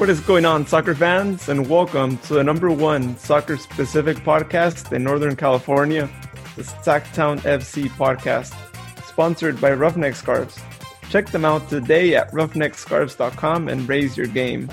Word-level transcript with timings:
What 0.00 0.08
is 0.08 0.20
going 0.20 0.46
on, 0.46 0.66
soccer 0.66 0.94
fans, 0.94 1.50
and 1.50 1.68
welcome 1.68 2.16
to 2.20 2.32
the 2.32 2.42
number 2.42 2.70
one 2.70 3.18
soccer 3.18 3.58
specific 3.58 4.16
podcast 4.20 4.94
in 4.94 5.04
Northern 5.04 5.36
California, 5.36 6.08
the 6.56 6.62
Sacktown 6.62 7.38
FC 7.40 7.86
podcast, 7.90 8.54
sponsored 9.04 9.60
by 9.60 9.74
Roughneck 9.74 10.16
Scarves. 10.16 10.58
Check 11.10 11.30
them 11.30 11.44
out 11.44 11.68
today 11.68 12.16
at 12.16 12.32
roughneckscarves.com 12.32 13.68
and 13.68 13.86
raise 13.86 14.16
your 14.16 14.26
game. 14.26 14.70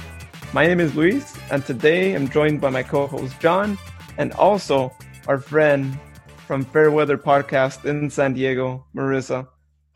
My 0.53 0.65
name 0.65 0.79
is 0.79 0.95
Luis, 0.95 1.37
and 1.51 1.65
today 1.65 2.13
I'm 2.13 2.29
joined 2.29 2.61
by 2.61 2.69
my 2.69 2.81
co 2.81 3.05
host 3.05 3.37
John 3.41 3.77
and 4.17 4.31
also 4.31 4.95
our 5.27 5.39
friend 5.39 5.99
from 6.47 6.63
Fairweather 6.63 7.17
Podcast 7.17 7.83
in 7.83 8.09
San 8.09 8.33
Diego, 8.33 8.85
Marissa. 8.95 9.45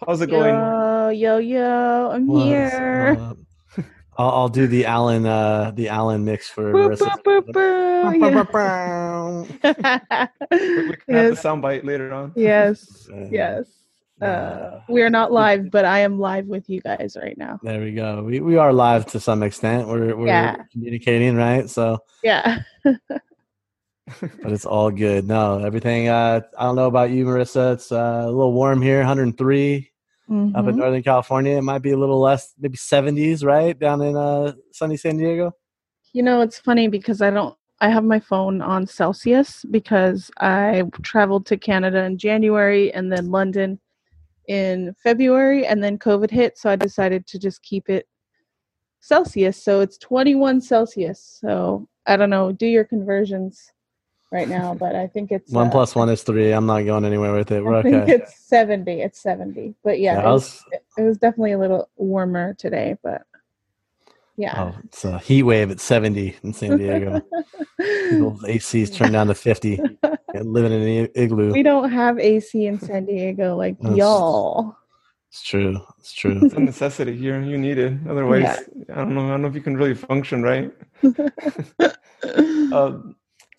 How's 0.05 0.19
it 0.19 0.27
going? 0.27 0.55
Yo, 0.55 1.07
yo, 1.07 1.37
yo! 1.37 2.11
I'm 2.11 2.27
What's 2.27 2.43
here. 2.43 3.15
Up? 3.17 3.37
I'll, 4.17 4.29
I'll, 4.29 4.49
do 4.49 4.67
the 4.67 4.85
Alan, 4.85 5.25
uh, 5.25 5.71
the 5.73 5.89
Alan 5.89 6.25
mix 6.25 6.49
for 6.49 6.73
boop, 6.73 6.97
boop, 6.97 7.47
boop, 7.47 7.81
yeah. 8.19 10.27
we, 10.51 10.89
we 10.89 10.95
can 10.95 11.03
yes. 11.07 11.07
have 11.07 11.35
the 11.35 11.41
soundbite 11.41 11.85
later 11.85 12.13
on. 12.13 12.33
Yes, 12.35 13.09
yes. 13.31 13.65
Uh, 14.21 14.81
we 14.87 15.01
are 15.01 15.09
not 15.09 15.31
live, 15.31 15.71
but 15.71 15.85
I 15.85 15.99
am 15.99 16.19
live 16.19 16.45
with 16.45 16.69
you 16.69 16.81
guys 16.81 17.17
right 17.19 17.37
now. 17.37 17.59
There 17.63 17.81
we 17.81 17.93
go. 17.93 18.23
We 18.23 18.39
we 18.39 18.57
are 18.57 18.71
live 18.71 19.07
to 19.07 19.19
some 19.19 19.41
extent. 19.41 19.87
We're 19.87 20.15
we're 20.15 20.27
yeah. 20.27 20.57
communicating, 20.71 21.35
right? 21.35 21.67
So 21.69 21.99
yeah. 22.23 22.59
but 22.83 24.51
it's 24.51 24.65
all 24.65 24.91
good. 24.91 25.27
No, 25.27 25.63
everything. 25.63 26.09
Uh, 26.09 26.41
I 26.57 26.63
don't 26.63 26.75
know 26.75 26.87
about 26.87 27.09
you, 27.09 27.25
Marissa. 27.25 27.73
It's 27.73 27.91
uh, 27.91 28.23
a 28.25 28.27
little 28.27 28.53
warm 28.53 28.81
here, 28.81 28.99
103 28.99 29.90
mm-hmm. 30.29 30.55
up 30.55 30.65
in 30.65 30.71
mm-hmm. 30.71 30.79
Northern 30.79 31.03
California. 31.03 31.57
It 31.57 31.63
might 31.63 31.81
be 31.81 31.91
a 31.91 31.97
little 31.97 32.19
less, 32.19 32.53
maybe 32.59 32.77
70s, 32.77 33.43
right 33.43 33.77
down 33.77 34.01
in 34.01 34.15
uh, 34.15 34.53
sunny 34.71 34.97
San 34.97 35.17
Diego. 35.17 35.51
You 36.13 36.23
know, 36.23 36.41
it's 36.41 36.59
funny 36.59 36.87
because 36.87 37.21
I 37.21 37.29
don't. 37.29 37.55
I 37.79 37.89
have 37.89 38.03
my 38.03 38.19
phone 38.19 38.61
on 38.61 38.85
Celsius 38.85 39.65
because 39.71 40.29
I 40.39 40.83
traveled 41.01 41.47
to 41.47 41.57
Canada 41.57 42.03
in 42.03 42.19
January 42.19 42.93
and 42.93 43.11
then 43.11 43.31
London 43.31 43.79
in 44.47 44.93
February, 45.01 45.65
and 45.65 45.83
then 45.83 45.97
COVID 45.97 46.29
hit, 46.29 46.57
so 46.57 46.69
I 46.69 46.75
decided 46.75 47.25
to 47.27 47.39
just 47.39 47.63
keep 47.63 47.89
it 47.89 48.07
Celsius. 48.99 49.63
So 49.63 49.81
it's 49.81 49.97
21 49.97 50.61
Celsius. 50.61 51.39
So 51.41 51.87
I 52.05 52.17
don't 52.17 52.29
know. 52.29 52.51
Do 52.51 52.67
your 52.67 52.83
conversions 52.83 53.71
right 54.31 54.47
now, 54.47 54.73
but 54.73 54.95
I 54.95 55.07
think 55.07 55.31
it's 55.31 55.51
one 55.51 55.67
uh, 55.67 55.71
plus 55.71 55.95
one 55.95 56.09
is 56.09 56.23
three. 56.23 56.51
I'm 56.51 56.65
not 56.65 56.81
going 56.81 57.05
anywhere 57.05 57.33
with 57.33 57.51
it. 57.51 57.63
We're 57.63 57.75
I 57.75 57.83
think 57.83 58.09
it's 58.09 58.35
seventy. 58.35 59.01
It's 59.01 59.19
seventy. 59.19 59.75
But 59.83 59.99
yeah, 59.99 60.13
yeah 60.13 60.29
it, 60.29 60.31
was, 60.31 60.63
it, 60.97 61.01
was, 61.01 61.17
definitely 61.17 61.51
a 61.53 61.59
little 61.59 61.89
warmer 61.97 62.53
today. 62.53 62.97
But 63.03 63.23
yeah, 64.37 64.71
oh, 64.73 64.79
it's 64.85 65.05
a 65.05 65.19
heat 65.19 65.43
wave 65.43 65.71
at 65.71 65.79
seventy 65.79 66.35
in 66.43 66.53
San 66.53 66.77
Diego. 66.77 67.21
People's 67.79 68.43
ACs 68.43 68.93
turned 68.93 69.13
down 69.13 69.27
to 69.27 69.35
fifty. 69.35 69.79
living 70.33 70.71
in 70.71 71.03
an 71.03 71.09
igloo. 71.15 71.51
We 71.51 71.63
don't 71.63 71.91
have 71.91 72.17
AC 72.19 72.65
in 72.65 72.79
San 72.79 73.05
Diego 73.05 73.55
like 73.55 73.77
That's, 73.79 73.95
y'all. 73.95 74.77
It's 75.29 75.43
true. 75.43 75.79
It's 75.99 76.13
true. 76.13 76.39
It's 76.43 76.55
a 76.55 76.59
necessity 76.59 77.15
here. 77.15 77.41
You 77.41 77.57
need 77.57 77.77
it. 77.77 77.93
Otherwise, 78.09 78.41
yeah. 78.43 78.83
I 78.93 78.95
don't 78.95 79.15
know. 79.15 79.27
I 79.27 79.29
don't 79.31 79.43
know 79.43 79.47
if 79.47 79.55
you 79.55 79.61
can 79.61 79.77
really 79.77 79.95
function, 79.95 80.43
right? 80.43 80.71
uh, 82.73 82.97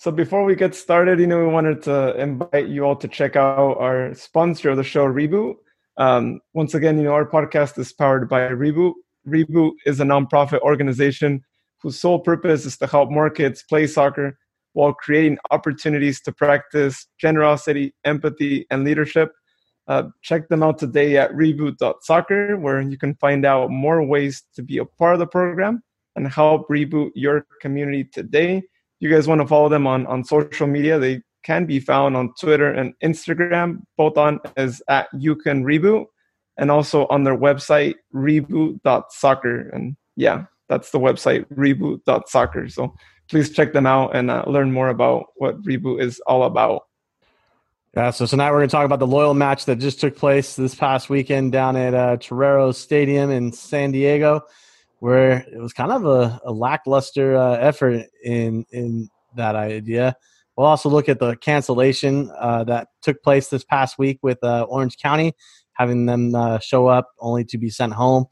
so 0.02 0.10
before 0.10 0.42
we 0.42 0.56
get 0.56 0.74
started, 0.74 1.20
you 1.20 1.28
know, 1.28 1.38
we 1.38 1.46
wanted 1.46 1.80
to 1.82 2.20
invite 2.20 2.66
you 2.66 2.82
all 2.82 2.96
to 2.96 3.06
check 3.06 3.36
out 3.36 3.78
our 3.78 4.12
sponsor 4.14 4.70
of 4.70 4.76
the 4.76 4.82
show, 4.82 5.06
Reboot. 5.06 5.54
Um, 5.96 6.40
once 6.54 6.74
again, 6.74 6.98
you 6.98 7.04
know, 7.04 7.12
our 7.12 7.24
podcast 7.24 7.78
is 7.78 7.92
powered 7.92 8.28
by 8.28 8.40
Reboot. 8.48 8.94
Reboot 9.28 9.74
is 9.86 10.00
a 10.00 10.02
nonprofit 10.02 10.58
organization 10.62 11.40
whose 11.80 12.00
sole 12.00 12.18
purpose 12.18 12.66
is 12.66 12.76
to 12.78 12.88
help 12.88 13.12
more 13.12 13.30
kids 13.30 13.62
play 13.62 13.86
soccer 13.86 14.36
while 14.72 14.92
creating 14.92 15.38
opportunities 15.52 16.20
to 16.22 16.32
practice 16.32 17.06
generosity, 17.20 17.94
empathy, 18.04 18.66
and 18.72 18.82
leadership. 18.82 19.30
Uh, 19.86 20.08
check 20.20 20.48
them 20.48 20.64
out 20.64 20.80
today 20.80 21.16
at 21.16 21.30
reboot.soccer, 21.30 22.56
where 22.56 22.80
you 22.80 22.98
can 22.98 23.14
find 23.20 23.46
out 23.46 23.70
more 23.70 24.02
ways 24.02 24.42
to 24.56 24.64
be 24.64 24.78
a 24.78 24.84
part 24.84 25.14
of 25.14 25.20
the 25.20 25.28
program 25.28 25.80
and 26.16 26.26
help 26.26 26.68
reboot 26.68 27.12
your 27.14 27.46
community 27.60 28.02
today 28.02 28.64
you 29.02 29.10
guys 29.10 29.26
want 29.26 29.40
to 29.40 29.46
follow 29.46 29.68
them 29.68 29.86
on, 29.86 30.06
on 30.06 30.22
social 30.22 30.68
media, 30.68 30.96
they 30.96 31.22
can 31.42 31.66
be 31.66 31.80
found 31.80 32.16
on 32.16 32.32
Twitter 32.40 32.72
and 32.72 32.94
Instagram, 33.02 33.82
both 33.96 34.16
on 34.16 34.38
as 34.56 34.80
at 34.88 35.08
you 35.18 35.34
can 35.34 35.64
reboot 35.64 36.06
and 36.56 36.70
also 36.70 37.06
on 37.08 37.24
their 37.24 37.36
website 37.36 37.94
reboot.soccer. 38.14 39.70
And 39.70 39.96
yeah, 40.14 40.44
that's 40.68 40.90
the 40.90 41.00
website 41.00 41.46
reboot.soccer. 41.52 42.68
So 42.68 42.94
please 43.28 43.50
check 43.50 43.72
them 43.72 43.86
out 43.86 44.14
and 44.14 44.30
uh, 44.30 44.44
learn 44.46 44.70
more 44.70 44.88
about 44.88 45.26
what 45.34 45.60
reboot 45.64 46.00
is 46.00 46.20
all 46.20 46.44
about. 46.44 46.82
Yeah, 47.96 48.10
so 48.10 48.24
tonight 48.24 48.52
we're 48.52 48.58
going 48.58 48.68
to 48.68 48.72
talk 48.72 48.86
about 48.86 49.00
the 49.00 49.06
Loyal 49.06 49.34
match 49.34 49.64
that 49.64 49.80
just 49.80 50.00
took 50.00 50.16
place 50.16 50.54
this 50.54 50.76
past 50.76 51.10
weekend 51.10 51.50
down 51.50 51.76
at 51.76 51.92
uh, 51.92 52.16
Torero 52.18 52.70
Stadium 52.70 53.30
in 53.30 53.52
San 53.52 53.90
Diego 53.90 54.44
where 55.02 55.44
it 55.52 55.58
was 55.58 55.72
kind 55.72 55.90
of 55.90 56.06
a, 56.06 56.40
a 56.44 56.52
lackluster 56.52 57.36
uh, 57.36 57.56
effort 57.56 58.06
in 58.22 58.64
in 58.70 59.08
that 59.34 59.56
idea. 59.56 60.14
We'll 60.56 60.68
also 60.68 60.88
look 60.88 61.08
at 61.08 61.18
the 61.18 61.34
cancellation 61.34 62.30
uh, 62.38 62.62
that 62.64 62.86
took 63.02 63.20
place 63.20 63.48
this 63.48 63.64
past 63.64 63.98
week 63.98 64.20
with 64.22 64.38
uh, 64.44 64.62
Orange 64.68 64.98
County, 64.98 65.32
having 65.72 66.06
them 66.06 66.36
uh, 66.36 66.60
show 66.60 66.86
up 66.86 67.08
only 67.18 67.44
to 67.46 67.58
be 67.58 67.68
sent 67.68 67.94
home 67.94 68.26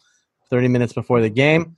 30 0.48 0.68
minutes 0.68 0.92
before 0.92 1.20
the 1.20 1.28
game. 1.28 1.74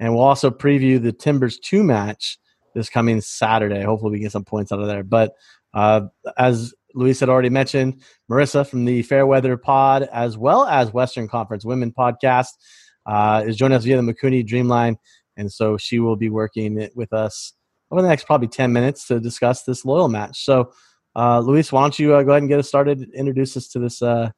And 0.00 0.14
we'll 0.14 0.24
also 0.24 0.50
preview 0.50 1.02
the 1.02 1.12
Timbers 1.12 1.58
2 1.58 1.82
match 1.82 2.38
this 2.74 2.90
coming 2.90 3.22
Saturday. 3.22 3.84
Hopefully, 3.84 4.10
we 4.10 4.18
get 4.18 4.32
some 4.32 4.44
points 4.44 4.70
out 4.70 4.80
of 4.80 4.86
there. 4.86 5.02
But 5.02 5.32
uh, 5.72 6.08
as 6.36 6.74
Luis 6.92 7.20
had 7.20 7.30
already 7.30 7.48
mentioned, 7.48 8.02
Marissa 8.30 8.68
from 8.68 8.84
the 8.84 9.00
Fairweather 9.00 9.56
Pod, 9.56 10.02
as 10.12 10.36
well 10.36 10.66
as 10.66 10.92
Western 10.92 11.26
Conference 11.26 11.64
Women 11.64 11.90
Podcast, 11.90 12.50
uh, 13.06 13.44
is 13.46 13.56
joining 13.56 13.76
us 13.76 13.84
via 13.84 14.00
the 14.00 14.12
Mikuni 14.12 14.46
Dreamline, 14.46 14.96
and 15.36 15.50
so 15.50 15.76
she 15.76 15.98
will 15.98 16.16
be 16.16 16.28
working 16.28 16.88
with 16.94 17.12
us 17.12 17.52
over 17.90 18.02
the 18.02 18.08
next 18.08 18.24
probably 18.24 18.48
10 18.48 18.72
minutes 18.72 19.06
to 19.06 19.20
discuss 19.20 19.62
this 19.62 19.84
loyal 19.84 20.08
match. 20.08 20.44
So, 20.44 20.72
uh, 21.14 21.40
Luis, 21.40 21.72
why 21.72 21.82
don't 21.82 21.98
you 21.98 22.14
uh, 22.14 22.22
go 22.22 22.32
ahead 22.32 22.42
and 22.42 22.48
get 22.48 22.58
us 22.58 22.68
started? 22.68 23.08
Introduce 23.14 23.56
us 23.56 23.68
to 23.68 23.78
this 23.78 24.02
uh, 24.02 24.30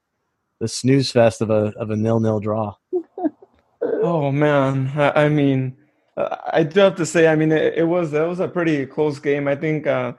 the 0.61 0.69
snooze 0.69 1.11
fest 1.11 1.41
of 1.41 1.51
a 1.51 1.73
of 1.77 1.91
a 1.91 1.97
nil 1.97 2.21
nil 2.21 2.41
draw. 2.41 2.75
oh 3.83 4.31
man, 4.31 4.93
I, 4.95 5.25
I 5.25 5.29
mean, 5.29 5.77
uh, 6.17 6.37
I 6.53 6.63
do 6.63 6.81
have 6.81 6.97
to 6.97 7.07
say, 7.07 7.29
I 7.29 7.37
mean, 7.37 7.53
it, 7.53 7.79
it 7.79 7.85
was 7.85 8.13
it 8.13 8.27
was 8.27 8.41
a 8.41 8.49
pretty 8.49 8.87
close 8.87 9.19
game. 9.19 9.49
I 9.49 9.57
think 9.57 9.87
uh, 9.87 10.13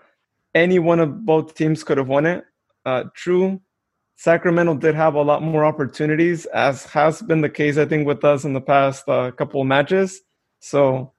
any 0.55 0.79
one 0.79 0.99
of 0.99 1.25
both 1.25 1.55
teams 1.55 1.83
could 1.83 1.97
have 1.97 2.07
won 2.07 2.25
it. 2.25 2.43
Uh, 2.85 3.03
true, 3.13 3.61
Sacramento 4.19 4.75
did 4.75 4.95
have 4.95 5.15
a 5.15 5.21
lot 5.21 5.41
more 5.41 5.63
opportunities, 5.63 6.45
as 6.47 6.83
has 6.87 7.21
been 7.21 7.39
the 7.39 7.47
case, 7.47 7.77
I 7.77 7.85
think, 7.85 8.05
with 8.05 8.25
us 8.25 8.43
in 8.43 8.51
the 8.51 8.59
past 8.59 9.07
uh, 9.07 9.31
couple 9.31 9.61
of 9.61 9.67
matches. 9.67 10.19
So 10.59 11.13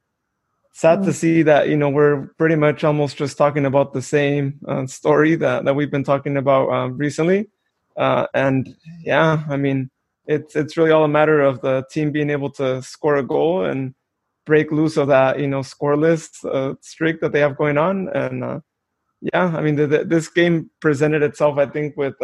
sad 0.74 0.98
mm. 0.98 1.04
to 1.06 1.12
see 1.14 1.40
that 1.44 1.70
you 1.70 1.78
know 1.78 1.88
we're 1.88 2.26
pretty 2.36 2.56
much 2.56 2.84
almost 2.84 3.16
just 3.16 3.38
talking 3.38 3.64
about 3.64 3.94
the 3.94 4.02
same 4.02 4.60
uh, 4.68 4.84
story 4.84 5.34
that, 5.36 5.64
that 5.64 5.74
we've 5.74 5.90
been 5.90 6.04
talking 6.04 6.36
about 6.36 6.68
uh, 6.68 6.88
recently. 6.90 7.48
Uh, 7.96 8.26
and 8.34 8.76
yeah, 9.02 9.44
I 9.48 9.56
mean, 9.56 9.90
it's 10.26 10.54
it's 10.54 10.76
really 10.76 10.90
all 10.90 11.04
a 11.04 11.08
matter 11.08 11.40
of 11.40 11.62
the 11.62 11.84
team 11.90 12.12
being 12.12 12.28
able 12.28 12.50
to 12.50 12.82
score 12.82 13.16
a 13.16 13.22
goal 13.22 13.64
and 13.64 13.94
break 14.44 14.70
loose 14.70 14.98
of 14.98 15.08
that 15.08 15.40
you 15.40 15.48
know 15.48 15.60
scoreless 15.60 16.44
uh, 16.44 16.74
streak 16.82 17.22
that 17.22 17.32
they 17.32 17.40
have 17.40 17.56
going 17.56 17.78
on. 17.78 18.10
And 18.14 18.44
uh, 18.44 18.60
yeah, 19.22 19.56
I 19.56 19.62
mean, 19.62 19.76
the, 19.76 19.86
the, 19.86 20.04
this 20.04 20.28
game 20.28 20.68
presented 20.80 21.22
itself, 21.22 21.56
I 21.56 21.64
think, 21.64 21.96
with 21.96 22.20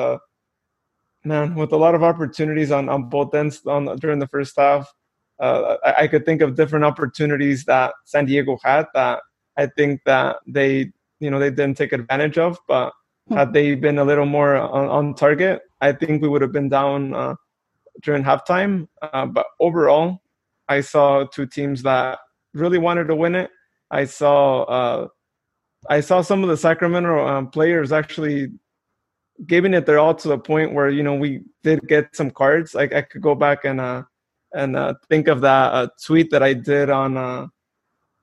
man, 1.26 1.54
with 1.54 1.72
a 1.72 1.76
lot 1.76 1.94
of 1.94 2.02
opportunities 2.02 2.70
on, 2.70 2.88
on 2.88 3.08
both 3.08 3.34
ends 3.34 3.60
on 3.66 3.96
during 3.96 4.18
the 4.18 4.28
first 4.28 4.54
half. 4.56 4.90
Uh, 5.38 5.76
I, 5.84 5.94
I, 6.04 6.06
could 6.06 6.24
think 6.24 6.40
of 6.40 6.54
different 6.54 6.86
opportunities 6.86 7.66
that 7.66 7.92
San 8.06 8.24
Diego 8.24 8.56
had 8.64 8.86
that 8.94 9.20
I 9.58 9.66
think 9.66 10.00
that 10.06 10.36
they, 10.46 10.92
you 11.20 11.30
know, 11.30 11.38
they 11.38 11.50
didn't 11.50 11.76
take 11.76 11.92
advantage 11.92 12.38
of. 12.38 12.58
But 12.66 12.92
hmm. 13.28 13.34
had 13.34 13.52
they 13.52 13.74
been 13.74 13.98
a 13.98 14.04
little 14.04 14.24
more 14.24 14.56
on, 14.56 14.88
on 14.88 15.14
target, 15.14 15.60
I 15.82 15.92
think 15.92 16.22
we 16.22 16.28
would 16.28 16.40
have 16.40 16.52
been 16.52 16.70
down 16.70 17.14
uh, 17.14 17.34
during 18.02 18.24
halftime. 18.24 18.88
Uh, 19.02 19.26
but 19.26 19.46
overall, 19.60 20.22
I 20.68 20.80
saw 20.80 21.24
two 21.24 21.46
teams 21.46 21.82
that 21.82 22.18
really 22.54 22.78
wanted 22.78 23.08
to 23.08 23.16
win 23.16 23.34
it. 23.34 23.50
I 23.90 24.04
saw 24.04 24.62
uh, 24.62 25.08
I 25.88 26.00
saw 26.00 26.22
some 26.22 26.42
of 26.42 26.48
the 26.48 26.56
Sacramento 26.56 27.26
um, 27.26 27.50
players 27.50 27.92
actually 27.92 28.48
giving 29.44 29.74
it 29.74 29.84
their 29.84 29.98
all 29.98 30.14
to 30.14 30.28
the 30.28 30.38
point 30.38 30.72
where 30.72 30.88
you 30.88 31.02
know 31.02 31.14
we 31.14 31.42
did 31.62 31.86
get 31.88 32.16
some 32.16 32.30
cards. 32.30 32.74
Like 32.74 32.94
I 32.94 33.02
could 33.02 33.22
go 33.22 33.34
back 33.34 33.64
and 33.64 33.80
uh 33.80 34.04
and 34.54 34.76
uh, 34.76 34.94
think 35.08 35.28
of 35.28 35.40
that 35.42 35.72
uh, 35.72 35.88
tweet 36.02 36.30
that 36.30 36.42
I 36.42 36.54
did 36.54 36.88
on 36.88 37.16
uh, 37.16 37.48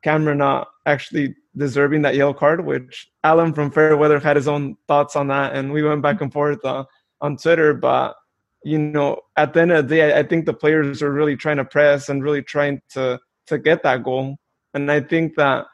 Cameron 0.04 0.39
not 0.39 0.69
actually 0.86 1.36
deserving 1.56 2.01
that 2.01 2.15
yellow 2.15 2.33
card, 2.33 2.65
which 2.65 3.10
Alan 3.24 3.54
from 3.54 3.71
Fairweather 3.71 4.19
had 4.19 4.36
his 4.36 4.48
own 4.48 4.75
thoughts 4.88 5.15
on 5.15 5.27
that, 5.27 5.56
and 5.56 5.71
we 5.71 5.83
went 5.83 6.01
back 6.01 6.21
and 6.21 6.33
forth 6.33 6.63
uh, 6.65 6.86
on 7.21 7.38
Twitter. 7.38 7.74
But 7.74 8.15
you 8.63 8.80
know, 8.80 9.21
at 9.36 9.54
the 9.54 9.62
end 9.62 9.71
of 9.71 9.88
the 9.88 9.95
day, 9.95 10.13
I, 10.13 10.19
I 10.19 10.24
think 10.24 10.45
the 10.45 10.54
players 10.54 11.04
are 11.04 11.12
really 11.12 11.36
trying 11.36 11.57
to 11.57 11.65
press 11.65 12.10
and 12.10 12.24
really 12.24 12.42
trying 12.42 12.81
to 12.92 13.19
to 13.48 13.57
get 13.57 13.83
that 13.83 14.04
goal. 14.04 14.38
and 14.74 14.92
I 14.92 15.01
think 15.01 15.36
that 15.36 15.65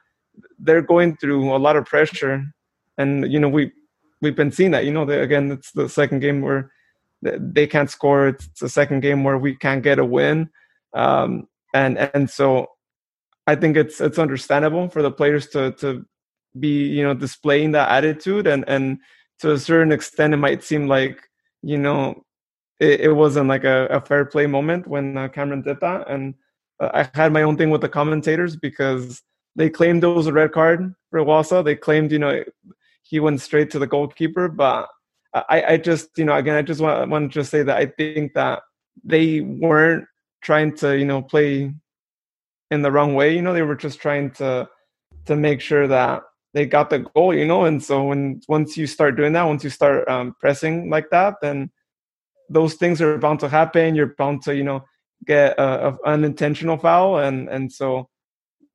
they're 0.57 0.81
going 0.81 1.15
through 1.18 1.56
a 1.56 1.57
lot 1.57 1.75
of 1.75 1.86
pressure, 1.86 2.44
and 2.97 3.31
you 3.31 3.39
know 3.39 3.50
we 3.50 3.71
we've 4.21 4.36
been 4.36 4.51
seeing 4.51 4.71
that. 4.71 4.86
You 4.86 4.92
know, 4.92 5.06
they, 5.06 5.19
again, 5.19 5.51
it's 5.51 5.71
the 5.71 5.89
second 5.89 6.19
game 6.19 6.42
where 6.42 6.71
they 7.21 7.68
can't 7.68 7.89
score. 7.89 8.30
It's 8.30 8.60
the 8.60 8.69
second 8.69 9.01
game 9.01 9.24
where 9.24 9.38
we 9.38 9.56
can't 9.56 9.83
get 9.83 10.00
a 10.00 10.06
win, 10.06 10.50
um, 10.94 11.48
and 11.74 11.98
and 11.98 12.30
so 12.30 12.68
I 13.48 13.56
think 13.56 13.77
it's 13.77 14.00
it's 14.00 14.19
understandable 14.19 14.89
for 14.89 15.01
the 15.01 15.12
players 15.12 15.48
to 15.50 15.71
to 15.74 16.06
be 16.60 16.88
you 16.88 17.04
know 17.04 17.13
displaying 17.13 17.71
that 17.71 17.89
attitude 17.89 18.48
and 18.48 18.63
and 18.68 19.00
to 19.39 19.51
a 19.51 19.60
certain 19.60 19.92
extent 19.92 20.33
it 20.33 20.38
might 20.38 20.63
seem 20.63 20.88
like 20.88 21.19
you 21.62 21.77
know 21.77 22.24
it, 22.80 23.01
it 23.01 23.13
wasn't 23.13 23.48
like 23.48 23.63
a, 23.63 23.86
a, 23.88 24.01
fair 24.01 24.25
play 24.25 24.48
moment 24.48 24.88
when 24.88 25.18
uh, 25.18 25.27
Cameron 25.27 25.62
did 25.62 25.80
that 25.80 26.10
and 26.10 26.33
uh, 26.80 26.89
I 26.94 27.10
had 27.13 27.31
my 27.31 27.44
own 27.44 27.57
thing 27.57 27.69
with 27.69 27.81
the 27.81 27.89
commentators 27.89 28.56
because 28.56 29.22
they 29.56 29.69
claimed 29.69 30.04
it 30.04 30.07
was 30.07 30.27
a 30.27 30.33
red 30.33 30.51
card 30.51 30.94
for 31.12 31.24
Wasa. 31.24 31.62
They 31.63 31.75
claimed 31.75 32.12
you 32.12 32.19
know 32.19 32.44
he 33.10 33.20
went 33.20 33.42
straight 33.42 33.72
to 33.72 33.80
the 33.80 33.88
goalkeeper, 33.88 34.48
but 34.48 34.88
I, 35.34 35.64
I 35.68 35.78
just 35.78 36.10
you 36.18 36.26
know 36.26 36.36
again 36.36 36.56
I 36.56 36.62
just 36.62 36.82
want, 36.82 37.10
want 37.10 37.32
to 37.32 37.40
just 37.40 37.52
say 37.52 37.64
that 37.64 37.78
I 37.78 37.88
think 37.88 38.34
that 38.34 38.62
they 39.04 39.42
weren't 39.42 40.06
trying 40.42 40.76
to 40.78 40.98
you 40.98 41.06
know 41.06 41.22
play 41.22 41.74
in 42.72 42.82
the 42.82 42.92
wrong 42.92 43.16
way. 43.16 43.36
You 43.36 43.42
know 43.42 43.54
they 43.54 43.64
were 43.64 43.76
just 43.76 44.00
trying 44.00 44.32
to 44.32 44.70
to 45.26 45.36
make 45.36 45.62
sure 45.62 45.88
that 45.88 46.24
they 46.54 46.66
got 46.66 46.90
the 46.90 47.00
goal, 47.00 47.34
you 47.34 47.46
know. 47.46 47.66
And 47.66 47.84
so 47.84 48.04
when 48.06 48.42
once 48.48 48.78
you 48.78 48.88
start 48.88 49.16
doing 49.16 49.34
that, 49.34 49.44
once 49.44 49.64
you 49.64 49.70
start 49.70 50.08
um, 50.08 50.36
pressing 50.40 50.90
like 50.90 51.10
that, 51.12 51.36
then 51.42 51.72
those 52.50 52.76
things 52.76 53.02
are 53.02 53.18
bound 53.18 53.40
to 53.42 53.50
happen. 53.50 53.96
You're 53.96 54.16
bound 54.18 54.42
to, 54.44 54.56
you 54.56 54.64
know, 54.64 54.84
get 55.26 55.58
a, 55.60 55.90
a 55.90 55.98
unintentional 56.06 56.78
foul, 56.78 57.20
and 57.20 57.50
and 57.50 57.72
so 57.72 58.10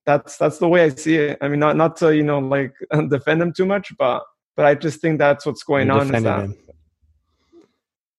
that's 0.06 0.36
that's 0.36 0.58
the 0.58 0.68
way 0.68 0.84
I 0.84 0.88
see 0.90 1.16
it. 1.16 1.38
I 1.40 1.48
mean, 1.48 1.60
not 1.60 1.76
not 1.76 1.96
to 1.98 2.14
you 2.14 2.22
know 2.22 2.38
like 2.38 2.74
defend 3.08 3.40
them 3.40 3.52
too 3.52 3.66
much, 3.66 3.92
but 3.98 4.22
but 4.56 4.66
I 4.66 4.74
just 4.74 5.00
think 5.00 5.18
that's 5.18 5.46
what's 5.46 5.62
going 5.62 5.88
You're 5.88 6.00
on. 6.00 6.14
Is 6.14 6.22
that, 6.22 6.44
him. 6.44 6.56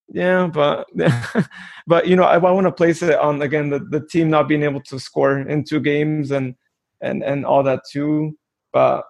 Yeah, 0.08 0.48
but 0.48 0.88
but 1.88 2.08
you 2.08 2.16
know, 2.16 2.24
I, 2.24 2.36
I 2.36 2.52
want 2.52 2.66
to 2.66 2.72
place 2.72 3.02
it 3.02 3.16
on 3.20 3.42
again 3.42 3.70
the, 3.70 3.80
the 3.80 4.06
team 4.06 4.30
not 4.30 4.48
being 4.48 4.64
able 4.64 4.82
to 4.82 5.00
score 5.00 5.40
in 5.40 5.64
two 5.64 5.80
games 5.80 6.32
and 6.32 6.56
and 7.02 7.24
and 7.24 7.46
all 7.46 7.64
that 7.64 7.82
too. 7.92 8.38
But 8.72 9.06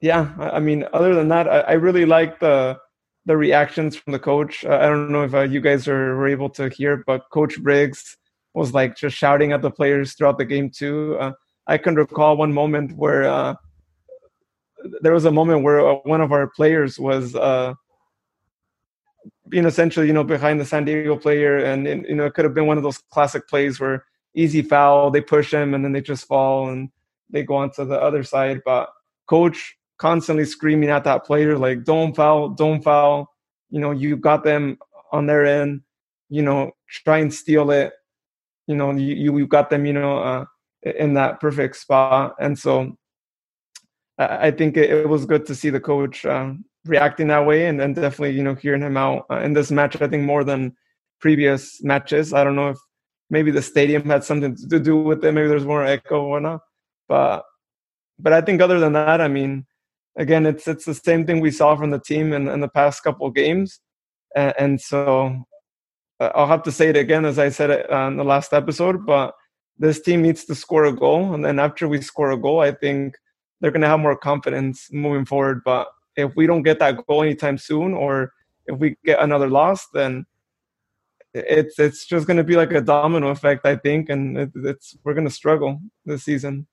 yeah, 0.00 0.32
I, 0.38 0.50
I 0.50 0.60
mean, 0.60 0.86
other 0.92 1.14
than 1.14 1.28
that, 1.28 1.48
I, 1.48 1.60
I, 1.60 1.72
really 1.72 2.06
like 2.06 2.40
the 2.40 2.78
the 3.26 3.36
reactions 3.36 3.96
from 3.96 4.12
the 4.12 4.18
coach. 4.18 4.64
Uh, 4.64 4.78
I 4.80 4.86
don't 4.86 5.10
know 5.10 5.24
if 5.24 5.34
uh, 5.34 5.42
you 5.42 5.60
guys 5.60 5.86
are 5.88 6.16
were 6.16 6.28
able 6.28 6.50
to 6.50 6.68
hear, 6.68 7.04
but 7.06 7.28
Coach 7.30 7.60
Briggs 7.62 8.16
was 8.54 8.72
like 8.72 8.96
just 8.96 9.16
shouting 9.16 9.52
at 9.52 9.62
the 9.62 9.70
players 9.70 10.14
throughout 10.14 10.38
the 10.38 10.44
game 10.44 10.70
too. 10.70 11.16
Uh, 11.20 11.32
I 11.70 11.78
can 11.78 11.94
recall 11.94 12.36
one 12.36 12.52
moment 12.52 12.96
where 12.96 13.22
uh, 13.22 13.54
there 15.02 15.12
was 15.12 15.24
a 15.24 15.30
moment 15.30 15.62
where 15.62 15.78
uh, 15.86 15.94
one 16.02 16.20
of 16.20 16.32
our 16.32 16.48
players 16.48 16.98
was 16.98 17.36
uh, 17.36 17.74
being 19.48 19.66
essentially, 19.66 20.08
you 20.08 20.12
know, 20.12 20.24
behind 20.24 20.60
the 20.60 20.64
San 20.64 20.84
Diego 20.84 21.16
player, 21.16 21.58
and, 21.58 21.86
you 21.86 22.16
know, 22.16 22.26
it 22.26 22.34
could 22.34 22.44
have 22.44 22.54
been 22.54 22.66
one 22.66 22.76
of 22.76 22.82
those 22.82 22.98
classic 23.12 23.46
plays 23.46 23.78
where 23.78 24.04
easy 24.34 24.62
foul, 24.62 25.12
they 25.12 25.20
push 25.20 25.54
him, 25.54 25.72
and 25.72 25.84
then 25.84 25.92
they 25.92 26.00
just 26.00 26.26
fall 26.26 26.70
and 26.70 26.90
they 27.30 27.44
go 27.44 27.54
on 27.54 27.70
to 27.74 27.84
the 27.84 28.00
other 28.00 28.24
side. 28.24 28.62
But 28.64 28.90
coach 29.28 29.76
constantly 29.96 30.44
screaming 30.44 30.90
at 30.90 31.04
that 31.04 31.24
player 31.24 31.56
like 31.58 31.84
don't 31.84 32.16
foul 32.16 32.48
don't 32.48 32.82
foul 32.82 33.30
you 33.68 33.78
know 33.78 33.90
you 33.90 34.16
got 34.16 34.42
them 34.42 34.78
on 35.12 35.26
their 35.26 35.44
end 35.44 35.82
you 36.30 36.42
know 36.42 36.72
try 36.88 37.18
and 37.18 37.32
steal 37.32 37.70
it 37.70 37.92
you 38.66 38.74
know 38.74 38.90
you 38.92 39.36
you 39.38 39.46
got 39.46 39.68
them 39.68 39.84
you 39.84 39.92
know 39.92 40.18
uh, 40.18 40.44
in 40.82 41.14
that 41.14 41.40
perfect 41.40 41.76
spot. 41.76 42.34
And 42.40 42.58
so 42.58 42.96
i, 44.18 44.50
think 44.50 44.76
it, 44.76 45.08
was 45.08 45.24
good 45.24 45.46
to 45.46 45.54
see 45.54 45.70
the 45.70 45.80
coach 45.80 46.26
uh, 46.26 46.52
reacting 46.84 47.28
that 47.28 47.46
way 47.46 47.66
and 47.66 47.80
then 47.80 47.94
definitely 47.94 48.36
you 48.36 48.42
know 48.42 48.54
hearing 48.54 48.82
him 48.82 48.98
out 48.98 49.24
uh, 49.30 49.40
in 49.40 49.54
this 49.54 49.70
match 49.70 49.98
i 50.02 50.06
think 50.06 50.24
more 50.24 50.44
than 50.44 50.76
previous 51.20 51.82
matches. 51.82 52.34
I 52.34 52.44
don't 52.44 52.54
know 52.54 52.68
if 52.68 52.78
maybe 53.30 53.50
the 53.50 53.62
stadium 53.62 54.04
had 54.04 54.22
something 54.22 54.56
to 54.56 54.80
do 54.80 54.96
with 54.96 55.24
it. 55.24 55.32
Maybe 55.32 55.48
there's 55.48 55.64
more 55.64 55.86
echo 55.86 56.22
or 56.22 56.40
not 56.40 56.60
but 57.08 57.44
but 58.18 58.34
i 58.34 58.42
think 58.42 58.60
other 58.60 58.78
than 58.78 58.92
that 58.92 59.22
i 59.22 59.28
mean 59.28 59.66
again, 60.16 60.46
it's 60.46 60.66
it's 60.68 60.84
the 60.84 60.94
same 60.94 61.26
thing 61.26 61.40
we 61.40 61.50
saw 61.50 61.76
from 61.76 61.90
the 61.90 61.98
team 61.98 62.32
in, 62.32 62.48
in 62.48 62.60
the 62.60 62.68
past 62.68 63.02
couple 63.02 63.30
games, 63.30 63.80
and, 64.36 64.54
and 64.58 64.80
so 64.80 65.44
uh, 66.20 66.30
I'll 66.34 66.46
have 66.46 66.62
to 66.64 66.72
say 66.72 66.88
it 66.88 66.96
again 66.96 67.24
as 67.24 67.38
I 67.38 67.48
said 67.50 67.70
it 67.70 67.90
on 67.90 68.16
the 68.16 68.24
last 68.24 68.52
episode. 68.52 69.06
But 69.06 69.34
this 69.80 70.00
team 70.00 70.22
needs 70.22 70.44
to 70.44 70.54
score 70.54 70.84
a 70.84 70.92
goal, 70.92 71.34
and 71.34 71.44
then 71.44 71.58
after 71.58 71.88
we 71.88 72.00
score 72.00 72.30
a 72.30 72.36
goal, 72.36 72.60
I 72.60 72.70
think 72.70 73.16
they're 73.60 73.72
going 73.72 73.82
to 73.82 73.88
have 73.88 74.00
more 74.00 74.16
confidence 74.16 74.88
moving 74.92 75.24
forward. 75.24 75.62
But 75.64 75.88
if 76.16 76.36
we 76.36 76.46
don't 76.46 76.62
get 76.62 76.78
that 76.78 77.04
goal 77.06 77.22
anytime 77.22 77.58
soon, 77.58 77.94
or 77.94 78.32
if 78.66 78.78
we 78.78 78.96
get 79.04 79.20
another 79.20 79.48
loss, 79.48 79.88
then 79.92 80.26
it's 81.34 81.78
it's 81.78 82.06
just 82.06 82.26
going 82.26 82.36
to 82.36 82.44
be 82.44 82.56
like 82.56 82.72
a 82.72 82.80
domino 82.80 83.28
effect, 83.28 83.66
I 83.66 83.76
think, 83.76 84.10
and 84.10 84.38
it, 84.38 84.50
it's 84.54 84.96
we're 85.02 85.14
going 85.14 85.28
to 85.28 85.34
struggle 85.34 85.80
this 86.04 86.24
season. 86.24 86.66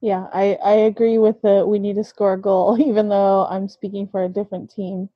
Yeah, 0.00 0.26
I, 0.32 0.58
I 0.64 0.72
agree 0.72 1.18
with 1.18 1.40
the 1.42 1.64
we 1.64 1.78
need 1.78 1.94
to 1.96 2.04
score 2.04 2.32
a 2.32 2.40
goal, 2.40 2.76
even 2.88 3.08
though 3.08 3.46
I'm 3.46 3.68
speaking 3.68 4.08
for 4.08 4.24
a 4.24 4.28
different 4.28 4.74
team. 4.74 5.08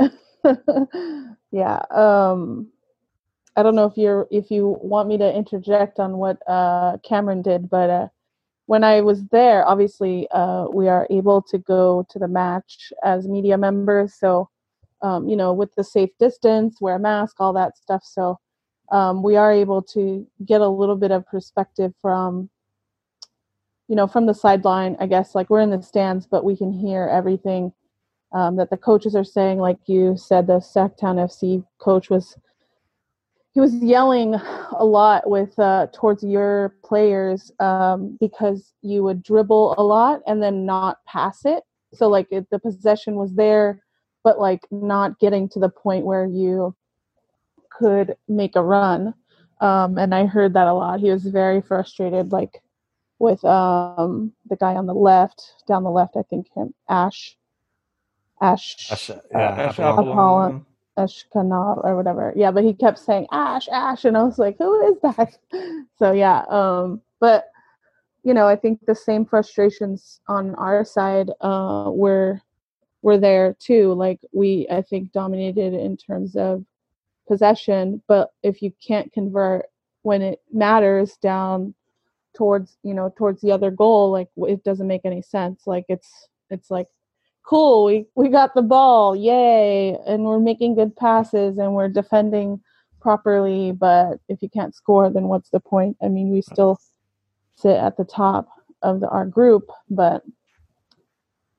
yeah. 1.52 1.82
Um 1.90 2.68
I 3.56 3.62
don't 3.62 3.76
know 3.76 3.86
if 3.86 3.96
you're 3.96 4.26
if 4.30 4.50
you 4.50 4.78
want 4.82 5.08
me 5.08 5.18
to 5.18 5.34
interject 5.36 5.98
on 5.98 6.18
what 6.18 6.38
uh 6.48 6.98
Cameron 7.04 7.42
did, 7.42 7.70
but 7.70 7.90
uh 7.90 8.08
when 8.66 8.82
I 8.84 9.00
was 9.02 9.24
there, 9.26 9.66
obviously 9.66 10.28
uh 10.30 10.66
we 10.72 10.88
are 10.88 11.06
able 11.10 11.42
to 11.42 11.58
go 11.58 12.06
to 12.10 12.18
the 12.18 12.28
match 12.28 12.92
as 13.04 13.28
media 13.28 13.58
members, 13.58 14.14
so 14.14 14.48
um, 15.02 15.28
you 15.28 15.36
know, 15.36 15.52
with 15.52 15.74
the 15.74 15.84
safe 15.84 16.10
distance, 16.18 16.80
wear 16.80 16.96
a 16.96 16.98
mask, 16.98 17.36
all 17.38 17.52
that 17.52 17.76
stuff. 17.76 18.02
So 18.04 18.38
um, 18.90 19.22
we 19.22 19.36
are 19.36 19.52
able 19.52 19.82
to 19.82 20.26
get 20.46 20.62
a 20.62 20.68
little 20.68 20.96
bit 20.96 21.10
of 21.10 21.26
perspective 21.26 21.92
from 22.00 22.48
you 23.88 23.96
know, 23.96 24.06
from 24.06 24.26
the 24.26 24.34
sideline, 24.34 24.96
I 24.98 25.06
guess, 25.06 25.34
like 25.34 25.50
we're 25.50 25.60
in 25.60 25.70
the 25.70 25.82
stands, 25.82 26.26
but 26.26 26.44
we 26.44 26.56
can 26.56 26.72
hear 26.72 27.06
everything 27.06 27.72
um, 28.32 28.56
that 28.56 28.70
the 28.70 28.78
coaches 28.78 29.14
are 29.14 29.24
saying. 29.24 29.58
Like 29.58 29.78
you 29.86 30.16
said, 30.16 30.46
the 30.46 30.54
Sacktown 30.54 31.16
FC 31.16 31.64
coach 31.78 32.08
was 32.08 32.36
he 33.54 33.60
was 33.60 33.72
yelling 33.76 34.34
a 34.34 34.84
lot 34.84 35.30
with 35.30 35.56
uh, 35.60 35.86
towards 35.92 36.24
your 36.24 36.74
players 36.84 37.52
um, 37.60 38.16
because 38.18 38.72
you 38.82 39.04
would 39.04 39.22
dribble 39.22 39.76
a 39.78 39.82
lot 39.82 40.22
and 40.26 40.42
then 40.42 40.66
not 40.66 40.98
pass 41.06 41.44
it. 41.44 41.62
So 41.92 42.08
like 42.08 42.26
it, 42.32 42.50
the 42.50 42.58
possession 42.58 43.14
was 43.14 43.32
there, 43.34 43.80
but 44.24 44.40
like 44.40 44.62
not 44.72 45.20
getting 45.20 45.48
to 45.50 45.60
the 45.60 45.68
point 45.68 46.04
where 46.04 46.26
you 46.26 46.74
could 47.70 48.16
make 48.26 48.56
a 48.56 48.62
run. 48.62 49.14
Um, 49.60 49.98
and 49.98 50.12
I 50.12 50.26
heard 50.26 50.54
that 50.54 50.66
a 50.66 50.74
lot. 50.74 50.98
He 50.98 51.10
was 51.10 51.22
very 51.22 51.62
frustrated, 51.62 52.32
like 52.32 52.60
with 53.20 53.44
um, 53.44 54.32
the 54.50 54.56
guy 54.56 54.74
on 54.74 54.86
the 54.86 54.94
left, 54.94 55.62
down 55.68 55.84
the 55.84 55.90
left, 55.90 56.16
I 56.16 56.22
think 56.22 56.48
him, 56.56 56.74
Ash, 56.88 57.36
Ash, 58.40 58.90
Ash, 58.90 59.10
uh, 59.10 59.20
yeah, 59.30 59.38
Ash 59.38 59.78
Apollon, 59.78 60.56
Ash 60.56 60.73
Kanab 60.96 61.84
or 61.84 61.96
whatever. 61.96 62.32
Yeah, 62.36 62.50
but 62.50 62.64
he 62.64 62.72
kept 62.72 62.98
saying 62.98 63.26
Ash, 63.32 63.68
Ash, 63.68 64.04
and 64.04 64.16
I 64.16 64.22
was 64.22 64.38
like, 64.38 64.56
who 64.58 64.92
is 64.92 65.00
that? 65.02 65.38
so 65.98 66.12
yeah, 66.12 66.44
um, 66.48 67.00
but 67.20 67.50
you 68.22 68.32
know, 68.32 68.46
I 68.46 68.56
think 68.56 68.80
the 68.86 68.94
same 68.94 69.26
frustrations 69.26 70.20
on 70.28 70.54
our 70.54 70.84
side 70.84 71.30
uh, 71.40 71.90
were 71.92 72.40
were 73.02 73.18
there 73.18 73.54
too. 73.58 73.92
Like 73.92 74.20
we, 74.32 74.66
I 74.70 74.82
think, 74.82 75.12
dominated 75.12 75.74
in 75.74 75.96
terms 75.96 76.36
of 76.36 76.64
possession, 77.28 78.02
but 78.08 78.30
if 78.42 78.62
you 78.62 78.72
can't 78.86 79.12
convert 79.12 79.66
when 80.02 80.22
it 80.22 80.40
matters 80.52 81.16
down 81.16 81.74
towards 82.34 82.76
you 82.82 82.94
know 82.94 83.12
towards 83.16 83.40
the 83.40 83.52
other 83.52 83.70
goal 83.70 84.10
like 84.10 84.28
it 84.36 84.64
doesn't 84.64 84.88
make 84.88 85.02
any 85.04 85.22
sense 85.22 85.62
like 85.66 85.84
it's 85.88 86.28
it's 86.50 86.68
like 86.68 86.88
cool 87.44 87.84
we 87.84 88.06
we 88.14 88.28
got 88.28 88.54
the 88.54 88.62
ball 88.62 89.14
yay 89.14 89.96
and 90.06 90.24
we're 90.24 90.40
making 90.40 90.74
good 90.74 90.94
passes 90.96 91.58
and 91.58 91.74
we're 91.74 91.88
defending 91.88 92.60
properly 93.00 93.70
but 93.72 94.18
if 94.28 94.42
you 94.42 94.48
can't 94.48 94.74
score 94.74 95.10
then 95.10 95.24
what's 95.24 95.50
the 95.50 95.60
point? 95.60 95.96
I 96.02 96.08
mean 96.08 96.30
we 96.30 96.40
still 96.40 96.80
sit 97.56 97.76
at 97.76 97.96
the 97.96 98.04
top 98.04 98.48
of 98.82 99.00
the, 99.00 99.08
our 99.08 99.26
group 99.26 99.70
but 99.90 100.22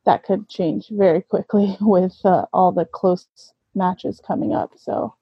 that 0.05 0.23
could 0.23 0.49
change 0.49 0.87
very 0.89 1.21
quickly 1.21 1.77
with 1.81 2.19
uh, 2.25 2.45
all 2.51 2.71
the 2.71 2.85
close 2.85 3.27
matches 3.73 4.21
coming 4.25 4.53
up 4.53 4.71
so. 4.75 5.13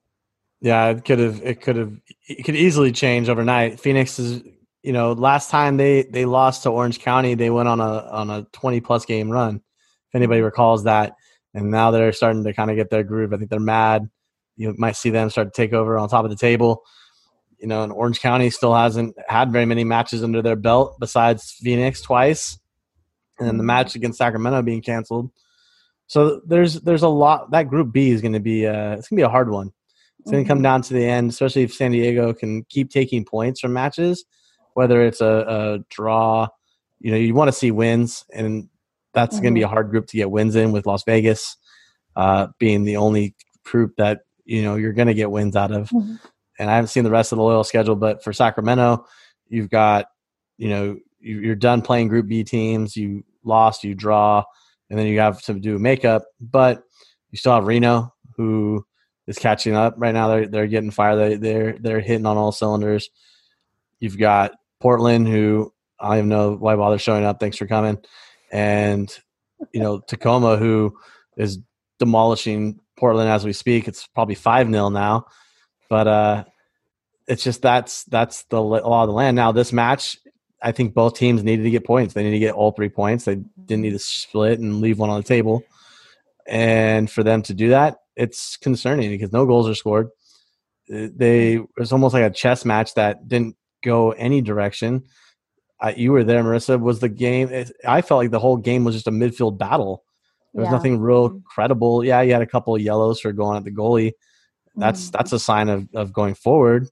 Yeah 0.62 0.90
it 0.90 1.04
could 1.04 1.20
have 1.20 1.42
it 1.44 1.62
could 1.62 1.76
have 1.76 1.94
it 2.28 2.44
could 2.44 2.56
easily 2.56 2.94
change 2.94 3.28
overnight. 3.28 3.80
Phoenix 3.80 4.18
is 4.18 4.44
you 4.84 4.92
know, 4.92 5.14
last 5.14 5.50
time 5.50 5.78
they 5.78 6.04
they 6.04 6.26
lost 6.26 6.64
to 6.64 6.70
Orange 6.70 7.00
County, 7.00 7.36
they 7.36 7.50
went 7.50 7.70
on 7.70 7.80
a 7.80 7.84
on 7.84 8.30
a 8.30 8.44
20 8.52 8.82
plus 8.82 9.06
game 9.06 9.30
run. 9.30 9.62
If 10.14 10.18
anybody 10.18 10.40
mm-hmm. 10.40 10.46
recalls 10.46 10.84
that, 10.84 11.16
and 11.56 11.72
now 11.72 11.92
they're 11.92 12.14
starting 12.14 12.44
to 12.44 12.54
kind 12.54 12.70
of 12.70 12.76
get 12.76 12.90
their 12.92 13.04
groove. 13.04 13.34
I 13.34 13.38
think 13.38 13.50
they're 13.50 13.60
mad. 13.60 14.10
You 14.56 14.76
might 14.78 14.96
see 14.96 15.10
them 15.10 15.32
start 15.32 15.52
to 15.54 15.62
take 15.62 15.74
over 15.74 15.98
on 15.98 16.08
top 16.08 16.24
of 16.24 16.30
the 16.30 16.38
table. 16.38 16.84
You 17.58 17.68
know, 17.68 17.84
and 17.84 17.92
Orange 17.92 18.20
County 18.20 18.50
still 18.50 18.76
hasn't 18.76 19.16
had 19.28 19.52
very 19.52 19.66
many 19.66 19.84
matches 19.84 20.24
under 20.24 20.42
their 20.42 20.56
belt 20.56 20.98
besides 21.00 21.56
Phoenix 21.62 22.02
twice, 22.02 22.60
and 23.40 23.48
then 23.48 23.58
the 23.58 23.64
match 23.64 23.96
against 23.96 24.18
Sacramento 24.18 24.62
being 24.62 24.82
canceled. 24.82 25.32
So 26.08 26.42
there's 26.46 26.82
there's 26.82 27.04
a 27.04 27.10
lot. 27.10 27.52
That 27.52 27.70
Group 27.70 27.92
B 27.92 28.12
is 28.12 28.22
going 28.22 28.34
to 28.34 28.40
be 28.40 28.68
uh, 28.68 28.94
it's 28.98 29.08
going 29.08 29.18
to 29.18 29.22
be 29.22 29.26
a 29.26 29.30
hard 29.30 29.50
one. 29.50 29.72
It's 30.20 30.32
going 30.32 30.44
to 30.44 30.48
come 30.48 30.62
down 30.62 30.82
to 30.84 30.94
the 30.94 31.06
end, 31.06 31.32
especially 31.32 31.64
if 31.64 31.74
San 31.74 31.92
Diego 31.92 32.34
can 32.34 32.64
keep 32.70 32.92
taking 32.92 33.26
points 33.26 33.60
from 33.60 33.74
matches, 33.74 34.24
whether 34.74 35.02
it's 35.02 35.20
a, 35.20 35.46
a 35.48 35.80
draw. 35.90 36.48
You 37.00 37.12
know, 37.12 37.18
you 37.18 37.34
want 37.34 37.50
to 37.50 37.54
see 37.54 37.72
wins, 37.72 38.26
and 38.34 38.70
that's 39.14 39.40
going 39.40 39.54
to 39.54 39.58
be 39.60 39.64
a 39.64 39.68
hard 39.68 39.90
group 39.90 40.08
to 40.08 40.18
get 40.18 40.32
wins 40.32 40.56
in 40.56 40.72
with 40.72 40.86
Las 40.86 41.04
Vegas 41.04 41.58
uh, 42.16 42.48
being 42.60 42.84
the 42.84 42.98
only 42.98 43.36
group 43.64 43.96
that 43.98 44.22
you 44.46 44.62
know 44.64 44.76
you're 44.76 44.94
going 44.94 45.08
to 45.08 45.14
get 45.14 45.32
wins 45.32 45.56
out 45.56 45.72
of. 45.72 45.90
Mhm. 45.90 46.20
And 46.60 46.70
I 46.70 46.76
haven't 46.76 46.90
seen 46.90 47.04
the 47.04 47.10
rest 47.12 47.32
of 47.32 47.38
the 47.38 47.44
loyal 47.44 47.64
schedule, 47.64 47.96
but 47.96 48.24
for 48.24 48.32
Sacramento, 48.34 49.06
you've 49.48 49.70
got 49.70 50.08
you 50.58 50.70
know 50.70 50.98
you- 51.20 51.40
you're 51.40 51.56
done 51.56 51.82
playing 51.82 52.10
Group 52.10 52.28
B 52.28 52.44
teams. 52.44 52.96
You 52.98 53.24
lost, 53.44 53.84
you 53.84 53.96
draw, 53.96 54.44
and 54.90 55.00
then 55.00 55.08
you 55.08 55.20
have 55.20 55.42
to 55.44 55.54
do 55.56 55.80
makeup. 55.80 56.24
But 56.42 56.84
you 57.32 57.38
still 57.38 57.54
have 57.54 57.66
Reno, 57.68 58.14
who 58.38 58.86
is 59.26 59.40
catching 59.40 59.76
up 59.76 59.96
right 59.98 60.14
now. 60.14 60.28
They're 60.28 60.48
they're 60.48 60.68
getting 60.68 60.92
fire. 60.92 61.16
They 61.16 61.36
they're 61.38 61.78
they're 61.80 62.00
hitting 62.02 62.26
on 62.26 62.38
all 62.38 62.52
cylinders. 62.52 63.10
You've 64.00 64.18
got 64.18 64.52
Portland, 64.82 65.28
who 65.28 65.74
I 66.00 66.10
don't 66.10 66.18
even 66.18 66.30
know 66.30 66.56
why 66.56 66.76
bother 66.76 66.98
showing 66.98 67.24
up. 67.24 67.40
Thanks 67.40 67.58
for 67.58 67.66
coming. 67.68 67.98
And 68.54 69.14
you 69.74 69.82
know 69.82 70.00
Tacoma, 70.00 70.58
who 70.58 70.96
is 71.38 71.60
demolishing 72.00 72.80
Portland 72.98 73.30
as 73.30 73.46
we 73.46 73.54
speak. 73.54 73.88
It's 73.88 74.08
probably 74.08 74.36
five 74.36 74.70
0 74.70 74.90
now, 74.90 75.26
but 75.90 76.08
uh, 76.08 76.44
it's 77.28 77.44
just 77.44 77.62
that's 77.62 78.04
that's 78.06 78.44
the 78.46 78.62
la- 78.62 78.88
law 78.88 79.04
of 79.04 79.08
the 79.08 79.14
land. 79.14 79.36
Now 79.36 79.52
this 79.52 79.74
match, 79.74 80.18
I 80.62 80.72
think 80.72 80.94
both 80.94 81.16
teams 81.18 81.44
needed 81.44 81.64
to 81.64 81.70
get 81.72 81.86
points. 81.86 82.14
They 82.14 82.24
need 82.24 82.32
to 82.32 82.40
get 82.40 82.54
all 82.54 82.72
three 82.72 82.90
points. 82.90 83.26
They 83.26 83.36
didn't 83.36 83.82
need 83.82 83.92
to 83.92 84.00
split 84.00 84.60
and 84.60 84.82
leave 84.82 85.00
one 85.00 85.10
on 85.10 85.22
the 85.22 85.28
table. 85.28 85.64
And 86.48 87.10
for 87.10 87.24
them 87.24 87.42
to 87.44 87.54
do 87.54 87.70
that, 87.70 87.98
it's 88.16 88.58
concerning 88.58 89.10
because 89.10 89.32
no 89.32 89.46
goals 89.46 89.68
are 89.68 89.76
scored. 89.76 90.08
Uh, 90.94 91.08
They 91.16 91.56
it 91.56 91.66
was 91.78 91.92
almost 91.92 92.14
like 92.14 92.24
a 92.24 92.30
chess 92.30 92.66
match 92.66 92.94
that 92.96 93.28
didn't 93.28 93.56
go 93.84 94.12
any 94.12 94.42
direction. 94.42 95.04
Uh, 95.84 95.94
you 95.98 96.12
were 96.14 96.24
there, 96.24 96.42
Marissa. 96.44 96.80
Was 96.80 97.00
the 97.02 97.10
game? 97.10 97.50
It, 97.50 97.72
I 97.86 98.02
felt 98.02 98.20
like 98.20 98.32
the 98.32 98.40
whole 98.40 98.58
game 98.58 98.86
was 98.86 98.96
just 98.96 99.08
a 99.08 99.12
midfield 99.12 99.58
battle. 99.58 100.04
There 100.54 100.62
was 100.62 100.68
Yeah. 100.68 100.72
nothing 100.78 101.00
real 101.00 101.30
Mhm. 101.32 101.44
credible. 101.44 102.04
Yeah, 102.06 102.22
you 102.22 102.32
had 102.32 102.42
a 102.42 102.48
couple 102.48 102.74
of 102.74 102.82
yellows 102.82 103.20
for 103.20 103.34
going 103.34 103.58
at 103.58 103.64
the 103.66 103.72
goalie. 103.72 104.14
That's 104.76 105.10
Mhm. 105.10 105.12
that's 105.12 105.34
a 105.34 105.40
sign 105.40 105.68
of 105.70 105.88
of 105.94 106.14
going 106.14 106.36
forward, 106.36 106.88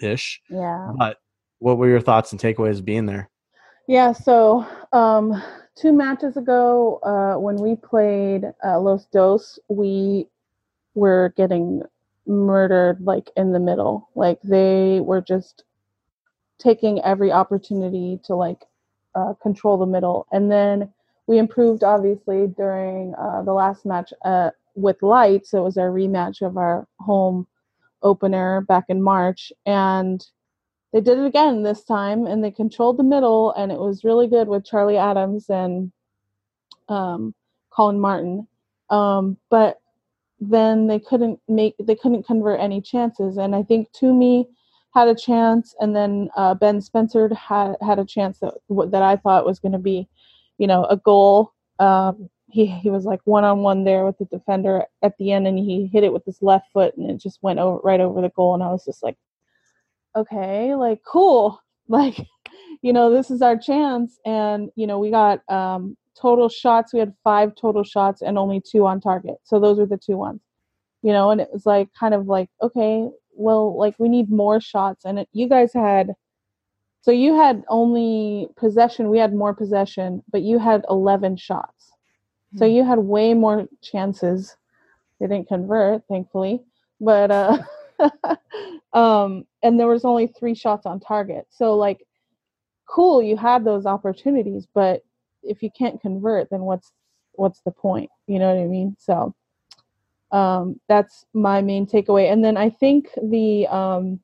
ish. 0.00 0.40
yeah. 0.48 0.92
But 0.96 1.18
what 1.58 1.76
were 1.76 1.88
your 1.88 2.00
thoughts 2.00 2.30
and 2.32 2.40
takeaways 2.40 2.82
being 2.84 3.06
there? 3.06 3.28
Yeah, 3.88 4.12
so 4.12 4.64
um, 4.92 5.42
two 5.74 5.92
matches 5.92 6.36
ago, 6.36 7.00
uh, 7.02 7.34
when 7.40 7.56
we 7.56 7.74
played 7.76 8.52
uh, 8.64 8.78
Los 8.78 9.06
Dos, 9.06 9.58
we 9.68 10.28
were 10.94 11.32
getting 11.36 11.82
murdered 12.26 13.00
like 13.00 13.30
in 13.36 13.52
the 13.52 13.58
middle. 13.60 14.08
Like 14.14 14.40
they 14.42 15.00
were 15.00 15.20
just 15.20 15.64
taking 16.60 17.02
every 17.02 17.32
opportunity 17.32 18.20
to 18.24 18.34
like 18.34 18.64
uh, 19.14 19.34
control 19.42 19.76
the 19.76 19.86
middle. 19.86 20.26
And 20.30 20.50
then 20.50 20.92
we 21.26 21.38
improved 21.38 21.82
obviously 21.82 22.46
during 22.46 23.14
uh, 23.14 23.42
the 23.42 23.52
last 23.52 23.86
match 23.86 24.12
uh, 24.24 24.50
with 24.74 25.02
Lights. 25.02 25.54
It 25.54 25.60
was 25.60 25.76
our 25.76 25.90
rematch 25.90 26.42
of 26.42 26.56
our 26.56 26.86
home 27.00 27.46
opener 28.02 28.60
back 28.62 28.84
in 28.88 29.02
March. 29.02 29.52
And 29.66 30.24
they 30.92 31.00
did 31.00 31.18
it 31.18 31.26
again 31.26 31.62
this 31.62 31.84
time 31.84 32.26
and 32.26 32.42
they 32.42 32.50
controlled 32.50 32.96
the 32.96 33.04
middle 33.04 33.52
and 33.52 33.70
it 33.70 33.78
was 33.78 34.04
really 34.04 34.26
good 34.26 34.48
with 34.48 34.64
Charlie 34.64 34.96
Adams 34.96 35.48
and 35.48 35.92
um, 36.88 37.34
Colin 37.70 38.00
Martin. 38.00 38.46
Um, 38.90 39.36
but 39.50 39.80
then 40.40 40.86
they 40.86 40.98
couldn't 40.98 41.38
make 41.48 41.74
they 41.78 41.94
couldn't 41.94 42.26
convert 42.26 42.60
any 42.60 42.80
chances 42.80 43.36
and 43.36 43.54
I 43.54 43.62
think 43.62 43.92
Tumi 43.92 44.46
had 44.92 45.08
a 45.08 45.14
chance 45.14 45.74
and 45.80 45.94
then 45.94 46.28
uh, 46.36 46.54
Ben 46.54 46.80
Spencer 46.80 47.32
had 47.34 47.76
had 47.80 47.98
a 47.98 48.04
chance 48.04 48.38
that 48.40 48.54
that 48.90 49.02
I 49.02 49.16
thought 49.16 49.46
was 49.46 49.58
going 49.58 49.72
to 49.72 49.78
be, 49.78 50.08
you 50.58 50.66
know, 50.66 50.84
a 50.84 50.96
goal. 50.96 51.52
Um, 51.78 52.28
he 52.48 52.66
he 52.66 52.90
was 52.90 53.04
like 53.04 53.20
one 53.24 53.44
on 53.44 53.60
one 53.60 53.84
there 53.84 54.04
with 54.04 54.18
the 54.18 54.24
defender 54.26 54.84
at 55.02 55.16
the 55.18 55.32
end 55.32 55.46
and 55.46 55.58
he 55.58 55.86
hit 55.86 56.04
it 56.04 56.12
with 56.12 56.24
his 56.24 56.42
left 56.42 56.66
foot 56.72 56.96
and 56.96 57.10
it 57.10 57.18
just 57.18 57.42
went 57.42 57.60
over 57.60 57.78
right 57.84 58.00
over 58.00 58.20
the 58.20 58.30
goal 58.30 58.54
and 58.54 58.62
I 58.62 58.68
was 58.68 58.84
just 58.84 59.02
like 59.02 59.16
okay, 60.16 60.74
like 60.74 61.00
cool. 61.04 61.60
Like, 61.90 62.24
you 62.82 62.92
know, 62.92 63.10
this 63.10 63.32
is 63.32 63.42
our 63.42 63.58
chance. 63.58 64.20
And, 64.24 64.70
you 64.76 64.86
know, 64.86 65.00
we 65.00 65.10
got 65.10 65.40
um 65.50 65.96
total 66.16 66.48
shots. 66.48 66.92
We 66.92 67.00
had 67.00 67.12
five 67.24 67.56
total 67.56 67.82
shots 67.82 68.22
and 68.22 68.38
only 68.38 68.60
two 68.60 68.86
on 68.86 69.00
target. 69.00 69.38
So 69.42 69.58
those 69.58 69.76
were 69.76 69.86
the 69.86 69.98
two 69.98 70.16
ones. 70.16 70.40
You 71.02 71.12
know, 71.12 71.30
and 71.30 71.40
it 71.40 71.48
was 71.52 71.66
like 71.66 71.88
kind 71.98 72.14
of 72.14 72.28
like, 72.28 72.48
okay, 72.62 73.08
well, 73.32 73.76
like 73.76 73.94
we 73.98 74.08
need 74.08 74.30
more 74.30 74.60
shots. 74.60 75.04
And 75.04 75.20
it, 75.20 75.28
you 75.32 75.48
guys 75.48 75.72
had 75.72 76.14
so 77.02 77.10
you 77.10 77.34
had 77.34 77.64
only 77.68 78.48
possession, 78.56 79.08
we 79.08 79.18
had 79.18 79.32
more 79.34 79.54
possession, 79.54 80.22
but 80.30 80.42
you 80.42 80.58
had 80.58 80.84
11 80.90 81.36
shots. 81.36 81.92
So 82.56 82.66
you 82.66 82.84
had 82.84 82.98
way 82.98 83.32
more 83.32 83.68
chances. 83.80 84.56
They 85.18 85.28
didn't 85.28 85.48
convert, 85.48 86.02
thankfully. 86.08 86.62
But 87.00 87.30
uh 87.30 87.58
um 88.92 89.46
and 89.62 89.78
there 89.78 89.86
was 89.86 90.04
only 90.04 90.26
3 90.26 90.54
shots 90.54 90.84
on 90.84 91.00
target. 91.00 91.46
So 91.50 91.76
like 91.76 92.06
cool, 92.86 93.22
you 93.22 93.36
had 93.36 93.64
those 93.64 93.86
opportunities, 93.86 94.66
but 94.74 95.02
if 95.42 95.62
you 95.62 95.70
can't 95.70 96.00
convert, 96.00 96.50
then 96.50 96.62
what's 96.62 96.92
what's 97.32 97.60
the 97.62 97.70
point? 97.70 98.10
You 98.26 98.38
know 98.38 98.52
what 98.54 98.62
I 98.62 98.66
mean? 98.66 98.96
So 98.98 99.34
um 100.32 100.80
that's 100.88 101.26
my 101.34 101.62
main 101.62 101.86
takeaway. 101.86 102.32
And 102.32 102.44
then 102.44 102.56
I 102.56 102.70
think 102.70 103.08
the 103.22 103.66
um 103.68 104.20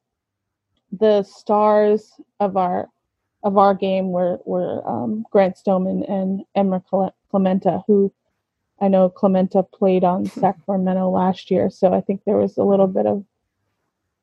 the 0.92 1.22
stars 1.24 2.12
of 2.40 2.56
our 2.56 2.88
of 3.42 3.58
our 3.58 3.74
game 3.74 4.10
were 4.10 4.38
were 4.44 4.86
um, 4.88 5.24
Grant 5.30 5.56
Stoneman 5.56 6.04
and 6.04 6.44
Emrah 6.56 7.12
Klimenta, 7.32 7.84
who 7.86 8.12
I 8.80 8.88
know 8.88 9.10
Klimenta 9.10 9.64
played 9.72 10.04
on 10.04 10.26
Sacramento 10.26 11.10
last 11.10 11.50
year, 11.50 11.70
so 11.70 11.94
I 11.94 12.00
think 12.00 12.22
there 12.24 12.36
was 12.38 12.58
a 12.58 12.64
little 12.64 12.86
bit 12.88 13.06
of 13.06 13.24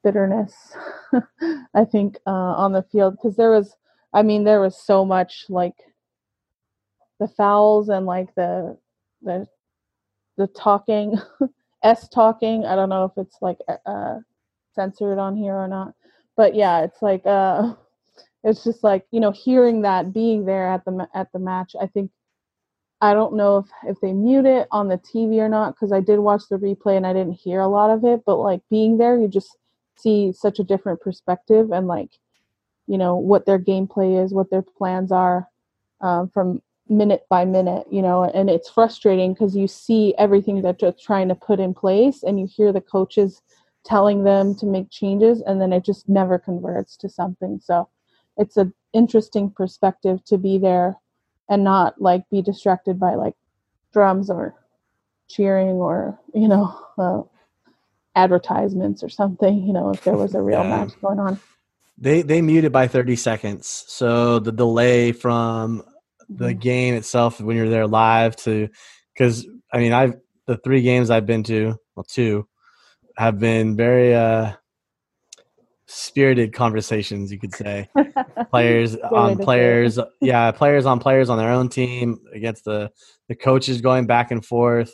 bitterness, 0.03 0.53
I 1.75 1.85
think, 1.85 2.17
uh, 2.27 2.31
on 2.31 2.73
the 2.73 2.83
field. 2.91 3.15
Because 3.17 3.35
there 3.37 3.51
was, 3.51 3.75
I 4.13 4.23
mean, 4.23 4.43
there 4.43 4.61
was 4.61 4.77
so 4.81 5.05
much 5.05 5.45
like 5.49 5.75
the 7.19 7.27
fouls 7.27 7.89
and 7.89 8.05
like 8.05 8.33
the 8.35 8.77
the 9.23 9.47
the 10.37 10.47
talking, 10.47 11.17
s 11.83 12.07
talking. 12.09 12.65
I 12.65 12.75
don't 12.75 12.89
know 12.89 13.05
if 13.05 13.11
it's 13.17 13.37
like 13.41 13.59
uh, 13.85 14.19
censored 14.75 15.19
on 15.19 15.35
here 15.35 15.55
or 15.55 15.67
not, 15.67 15.93
but 16.37 16.55
yeah, 16.55 16.81
it's 16.83 17.01
like 17.01 17.25
uh, 17.25 17.73
it's 18.43 18.63
just 18.63 18.83
like 18.83 19.05
you 19.11 19.19
know 19.19 19.31
hearing 19.31 19.81
that 19.83 20.13
being 20.13 20.45
there 20.45 20.69
at 20.69 20.85
the 20.85 21.07
at 21.13 21.31
the 21.33 21.39
match. 21.39 21.75
I 21.79 21.87
think 21.87 22.11
I 23.01 23.13
don't 23.13 23.35
know 23.35 23.57
if 23.57 23.67
if 23.87 24.01
they 24.01 24.13
mute 24.13 24.45
it 24.45 24.67
on 24.71 24.87
the 24.87 24.97
TV 24.97 25.39
or 25.39 25.49
not 25.49 25.75
because 25.75 25.91
I 25.91 26.01
did 26.01 26.19
watch 26.19 26.43
the 26.49 26.57
replay 26.57 26.97
and 26.97 27.07
I 27.07 27.13
didn't 27.13 27.33
hear 27.33 27.59
a 27.61 27.67
lot 27.67 27.91
of 27.91 28.03
it. 28.05 28.21
But 28.25 28.37
like 28.37 28.61
being 28.69 28.97
there, 28.97 29.19
you 29.19 29.27
just 29.27 29.57
see 29.97 30.33
such 30.33 30.59
a 30.59 30.63
different 30.63 31.01
perspective 31.01 31.71
and 31.71 31.87
like 31.87 32.11
you 32.87 32.97
know 32.97 33.15
what 33.17 33.45
their 33.45 33.59
gameplay 33.59 34.23
is, 34.23 34.33
what 34.33 34.49
their 34.51 34.63
plans 34.63 35.11
are 35.11 35.47
um, 36.01 36.29
from 36.29 36.61
minute 36.89 37.25
by 37.29 37.45
minute. 37.45 37.85
You 37.91 38.01
know, 38.01 38.23
and 38.23 38.49
it's 38.49 38.69
frustrating 38.69 39.33
because 39.33 39.55
you 39.55 39.67
see 39.67 40.13
everything 40.17 40.61
that 40.63 40.79
they're 40.79 40.93
trying 40.93 41.29
to 41.29 41.35
put 41.35 41.59
in 41.59 41.73
place 41.73 42.23
and 42.23 42.39
you 42.39 42.47
hear 42.47 42.71
the 42.71 42.81
coaches 42.81 43.41
telling 43.85 44.23
them 44.23 44.55
to 44.55 44.65
make 44.65 44.89
changes 44.89 45.41
and 45.41 45.61
then 45.61 45.73
it 45.73 45.83
just 45.83 46.07
never 46.07 46.39
converts 46.39 46.95
to 46.97 47.09
something. 47.09 47.59
So 47.61 47.89
it's 48.37 48.57
an 48.57 48.73
interesting 48.93 49.51
perspective 49.51 50.23
to 50.25 50.37
be 50.37 50.57
there 50.57 50.97
and 51.49 51.63
not 51.63 52.01
like 52.01 52.23
be 52.29 52.41
distracted 52.41 52.99
by 52.99 53.15
like 53.15 53.35
drums 53.91 54.29
or 54.29 54.55
cheering 55.29 55.75
or 55.77 56.19
you 56.33 56.47
know 56.47 56.79
uh, 56.97 57.21
advertisements 58.15 59.03
or 59.03 59.09
something 59.09 59.65
you 59.65 59.73
know 59.73 59.89
if 59.91 60.03
there 60.03 60.17
was 60.17 60.35
a 60.35 60.41
real 60.41 60.63
Yeah. 60.63 60.85
match 60.85 60.93
going 61.01 61.19
on 61.19 61.39
They 61.97 62.21
they 62.21 62.41
muted 62.41 62.71
by 62.71 62.87
30 62.87 63.15
seconds. 63.15 63.85
So 63.87 64.39
the 64.39 64.51
delay 64.51 65.11
from 65.11 65.83
the 66.29 66.53
Mhm. 66.53 66.59
game 66.59 66.93
itself 66.95 67.39
when 67.41 67.55
you're 67.57 67.69
there 67.69 67.87
live 67.87 68.35
to 68.37 68.69
because 69.13 69.47
I 69.71 69.77
mean 69.77 69.93
I've 69.93 70.15
the 70.47 70.57
three 70.57 70.81
games 70.81 71.09
I've 71.09 71.25
been 71.25 71.43
to, 71.43 71.75
well 71.95 72.03
two, 72.03 72.47
have 73.17 73.39
been 73.39 73.75
very 73.75 74.13
uh 74.15 74.53
spirited 75.87 76.53
conversations, 76.53 77.31
you 77.31 77.39
could 77.39 77.53
say. 77.53 77.89
Players 78.49 78.95
on 78.95 79.31
to 79.31 79.35
say 79.37 79.41
it. 79.41 79.45
players 79.45 79.99
yeah, 80.21 80.51
players 80.51 80.85
on 80.85 80.99
players 80.99 81.29
on 81.29 81.37
their 81.37 81.49
own 81.51 81.69
team 81.69 82.19
against 82.33 82.65
the 82.65 82.91
the 83.27 83.35
coaches 83.35 83.81
going 83.81 84.05
back 84.05 84.31
and 84.31 84.45
forth. 84.45 84.93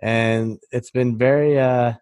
And 0.00 0.58
it's 0.70 0.90
been 0.90 1.18
very 1.18 1.58
uh 1.58 1.94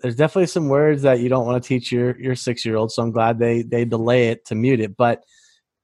there's 0.00 0.16
definitely 0.16 0.46
some 0.46 0.68
words 0.68 1.02
that 1.02 1.20
you 1.20 1.28
don't 1.28 1.46
want 1.46 1.62
to 1.62 1.66
teach 1.66 1.90
your 1.90 2.18
your 2.20 2.34
six 2.34 2.64
year 2.64 2.76
old. 2.76 2.92
So 2.92 3.02
I'm 3.02 3.10
glad 3.12 3.38
they 3.38 3.62
they 3.62 3.84
delay 3.84 4.28
it 4.28 4.44
to 4.46 4.54
mute 4.54 4.80
it. 4.80 4.96
But 4.96 5.22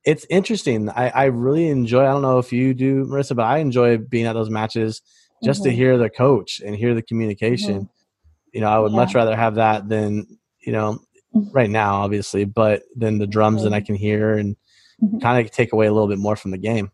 it's 0.05 0.27
interesting. 0.31 0.89
I, 0.89 1.09
I 1.09 1.25
really 1.27 1.69
enjoy. 1.69 2.03
I 2.03 2.13
don't 2.13 2.23
know 2.23 2.39
if 2.39 2.53
you 2.53 2.75
do, 2.75 3.05
Marissa, 3.05 3.37
but 3.37 3.45
I 3.45 3.59
enjoy 3.59 3.99
being 3.99 4.27
at 4.27 4.33
those 4.33 4.51
matches 4.51 5.03
just 5.43 5.61
mm-hmm. 5.61 5.71
to 5.71 5.77
hear 5.77 5.99
the 5.99 6.11
coach 6.11 6.61
and 6.65 6.75
hear 6.75 6.95
the 6.95 7.03
communication. 7.03 7.83
Mm-hmm. 7.83 8.53
You 8.53 8.61
know, 8.63 8.69
I 8.69 8.79
would 8.79 8.93
yeah. 8.93 8.97
much 8.97 9.15
rather 9.15 9.37
have 9.37 9.57
that 9.57 9.89
than 9.89 10.39
you 10.61 10.73
know 10.73 11.01
mm-hmm. 11.35 11.51
right 11.53 11.71
now, 11.71 12.01
obviously, 12.01 12.45
but 12.45 12.83
then 12.97 13.19
the 13.19 13.27
drums 13.27 13.63
that 13.63 13.73
I 13.73 13.81
can 13.81 13.95
hear 13.95 14.37
and 14.37 14.57
mm-hmm. 15.03 15.19
kind 15.19 15.45
of 15.45 15.53
take 15.53 15.73
away 15.73 15.87
a 15.87 15.93
little 15.93 16.09
bit 16.09 16.19
more 16.19 16.37
from 16.37 16.51
the 16.51 16.59
game. 16.59 16.91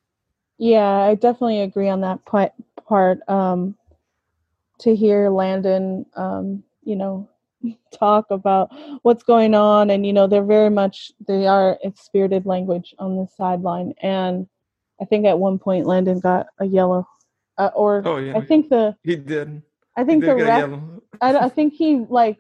Yeah, 0.58 0.88
I 0.88 1.14
definitely 1.14 1.60
agree 1.60 1.88
on 1.88 2.00
that 2.00 2.20
part. 2.25 3.20
Um, 3.28 3.76
to 4.78 4.94
hear 4.94 5.30
Landon, 5.30 6.06
um, 6.16 6.62
you 6.82 6.96
know, 6.96 7.28
talk 7.92 8.26
about 8.30 8.70
what's 9.02 9.23
going 9.23 9.54
on, 9.54 9.90
and 9.90 10.06
you 10.06 10.12
know, 10.12 10.26
they're 10.26 10.44
very 10.44 10.70
much 10.70 11.12
they 11.26 11.46
are 11.46 11.78
it's 11.82 12.02
spirited 12.02 12.46
language 12.46 12.94
on 12.99 13.16
the 13.16 13.26
sideline, 13.37 13.94
and 14.02 14.46
I 15.00 15.04
think 15.04 15.26
at 15.26 15.38
one 15.38 15.58
point 15.58 15.87
Landon 15.87 16.20
got 16.20 16.46
a 16.58 16.64
yellow, 16.64 17.06
uh, 17.58 17.70
or 17.75 18.02
oh, 18.04 18.16
yeah. 18.16 18.37
I 18.37 18.40
think 18.40 18.68
the 18.68 18.96
he 19.02 19.16
did. 19.16 19.62
I 19.96 20.04
think 20.04 20.23
did 20.23 20.30
the 20.30 20.44
ref. 20.44 20.70
I, 21.20 21.37
I 21.46 21.49
think 21.49 21.75
he 21.75 22.04
like 22.08 22.38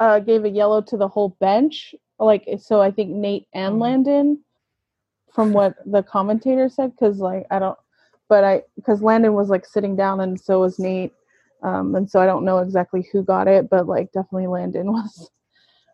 uh, 0.00 0.20
gave 0.20 0.44
a 0.44 0.48
yellow 0.48 0.82
to 0.82 0.96
the 0.96 1.08
whole 1.08 1.30
bench. 1.40 1.94
Like 2.18 2.48
so, 2.60 2.80
I 2.80 2.90
think 2.90 3.10
Nate 3.10 3.46
and 3.52 3.72
mm-hmm. 3.72 3.82
Landon, 3.82 4.44
from 5.32 5.52
what 5.52 5.74
the 5.86 6.02
commentator 6.02 6.68
said, 6.68 6.92
because 6.92 7.18
like 7.18 7.46
I 7.50 7.58
don't, 7.58 7.78
but 8.28 8.44
I 8.44 8.62
because 8.76 9.02
Landon 9.02 9.34
was 9.34 9.48
like 9.48 9.66
sitting 9.66 9.96
down 9.96 10.20
and 10.20 10.40
so 10.40 10.60
was 10.60 10.78
Nate, 10.78 11.12
um, 11.62 11.94
and 11.94 12.10
so 12.10 12.20
I 12.20 12.26
don't 12.26 12.44
know 12.44 12.58
exactly 12.58 13.08
who 13.12 13.22
got 13.22 13.48
it, 13.48 13.68
but 13.70 13.86
like 13.86 14.12
definitely 14.12 14.46
Landon 14.46 14.86
was 14.92 15.30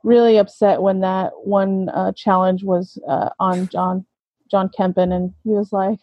really 0.05 0.39
upset 0.39 0.83
when 0.83 1.01
that 1.01 1.33
one 1.45 1.89
uh, 1.91 2.13
challenge 2.13 2.65
was 2.65 2.99
uh, 3.09 3.31
on 3.39 3.69
John 3.69 4.05
John 4.51 4.69
Kempin, 4.77 5.13
and 5.13 5.33
he 5.45 5.51
was 5.51 5.73
like, 5.73 5.99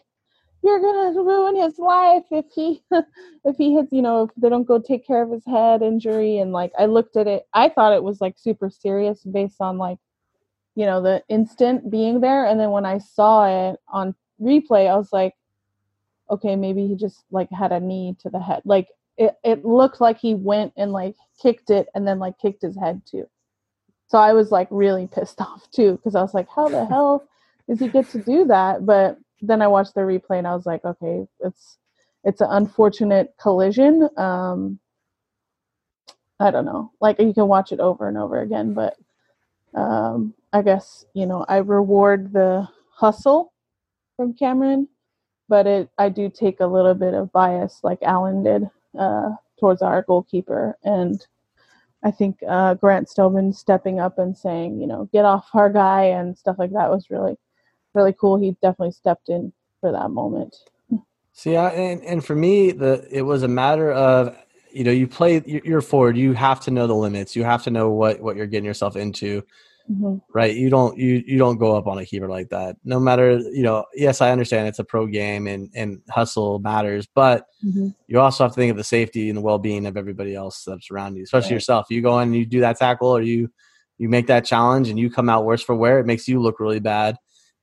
you're 0.62 0.80
gonna 0.80 1.20
ruin 1.22 1.56
his 1.56 1.78
life 1.78 2.24
if 2.30 2.44
he 2.54 2.82
if 3.44 3.56
he 3.56 3.74
hits 3.74 3.92
you 3.92 4.02
know 4.02 4.24
if 4.24 4.30
they 4.36 4.48
don't 4.48 4.66
go 4.66 4.78
take 4.78 5.06
care 5.06 5.22
of 5.22 5.30
his 5.30 5.44
head 5.46 5.82
injury. 5.82 6.38
And 6.38 6.52
like 6.52 6.72
i 6.78 6.86
looked 6.86 7.16
at 7.16 7.26
it 7.26 7.46
i 7.54 7.68
thought 7.68 7.94
it 7.94 8.02
was 8.02 8.20
like 8.20 8.38
super 8.38 8.70
serious 8.70 9.22
based 9.24 9.60
on 9.60 9.78
like 9.78 9.98
you 10.74 10.86
know 10.86 11.00
the 11.02 11.22
instant 11.28 11.90
being 11.90 12.20
there. 12.20 12.46
And 12.46 12.60
then 12.60 12.70
when 12.70 12.84
i 12.86 12.98
saw 12.98 13.70
it 13.70 13.80
on 13.88 14.14
replay 14.40 14.90
i 14.90 14.96
was 14.96 15.12
like 15.12 15.34
okay 16.30 16.56
maybe 16.56 16.86
he 16.86 16.94
just 16.94 17.24
like 17.30 17.50
had 17.50 17.72
a 17.72 17.80
knee 17.80 18.16
to 18.20 18.30
the 18.30 18.40
head. 18.40 18.62
Like 18.64 18.88
it, 19.20 19.36
it 19.44 19.64
looked 19.64 20.00
like 20.00 20.18
he 20.18 20.34
went 20.34 20.72
and 20.76 20.92
like 20.92 21.14
kicked 21.40 21.70
it 21.70 21.88
and 21.94 22.08
then 22.08 22.18
like 22.18 22.38
kicked 22.38 22.62
his 22.62 22.76
head 22.76 23.02
too 23.08 23.28
so 24.08 24.18
i 24.18 24.32
was 24.32 24.50
like 24.50 24.68
really 24.70 25.06
pissed 25.06 25.40
off 25.40 25.70
too 25.70 25.92
because 25.92 26.16
i 26.16 26.22
was 26.22 26.34
like 26.34 26.48
how 26.54 26.68
the 26.68 26.84
hell 26.86 27.24
does 27.68 27.78
he 27.78 27.88
get 27.88 28.08
to 28.08 28.18
do 28.22 28.44
that 28.46 28.84
but 28.84 29.18
then 29.42 29.62
I 29.62 29.66
watched 29.68 29.94
the 29.94 30.02
replay 30.02 30.38
and 30.38 30.46
I 30.46 30.54
was 30.54 30.66
like, 30.66 30.84
okay, 30.84 31.26
it's 31.40 31.78
it's 32.24 32.40
an 32.40 32.48
unfortunate 32.50 33.34
collision. 33.40 34.08
Um, 34.16 34.78
I 36.38 36.50
don't 36.50 36.66
know. 36.66 36.92
Like 37.00 37.18
you 37.20 37.32
can 37.32 37.48
watch 37.48 37.72
it 37.72 37.80
over 37.80 38.08
and 38.08 38.18
over 38.18 38.40
again, 38.40 38.74
but 38.74 38.96
um, 39.74 40.34
I 40.52 40.62
guess 40.62 41.04
you 41.14 41.26
know 41.26 41.44
I 41.48 41.58
reward 41.58 42.32
the 42.32 42.68
hustle 42.92 43.52
from 44.16 44.34
Cameron, 44.34 44.88
but 45.48 45.66
it 45.66 45.90
I 45.98 46.08
do 46.10 46.28
take 46.28 46.60
a 46.60 46.66
little 46.66 46.94
bit 46.94 47.14
of 47.14 47.32
bias, 47.32 47.80
like 47.82 48.02
Alan 48.02 48.42
did, 48.42 48.68
uh, 48.98 49.30
towards 49.58 49.82
our 49.82 50.02
goalkeeper, 50.02 50.76
and 50.84 51.26
I 52.02 52.10
think 52.10 52.38
uh, 52.48 52.74
Grant 52.74 53.08
Stoneman 53.08 53.52
stepping 53.52 54.00
up 54.00 54.18
and 54.18 54.36
saying, 54.36 54.80
you 54.80 54.86
know, 54.86 55.08
get 55.12 55.24
off 55.24 55.48
our 55.54 55.70
guy 55.70 56.04
and 56.04 56.36
stuff 56.36 56.56
like 56.58 56.72
that 56.72 56.90
was 56.90 57.10
really 57.10 57.36
really 57.94 58.14
cool. 58.18 58.38
He 58.38 58.52
definitely 58.62 58.92
stepped 58.92 59.28
in 59.28 59.52
for 59.80 59.92
that 59.92 60.10
moment. 60.10 60.56
See, 61.32 61.56
I, 61.56 61.70
and 61.70 62.02
and 62.02 62.24
for 62.24 62.34
me, 62.34 62.70
the 62.72 63.06
it 63.10 63.22
was 63.22 63.42
a 63.42 63.48
matter 63.48 63.92
of 63.92 64.36
you 64.72 64.84
know 64.84 64.90
you 64.90 65.06
play 65.06 65.42
you're 65.46 65.80
forward. 65.80 66.16
You 66.16 66.32
have 66.34 66.60
to 66.62 66.70
know 66.70 66.86
the 66.86 66.94
limits. 66.94 67.34
You 67.34 67.44
have 67.44 67.62
to 67.64 67.70
know 67.70 67.90
what 67.90 68.20
what 68.20 68.36
you're 68.36 68.46
getting 68.46 68.66
yourself 68.66 68.96
into. 68.96 69.44
Mm-hmm. 69.90 70.18
Right, 70.32 70.54
you 70.54 70.70
don't 70.70 70.96
you 70.96 71.22
you 71.26 71.36
don't 71.36 71.58
go 71.58 71.74
up 71.74 71.88
on 71.88 71.98
a 71.98 72.06
keeper 72.06 72.28
like 72.28 72.50
that. 72.50 72.76
No 72.84 73.00
matter 73.00 73.38
you 73.38 73.62
know, 73.62 73.86
yes, 73.92 74.20
I 74.20 74.30
understand 74.30 74.68
it's 74.68 74.78
a 74.78 74.84
pro 74.84 75.06
game 75.06 75.48
and 75.48 75.68
and 75.74 76.00
hustle 76.08 76.60
matters, 76.60 77.08
but 77.12 77.46
mm-hmm. 77.64 77.88
you 78.06 78.20
also 78.20 78.44
have 78.44 78.52
to 78.52 78.56
think 78.56 78.70
of 78.70 78.76
the 78.76 78.84
safety 78.84 79.28
and 79.28 79.36
the 79.36 79.42
well 79.42 79.58
being 79.58 79.86
of 79.86 79.96
everybody 79.96 80.34
else 80.34 80.62
that's 80.64 80.92
around 80.92 81.16
you, 81.16 81.24
especially 81.24 81.48
right. 81.48 81.54
yourself. 81.54 81.86
You 81.90 82.02
go 82.02 82.20
in 82.20 82.28
and 82.28 82.36
you 82.36 82.46
do 82.46 82.60
that 82.60 82.78
tackle, 82.78 83.08
or 83.08 83.20
you 83.20 83.50
you 83.98 84.08
make 84.08 84.28
that 84.28 84.44
challenge, 84.44 84.88
and 84.88 84.98
you 84.98 85.10
come 85.10 85.28
out 85.28 85.44
worse 85.44 85.62
for 85.62 85.74
wear. 85.74 85.98
It 85.98 86.06
makes 86.06 86.28
you 86.28 86.40
look 86.40 86.60
really 86.60 86.78
bad, 86.78 87.16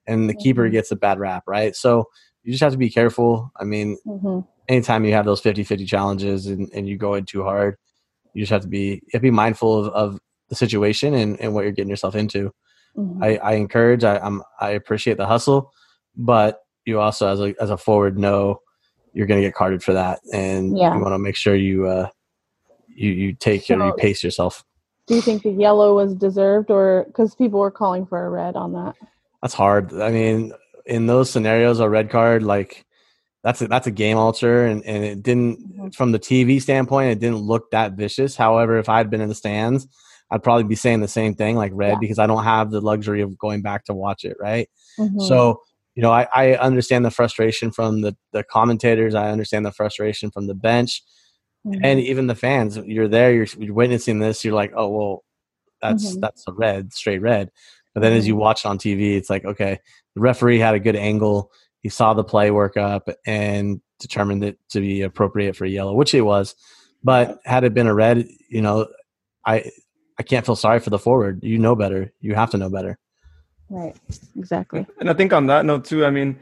and 0.05 0.27
the 0.27 0.33
mm-hmm. 0.33 0.41
keeper 0.41 0.67
gets 0.67 0.91
a 0.91 0.97
bad 0.97 1.19
rap, 1.19 1.43
right? 1.47 1.77
So 1.77 2.09
you 2.43 2.51
just 2.51 2.63
have 2.63 2.73
to 2.73 2.77
be 2.77 2.89
careful. 2.89 3.53
I 3.57 3.63
mean, 3.63 3.97
mm-hmm. 4.05 4.39
anytime 4.67 5.05
you 5.05 5.13
have 5.13 5.25
those 5.25 5.39
50 5.39 5.63
50 5.63 5.85
challenges 5.85 6.47
and, 6.47 6.69
and 6.73 6.89
you 6.89 6.97
go 6.97 7.13
in 7.13 7.25
too 7.25 7.43
hard, 7.43 7.77
you 8.33 8.41
just 8.41 8.51
have 8.51 8.63
to 8.63 8.67
be 8.67 9.01
have 9.13 9.21
to 9.21 9.27
be 9.27 9.31
mindful 9.31 9.85
of, 9.85 9.93
of 9.93 10.19
the 10.49 10.55
situation 10.55 11.13
and, 11.13 11.39
and 11.39 11.53
what 11.53 11.63
you're 11.63 11.71
getting 11.71 11.89
yourself 11.89 12.15
into. 12.15 12.53
Mm-hmm. 12.95 13.23
I, 13.23 13.38
I 13.38 13.53
encourage, 13.53 14.03
I, 14.03 14.17
I'm, 14.17 14.43
I 14.60 14.71
appreciate 14.71 15.17
the 15.17 15.27
hustle, 15.27 15.71
but 16.15 16.62
you 16.86 16.99
also, 16.99 17.27
as 17.27 17.39
a, 17.39 17.53
as 17.62 17.69
a 17.69 17.77
forward, 17.77 18.17
know 18.17 18.62
you're 19.13 19.27
going 19.27 19.41
to 19.41 19.47
get 19.47 19.53
carded 19.53 19.83
for 19.83 19.93
that. 19.93 20.19
And 20.33 20.77
yeah. 20.77 20.93
you 20.93 21.01
want 21.01 21.13
to 21.13 21.19
make 21.19 21.36
sure 21.36 21.55
you, 21.55 21.88
uh, 21.88 22.10
you, 22.88 23.12
you 23.12 23.33
take 23.33 23.63
so, 23.63 23.86
you 23.86 23.93
pace 23.93 24.23
yourself. 24.23 24.63
Do 25.05 25.15
you 25.15 25.21
think 25.21 25.43
the 25.43 25.51
yellow 25.51 25.95
was 25.95 26.13
deserved 26.13 26.69
or 26.69 27.05
because 27.07 27.36
people 27.36 27.60
were 27.60 27.71
calling 27.71 28.05
for 28.05 28.25
a 28.25 28.29
red 28.29 28.55
on 28.55 28.73
that? 28.73 28.95
That's 29.41 29.53
hard. 29.53 29.93
I 29.93 30.12
mean, 30.12 30.51
in 30.86 31.05
those 31.05 31.29
scenarios, 31.29 31.79
a 31.79 31.89
red 31.89 32.10
card 32.10 32.43
like 32.43 32.86
that's 33.43 33.62
a, 33.62 33.67
that's 33.67 33.88
a 33.88 33.91
game 33.91 34.17
alter, 34.17 34.65
and, 34.65 34.83
and 34.83 35.05
it 35.05 35.23
didn't 35.23 35.60
mm-hmm. 35.60 35.89
from 35.89 36.12
the 36.12 36.19
TV 36.19 36.62
standpoint, 36.62 37.12
it 37.12 37.19
didn't 37.19 37.38
look 37.38 37.71
that 37.71 37.93
vicious. 37.93 38.36
However, 38.36 38.77
if 38.77 38.89
I'd 38.89 39.10
been 39.10 39.21
in 39.21 39.29
the 39.29 39.36
stands, 39.36 39.88
I'd 40.29 40.43
probably 40.43 40.65
be 40.65 40.75
saying 40.75 40.99
the 40.99 41.07
same 41.07 41.35
thing, 41.35 41.55
like 41.55 41.71
red, 41.73 41.93
yeah. 41.93 41.99
because 41.99 42.19
I 42.19 42.27
don't 42.27 42.43
have 42.43 42.71
the 42.71 42.81
luxury 42.81 43.21
of 43.21 43.37
going 43.37 43.61
back 43.61 43.85
to 43.85 43.93
watch 43.93 44.25
it, 44.25 44.35
right? 44.39 44.69
Mm-hmm. 44.99 45.21
So, 45.21 45.61
you 45.95 46.01
know, 46.01 46.11
I, 46.11 46.27
I 46.33 46.53
understand 46.55 47.05
the 47.05 47.11
frustration 47.11 47.71
from 47.71 48.01
the, 48.01 48.15
the 48.33 48.43
commentators. 48.43 49.15
I 49.15 49.31
understand 49.31 49.65
the 49.65 49.71
frustration 49.71 50.29
from 50.31 50.47
the 50.47 50.53
bench 50.53 51.01
mm-hmm. 51.65 51.79
and 51.83 51.99
even 51.99 52.27
the 52.27 52.35
fans. 52.35 52.77
You're 52.77 53.07
there, 53.07 53.33
you're, 53.33 53.47
you're, 53.57 53.73
witnessing 53.73 54.19
this. 54.19 54.43
You're 54.43 54.53
like, 54.53 54.73
oh, 54.75 54.89
well, 54.89 55.23
that's, 55.81 56.11
mm-hmm. 56.11 56.19
that's 56.19 56.43
a 56.47 56.51
red, 56.51 56.93
straight 56.93 57.21
red. 57.21 57.49
But 57.93 58.01
then 58.01 58.13
as 58.13 58.27
you 58.27 58.33
mm-hmm. 58.33 58.41
watch 58.41 58.65
on 58.65 58.77
TV, 58.77 59.15
it's 59.15 59.29
like, 59.29 59.45
okay, 59.45 59.79
the 60.13 60.21
referee 60.21 60.59
had 60.59 60.75
a 60.75 60.79
good 60.79 60.95
angle. 60.95 61.51
He 61.81 61.89
saw 61.89 62.13
the 62.13 62.23
play 62.23 62.51
work 62.51 62.75
up 62.75 63.09
and 63.25 63.81
determined 63.99 64.43
it 64.43 64.59
to 64.71 64.81
be 64.81 65.01
appropriate 65.01 65.55
for 65.55 65.65
yellow, 65.65 65.93
which 65.93 66.13
it 66.13 66.21
was. 66.21 66.53
But 67.03 67.39
had 67.45 67.63
it 67.63 67.73
been 67.73 67.87
a 67.87 67.93
red, 67.93 68.27
you 68.49 68.61
know, 68.61 68.87
I 69.45 69.71
I 70.19 70.23
can't 70.23 70.45
feel 70.45 70.56
sorry 70.56 70.80
for 70.80 70.89
the 70.89 70.99
forward. 70.99 71.43
You 71.43 71.58
know 71.58 71.75
better. 71.75 72.12
You 72.21 72.36
have 72.36 72.49
to 72.51 72.58
know 72.58 72.69
better. 72.69 72.97
Right. 73.69 73.95
Exactly. 74.38 74.86
And 74.99 75.10
I 75.10 75.13
think 75.13 75.34
on 75.34 75.47
that 75.47 75.65
note 75.65 75.86
too, 75.86 76.06
I 76.06 76.10
mean, 76.10 76.39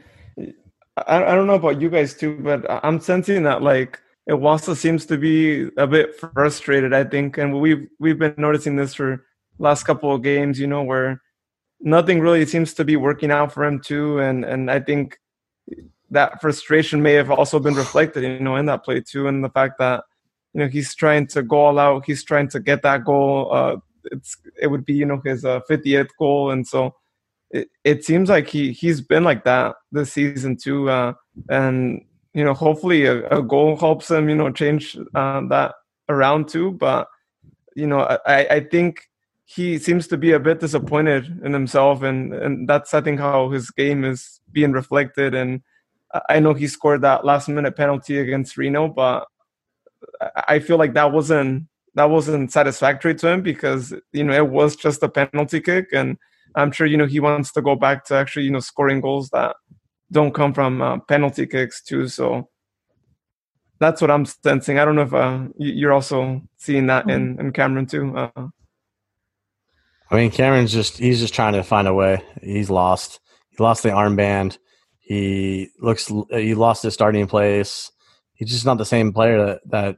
I, 0.96 1.22
I 1.24 1.34
don't 1.34 1.46
know 1.46 1.54
about 1.54 1.80
you 1.80 1.90
guys 1.90 2.14
too, 2.14 2.38
but 2.40 2.64
I'm 2.84 3.00
sensing 3.00 3.42
that 3.42 3.62
like 3.62 4.00
Iwasa 4.28 4.76
seems 4.76 5.06
to 5.06 5.18
be 5.18 5.68
a 5.76 5.86
bit 5.86 6.16
frustrated. 6.16 6.92
I 6.92 7.04
think, 7.04 7.38
and 7.38 7.60
we've 7.60 7.88
we've 8.00 8.18
been 8.18 8.34
noticing 8.38 8.76
this 8.76 8.94
for 8.94 9.24
last 9.58 9.84
couple 9.84 10.12
of 10.14 10.22
games. 10.22 10.58
You 10.58 10.66
know, 10.66 10.82
where 10.82 11.22
nothing 11.80 12.20
really 12.20 12.46
seems 12.46 12.74
to 12.74 12.84
be 12.84 12.96
working 12.96 13.30
out 13.30 13.52
for 13.52 13.64
him 13.64 13.80
too, 13.80 14.18
and 14.20 14.44
and 14.44 14.70
I 14.70 14.80
think 14.80 15.18
that 16.10 16.40
frustration 16.40 17.02
may 17.02 17.14
have 17.14 17.30
also 17.30 17.58
been 17.58 17.74
reflected, 17.74 18.22
you 18.22 18.40
know, 18.40 18.56
in 18.56 18.66
that 18.66 18.84
play 18.84 19.00
too, 19.00 19.26
and 19.26 19.44
the 19.44 19.50
fact 19.50 19.78
that 19.78 20.04
you 20.56 20.62
know 20.62 20.68
he's 20.68 20.94
trying 20.94 21.26
to 21.26 21.42
go 21.42 21.66
all 21.66 21.78
out, 21.78 22.06
he's 22.06 22.24
trying 22.24 22.48
to 22.48 22.58
get 22.58 22.80
that 22.80 23.04
goal. 23.04 23.52
Uh, 23.52 23.76
it's 24.04 24.38
it 24.58 24.68
would 24.68 24.86
be 24.86 24.94
you 24.94 25.04
know 25.04 25.20
his 25.22 25.44
uh, 25.44 25.60
50th 25.68 26.08
goal, 26.18 26.50
and 26.50 26.66
so 26.66 26.94
it, 27.50 27.68
it 27.84 28.06
seems 28.06 28.30
like 28.30 28.48
he 28.48 28.72
he's 28.72 29.02
been 29.02 29.22
like 29.22 29.44
that 29.44 29.76
this 29.92 30.14
season 30.14 30.56
too, 30.56 30.88
uh, 30.88 31.12
and 31.50 32.00
you 32.32 32.42
know 32.42 32.54
hopefully 32.54 33.04
a, 33.04 33.28
a, 33.28 33.42
goal 33.42 33.76
helps 33.76 34.10
him 34.10 34.30
you 34.30 34.34
know 34.34 34.50
change 34.50 34.96
uh, 35.14 35.42
that 35.48 35.74
around 36.08 36.48
too. 36.48 36.72
But 36.72 37.06
you 37.74 37.86
know 37.86 38.00
I 38.24 38.46
I 38.48 38.60
think 38.60 39.10
he 39.44 39.76
seems 39.76 40.08
to 40.08 40.16
be 40.16 40.32
a 40.32 40.40
bit 40.40 40.60
disappointed 40.60 41.42
in 41.44 41.52
himself, 41.52 42.02
and 42.02 42.32
and 42.32 42.66
that's 42.66 42.94
I 42.94 43.02
think 43.02 43.20
how 43.20 43.50
his 43.50 43.70
game 43.70 44.04
is 44.04 44.40
being 44.52 44.72
reflected. 44.72 45.34
And 45.34 45.60
I 46.30 46.40
know 46.40 46.54
he 46.54 46.66
scored 46.66 47.02
that 47.02 47.26
last 47.26 47.46
minute 47.46 47.76
penalty 47.76 48.20
against 48.20 48.56
Reno, 48.56 48.88
but 48.88 49.26
I 50.48 50.58
feel 50.58 50.78
like 50.78 50.94
that 50.94 51.12
wasn't 51.12 51.64
that 51.94 52.10
wasn't 52.10 52.52
satisfactory 52.52 53.14
to 53.16 53.28
him 53.28 53.42
because 53.42 53.94
you 54.12 54.24
know 54.24 54.34
it 54.34 54.48
was 54.48 54.76
just 54.76 55.02
a 55.02 55.08
penalty 55.08 55.60
kick, 55.60 55.86
and 55.92 56.16
I'm 56.54 56.72
sure 56.72 56.86
you 56.86 56.96
know 56.96 57.06
he 57.06 57.20
wants 57.20 57.52
to 57.52 57.62
go 57.62 57.74
back 57.74 58.04
to 58.06 58.14
actually 58.14 58.44
you 58.44 58.50
know 58.50 58.60
scoring 58.60 59.00
goals 59.00 59.30
that 59.30 59.56
don't 60.12 60.34
come 60.34 60.52
from 60.54 60.80
uh, 60.82 60.98
penalty 61.00 61.46
kicks 61.46 61.82
too. 61.82 62.08
So 62.08 62.48
that's 63.78 64.00
what 64.00 64.10
I'm 64.10 64.24
sensing. 64.24 64.78
I 64.78 64.84
don't 64.84 64.94
know 64.96 65.02
if 65.02 65.14
uh, 65.14 65.44
you're 65.58 65.92
also 65.92 66.42
seeing 66.56 66.86
that 66.86 67.10
in, 67.10 67.32
Mm-hmm. 67.36 67.40
in 67.46 67.52
Cameron 67.52 67.86
too. 67.86 68.16
Uh, 68.16 68.48
I 70.10 70.14
mean, 70.16 70.30
Cameron's 70.30 70.72
just 70.72 70.98
he's 70.98 71.20
just 71.20 71.34
trying 71.34 71.54
to 71.54 71.62
find 71.62 71.88
a 71.88 71.94
way. 71.94 72.22
He's 72.42 72.70
lost. 72.70 73.20
He 73.50 73.62
lost 73.62 73.82
the 73.82 73.88
armband. 73.90 74.58
He 75.00 75.70
looks 75.80 76.10
he 76.30 76.54
lost 76.54 76.82
his 76.82 76.94
starting 76.94 77.26
place. 77.26 77.90
He's 78.36 78.50
just 78.50 78.66
not 78.66 78.78
the 78.78 78.84
same 78.84 79.12
player 79.12 79.46
that 79.46 79.60
that 79.70 79.96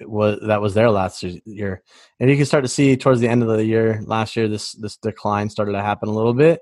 was 0.00 0.40
that 0.46 0.60
was 0.60 0.74
there 0.74 0.90
last 0.90 1.22
year. 1.22 1.82
And 2.20 2.30
you 2.30 2.36
can 2.36 2.46
start 2.46 2.64
to 2.64 2.68
see 2.68 2.96
towards 2.96 3.20
the 3.20 3.28
end 3.28 3.42
of 3.42 3.48
the 3.48 3.64
year 3.64 4.02
last 4.06 4.36
year 4.36 4.48
this 4.48 4.72
this 4.72 4.96
decline 4.96 5.50
started 5.50 5.72
to 5.72 5.82
happen 5.82 6.08
a 6.08 6.12
little 6.12 6.34
bit, 6.34 6.60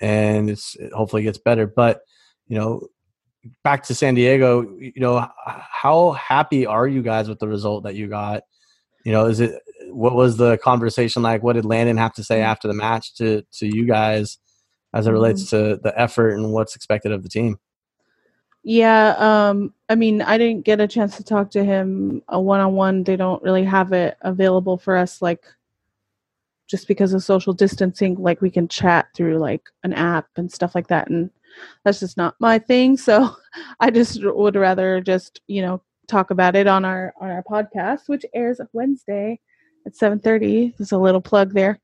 and 0.00 0.50
it's 0.50 0.76
it 0.76 0.92
hopefully 0.92 1.22
gets 1.22 1.38
better. 1.38 1.66
But 1.66 2.00
you 2.46 2.58
know, 2.58 2.88
back 3.64 3.84
to 3.84 3.94
San 3.94 4.14
Diego. 4.14 4.62
You 4.78 4.92
know, 4.96 5.26
how 5.44 6.12
happy 6.12 6.66
are 6.66 6.86
you 6.86 7.02
guys 7.02 7.28
with 7.28 7.38
the 7.38 7.48
result 7.48 7.84
that 7.84 7.94
you 7.94 8.08
got? 8.08 8.42
You 9.04 9.12
know, 9.12 9.26
is 9.26 9.40
it 9.40 9.60
what 9.90 10.14
was 10.14 10.36
the 10.36 10.58
conversation 10.58 11.22
like? 11.22 11.42
What 11.42 11.54
did 11.54 11.64
Landon 11.64 11.96
have 11.96 12.14
to 12.14 12.24
say 12.24 12.36
mm-hmm. 12.36 12.50
after 12.50 12.68
the 12.68 12.74
match 12.74 13.14
to 13.16 13.42
to 13.54 13.66
you 13.66 13.86
guys 13.86 14.38
as 14.94 15.06
it 15.06 15.12
relates 15.12 15.44
mm-hmm. 15.44 15.74
to 15.74 15.80
the 15.82 15.98
effort 15.98 16.30
and 16.30 16.52
what's 16.52 16.76
expected 16.76 17.12
of 17.12 17.22
the 17.22 17.28
team? 17.28 17.58
Yeah, 18.64 19.14
um, 19.18 19.72
I 19.88 19.94
mean, 19.94 20.20
I 20.22 20.36
didn't 20.36 20.64
get 20.64 20.80
a 20.80 20.88
chance 20.88 21.16
to 21.16 21.24
talk 21.24 21.50
to 21.52 21.64
him 21.64 22.22
one 22.28 22.60
on 22.60 22.74
one. 22.74 23.04
They 23.04 23.16
don't 23.16 23.42
really 23.42 23.64
have 23.64 23.92
it 23.92 24.16
available 24.22 24.76
for 24.76 24.96
us, 24.96 25.22
like 25.22 25.44
just 26.66 26.86
because 26.88 27.12
of 27.12 27.22
social 27.22 27.52
distancing. 27.52 28.16
Like 28.16 28.40
we 28.42 28.50
can 28.50 28.68
chat 28.68 29.08
through 29.14 29.38
like 29.38 29.62
an 29.84 29.92
app 29.94 30.26
and 30.36 30.52
stuff 30.52 30.74
like 30.74 30.88
that, 30.88 31.08
and 31.08 31.30
that's 31.84 32.00
just 32.00 32.16
not 32.16 32.34
my 32.40 32.58
thing. 32.58 32.96
So 32.96 33.34
I 33.80 33.90
just 33.90 34.22
would 34.24 34.56
rather 34.56 35.00
just 35.00 35.40
you 35.46 35.62
know 35.62 35.82
talk 36.08 36.30
about 36.30 36.56
it 36.56 36.66
on 36.66 36.84
our 36.84 37.14
on 37.20 37.30
our 37.30 37.42
podcast, 37.44 38.08
which 38.08 38.26
airs 38.34 38.60
Wednesday 38.72 39.40
at 39.86 39.96
seven 39.96 40.18
thirty. 40.18 40.74
There's 40.78 40.92
a 40.92 40.98
little 40.98 41.22
plug 41.22 41.54
there. 41.54 41.78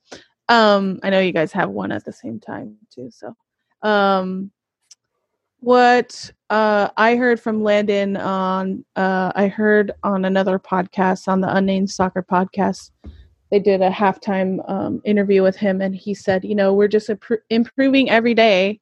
Um, 0.48 1.00
I 1.02 1.10
know 1.10 1.20
you 1.20 1.32
guys 1.32 1.52
have 1.52 1.70
one 1.70 1.92
at 1.92 2.04
the 2.04 2.12
same 2.12 2.38
time 2.40 2.76
too. 2.94 3.10
So, 3.10 3.34
um, 3.88 4.50
what 5.64 6.30
uh, 6.50 6.90
I 6.98 7.16
heard 7.16 7.40
from 7.40 7.62
Landon 7.62 8.18
on 8.18 8.84
uh, 8.96 9.32
I 9.34 9.48
heard 9.48 9.92
on 10.02 10.26
another 10.26 10.58
podcast 10.58 11.26
on 11.26 11.40
the 11.40 11.54
Unnamed 11.56 11.88
Soccer 11.88 12.22
podcast. 12.22 12.90
They 13.50 13.60
did 13.60 13.80
a 13.80 13.88
halftime 13.88 14.58
um, 14.70 15.00
interview 15.04 15.42
with 15.42 15.56
him, 15.56 15.80
and 15.80 15.96
he 15.96 16.12
said, 16.12 16.44
"You 16.44 16.54
know, 16.54 16.74
we're 16.74 16.88
just 16.88 17.08
impro- 17.08 17.38
improving 17.48 18.10
every 18.10 18.34
day, 18.34 18.80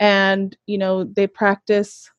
and 0.00 0.54
you 0.66 0.76
know, 0.76 1.04
they 1.04 1.26
practice 1.26 2.10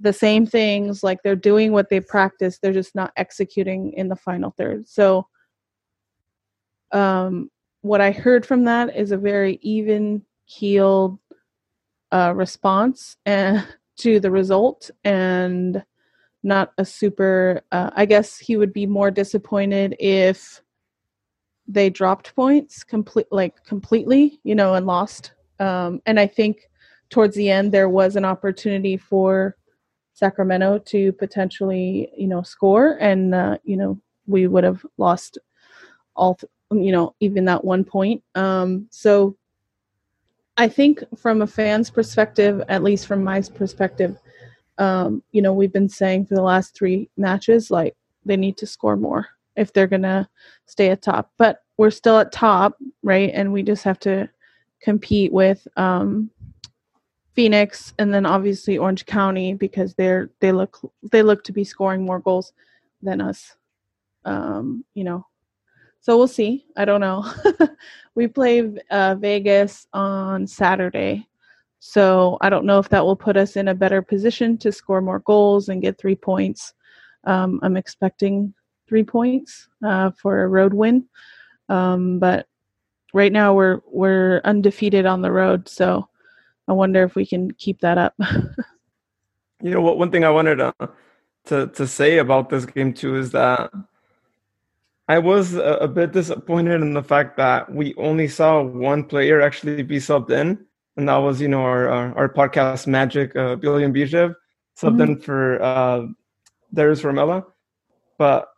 the 0.00 0.12
same 0.12 0.46
things. 0.46 1.02
Like 1.02 1.18
they're 1.22 1.36
doing 1.36 1.72
what 1.72 1.90
they 1.90 2.00
practice. 2.00 2.58
They're 2.58 2.72
just 2.72 2.94
not 2.94 3.12
executing 3.16 3.92
in 3.92 4.08
the 4.08 4.16
final 4.16 4.54
third." 4.56 4.88
So, 4.88 5.26
um, 6.92 7.50
what 7.82 8.00
I 8.00 8.10
heard 8.10 8.46
from 8.46 8.64
that 8.64 8.96
is 8.96 9.12
a 9.12 9.18
very 9.18 9.58
even 9.60 10.24
keeled 10.46 11.18
uh, 12.14 12.32
response 12.34 13.16
and 13.26 13.66
to 13.96 14.18
the 14.18 14.30
result 14.30 14.90
and 15.04 15.84
not 16.42 16.72
a 16.78 16.84
super 16.84 17.62
uh, 17.72 17.90
i 17.94 18.04
guess 18.04 18.38
he 18.38 18.56
would 18.56 18.72
be 18.72 18.86
more 18.86 19.10
disappointed 19.10 19.94
if 20.00 20.62
they 21.68 21.88
dropped 21.90 22.34
points 22.34 22.82
complete 22.84 23.26
like 23.30 23.62
completely 23.64 24.38
you 24.44 24.54
know 24.54 24.74
and 24.74 24.86
lost. 24.86 25.32
Um, 25.60 26.02
and 26.06 26.18
i 26.18 26.26
think 26.26 26.68
towards 27.10 27.36
the 27.36 27.50
end 27.50 27.70
there 27.70 27.88
was 27.88 28.16
an 28.16 28.24
opportunity 28.24 28.96
for 28.96 29.56
sacramento 30.12 30.78
to 30.78 31.12
potentially 31.12 32.10
you 32.16 32.26
know 32.26 32.42
score 32.42 32.98
and 33.00 33.34
uh, 33.34 33.58
you 33.64 33.76
know 33.76 33.98
we 34.26 34.46
would 34.46 34.64
have 34.64 34.84
lost 34.98 35.38
all 36.16 36.34
th- 36.34 36.50
you 36.72 36.92
know 36.92 37.14
even 37.20 37.44
that 37.44 37.64
one 37.64 37.84
point. 37.84 38.22
Um, 38.34 38.86
so 38.90 39.36
I 40.56 40.68
think 40.68 41.02
from 41.16 41.42
a 41.42 41.46
fan's 41.46 41.90
perspective, 41.90 42.62
at 42.68 42.82
least 42.82 43.06
from 43.06 43.24
my 43.24 43.40
perspective, 43.40 44.16
um, 44.78 45.22
you 45.32 45.42
know, 45.42 45.52
we've 45.52 45.72
been 45.72 45.88
saying 45.88 46.26
for 46.26 46.34
the 46.34 46.42
last 46.42 46.76
three 46.76 47.10
matches, 47.16 47.70
like 47.70 47.96
they 48.24 48.36
need 48.36 48.56
to 48.58 48.66
score 48.66 48.96
more 48.96 49.26
if 49.56 49.72
they're 49.72 49.86
gonna 49.86 50.28
stay 50.66 50.90
at 50.90 51.02
top. 51.02 51.32
But 51.38 51.62
we're 51.76 51.90
still 51.90 52.18
at 52.18 52.32
top, 52.32 52.76
right? 53.02 53.30
And 53.34 53.52
we 53.52 53.62
just 53.62 53.84
have 53.84 53.98
to 54.00 54.28
compete 54.80 55.32
with 55.32 55.66
um, 55.76 56.30
Phoenix 57.34 57.92
and 57.98 58.14
then 58.14 58.26
obviously 58.26 58.78
Orange 58.78 59.06
County 59.06 59.54
because 59.54 59.94
they're 59.94 60.30
they 60.40 60.52
look 60.52 60.78
they 61.10 61.22
look 61.22 61.42
to 61.44 61.52
be 61.52 61.64
scoring 61.64 62.04
more 62.04 62.20
goals 62.20 62.52
than 63.02 63.20
us. 63.20 63.56
Um, 64.24 64.84
you 64.94 65.04
know, 65.04 65.26
so 66.04 66.18
we'll 66.18 66.28
see. 66.28 66.66
I 66.76 66.84
don't 66.84 67.00
know. 67.00 67.24
we 68.14 68.26
play 68.26 68.70
uh, 68.90 69.14
Vegas 69.14 69.86
on 69.94 70.46
Saturday. 70.46 71.26
So 71.78 72.36
I 72.42 72.50
don't 72.50 72.66
know 72.66 72.78
if 72.78 72.90
that 72.90 73.06
will 73.06 73.16
put 73.16 73.38
us 73.38 73.56
in 73.56 73.68
a 73.68 73.74
better 73.74 74.02
position 74.02 74.58
to 74.58 74.70
score 74.70 75.00
more 75.00 75.20
goals 75.20 75.70
and 75.70 75.80
get 75.80 75.96
three 75.96 76.14
points. 76.14 76.74
Um, 77.24 77.58
I'm 77.62 77.78
expecting 77.78 78.52
three 78.86 79.02
points 79.02 79.66
uh, 79.82 80.10
for 80.20 80.42
a 80.42 80.46
road 80.48 80.74
win. 80.74 81.06
Um, 81.70 82.18
but 82.18 82.48
right 83.14 83.32
now 83.32 83.54
we're 83.54 83.80
we're 83.90 84.42
undefeated 84.44 85.06
on 85.06 85.22
the 85.22 85.32
road, 85.32 85.70
so 85.70 86.06
I 86.68 86.74
wonder 86.74 87.02
if 87.02 87.14
we 87.14 87.24
can 87.24 87.50
keep 87.52 87.80
that 87.80 87.96
up. 87.96 88.14
you 89.62 89.70
know 89.70 89.80
what? 89.80 89.96
One 89.96 90.10
thing 90.10 90.24
I 90.24 90.30
wanted 90.30 90.56
to 90.56 90.74
to 91.46 91.66
to 91.68 91.86
say 91.86 92.18
about 92.18 92.50
this 92.50 92.66
game 92.66 92.92
too 92.92 93.16
is 93.16 93.30
that 93.30 93.70
I 95.08 95.18
was 95.18 95.54
a, 95.54 95.74
a, 95.82 95.88
bit 95.88 96.12
disappointed 96.12 96.80
in 96.80 96.94
the 96.94 97.02
fact 97.02 97.36
that 97.36 97.70
we 97.72 97.94
only 97.96 98.26
saw 98.26 98.62
one 98.62 99.04
player 99.04 99.42
actually 99.42 99.82
be 99.82 99.98
subbed 99.98 100.30
in, 100.30 100.64
and 100.96 101.08
that 101.08 101.18
was, 101.18 101.40
you 101.40 101.48
know, 101.48 101.60
our 101.60 101.88
our, 101.88 102.18
our 102.18 102.28
podcast 102.28 102.86
magic, 102.86 103.36
uh, 103.36 103.56
Villyan 103.56 103.94
Bijev, 103.94 104.34
subbed 104.80 104.92
mm-hmm. 104.92 105.00
in 105.02 105.20
for 105.20 105.62
uh, 105.62 106.06
Darius 106.72 107.02
Romela. 107.02 107.44
But 108.18 108.48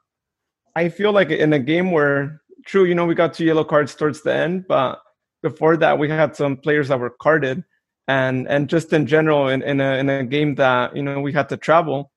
I 0.77 0.89
feel 0.89 1.11
like 1.11 1.31
in 1.31 1.53
a 1.53 1.59
game 1.59 1.91
where, 1.91 2.41
true, 2.65 2.85
you 2.85 2.95
know, 2.95 3.07
we 3.07 3.17
got 3.17 3.35
two 3.35 3.45
yellow 3.45 3.65
cards 3.65 3.97
towards 3.97 4.23
the 4.23 4.33
end, 4.33 4.67
but 4.69 5.01
before 5.43 5.77
that 5.79 5.99
we 5.99 6.09
had 6.09 6.37
some 6.37 6.57
players 6.57 6.89
that 6.89 7.01
were 7.01 7.11
carded, 7.11 7.65
and 8.07 8.47
and 8.47 8.69
just 8.69 8.93
in 8.93 9.07
general 9.09 9.49
in, 9.49 9.63
in 9.63 9.81
a 9.81 9.97
in 9.97 10.09
a 10.09 10.23
game 10.23 10.55
that 10.57 10.95
you 10.95 11.03
know 11.03 11.21
we 11.21 11.33
had 11.33 11.49
to 11.49 11.57
travel, 11.57 12.13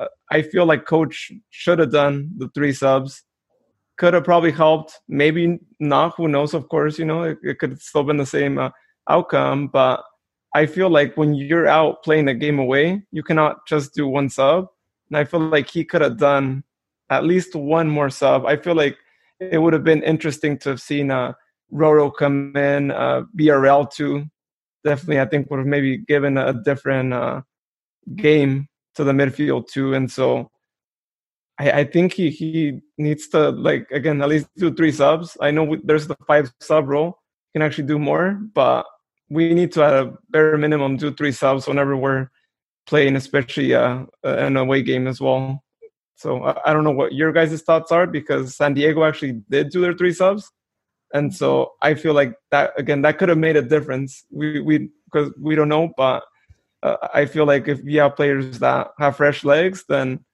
uh, 0.00 0.06
I 0.32 0.42
feel 0.42 0.66
like 0.66 0.84
coach 0.84 1.30
should 1.50 1.78
have 1.78 1.92
done 1.92 2.32
the 2.36 2.48
three 2.48 2.72
subs 2.72 3.22
could 3.98 4.14
have 4.14 4.24
probably 4.24 4.52
helped. 4.52 5.00
Maybe 5.08 5.58
not. 5.80 6.14
Who 6.16 6.28
knows? 6.28 6.54
Of 6.54 6.68
course, 6.68 6.98
you 6.98 7.04
know 7.04 7.24
it, 7.24 7.38
it 7.42 7.58
could 7.58 7.80
still 7.80 8.04
been 8.04 8.16
the 8.16 8.26
same 8.26 8.58
uh, 8.58 8.70
outcome. 9.08 9.68
But 9.68 10.02
I 10.54 10.66
feel 10.66 10.88
like 10.88 11.16
when 11.16 11.34
you're 11.34 11.66
out 11.66 12.02
playing 12.02 12.28
a 12.28 12.34
game 12.34 12.58
away, 12.58 13.02
you 13.12 13.22
cannot 13.22 13.66
just 13.66 13.94
do 13.94 14.06
one 14.08 14.30
sub. 14.30 14.66
And 15.10 15.18
I 15.18 15.24
feel 15.24 15.40
like 15.40 15.68
he 15.68 15.84
could 15.84 16.00
have 16.00 16.18
done 16.18 16.64
at 17.10 17.24
least 17.24 17.54
one 17.54 17.88
more 17.88 18.10
sub. 18.10 18.46
I 18.46 18.56
feel 18.56 18.74
like 18.74 18.96
it 19.40 19.58
would 19.58 19.72
have 19.72 19.84
been 19.84 20.02
interesting 20.02 20.58
to 20.58 20.70
have 20.70 20.80
seen 20.80 21.10
uh, 21.10 21.32
Roro 21.72 22.10
come 22.16 22.56
in, 22.56 22.90
uh, 22.90 23.22
BRL 23.38 23.90
too. 23.90 24.26
Definitely, 24.84 25.20
I 25.20 25.26
think 25.26 25.50
would 25.50 25.58
have 25.58 25.66
maybe 25.66 25.98
given 25.98 26.38
a 26.38 26.52
different 26.52 27.12
uh, 27.12 27.42
game 28.16 28.68
to 28.94 29.04
the 29.04 29.12
midfield 29.12 29.68
too. 29.68 29.94
And 29.94 30.10
so 30.10 30.50
I, 31.58 31.70
I 31.80 31.84
think 31.84 32.12
he 32.12 32.30
he 32.30 32.80
needs 32.96 33.28
to 33.28 33.50
like 33.50 33.90
again 33.90 34.22
at 34.22 34.28
least 34.28 34.48
do 34.56 34.72
three 34.72 34.92
subs. 34.92 35.36
I 35.40 35.50
know 35.50 35.76
there's 35.82 36.06
the 36.06 36.16
five 36.26 36.52
sub 36.60 36.88
rule. 36.88 37.18
Can 37.54 37.62
actually 37.62 37.88
do 37.88 37.98
more, 37.98 38.38
but 38.54 38.84
we 39.30 39.54
need 39.54 39.72
to 39.72 39.84
at 39.84 39.94
a 39.94 40.12
bare 40.30 40.56
minimum 40.58 40.96
do 40.96 41.12
three 41.12 41.32
subs 41.32 41.66
whenever 41.66 41.96
we're 41.96 42.28
playing, 42.86 43.16
especially 43.16 43.74
uh, 43.74 44.04
an 44.22 44.56
away 44.56 44.82
game 44.82 45.06
as 45.06 45.20
well. 45.20 45.62
So 46.16 46.42
I, 46.44 46.70
I 46.70 46.72
don't 46.72 46.84
know 46.84 46.90
what 46.90 47.14
your 47.14 47.32
guys' 47.32 47.62
thoughts 47.62 47.90
are 47.90 48.06
because 48.06 48.56
San 48.56 48.74
Diego 48.74 49.04
actually 49.04 49.40
did 49.50 49.70
do 49.70 49.80
their 49.80 49.94
three 49.94 50.12
subs, 50.12 50.50
and 51.14 51.34
so 51.34 51.72
I 51.80 51.94
feel 51.94 52.12
like 52.12 52.34
that 52.50 52.72
again 52.76 53.02
that 53.02 53.18
could 53.18 53.30
have 53.30 53.38
made 53.38 53.56
a 53.56 53.62
difference. 53.62 54.24
We 54.30 54.60
we 54.60 54.90
because 55.10 55.32
we 55.40 55.54
don't 55.54 55.68
know, 55.70 55.92
but 55.96 56.22
uh, 56.82 56.96
I 57.14 57.24
feel 57.26 57.46
like 57.46 57.66
if 57.66 57.80
you 57.84 58.00
have 58.00 58.16
players 58.16 58.58
that 58.58 58.88
have 58.98 59.16
fresh 59.16 59.42
legs, 59.42 59.84
then 59.88 60.24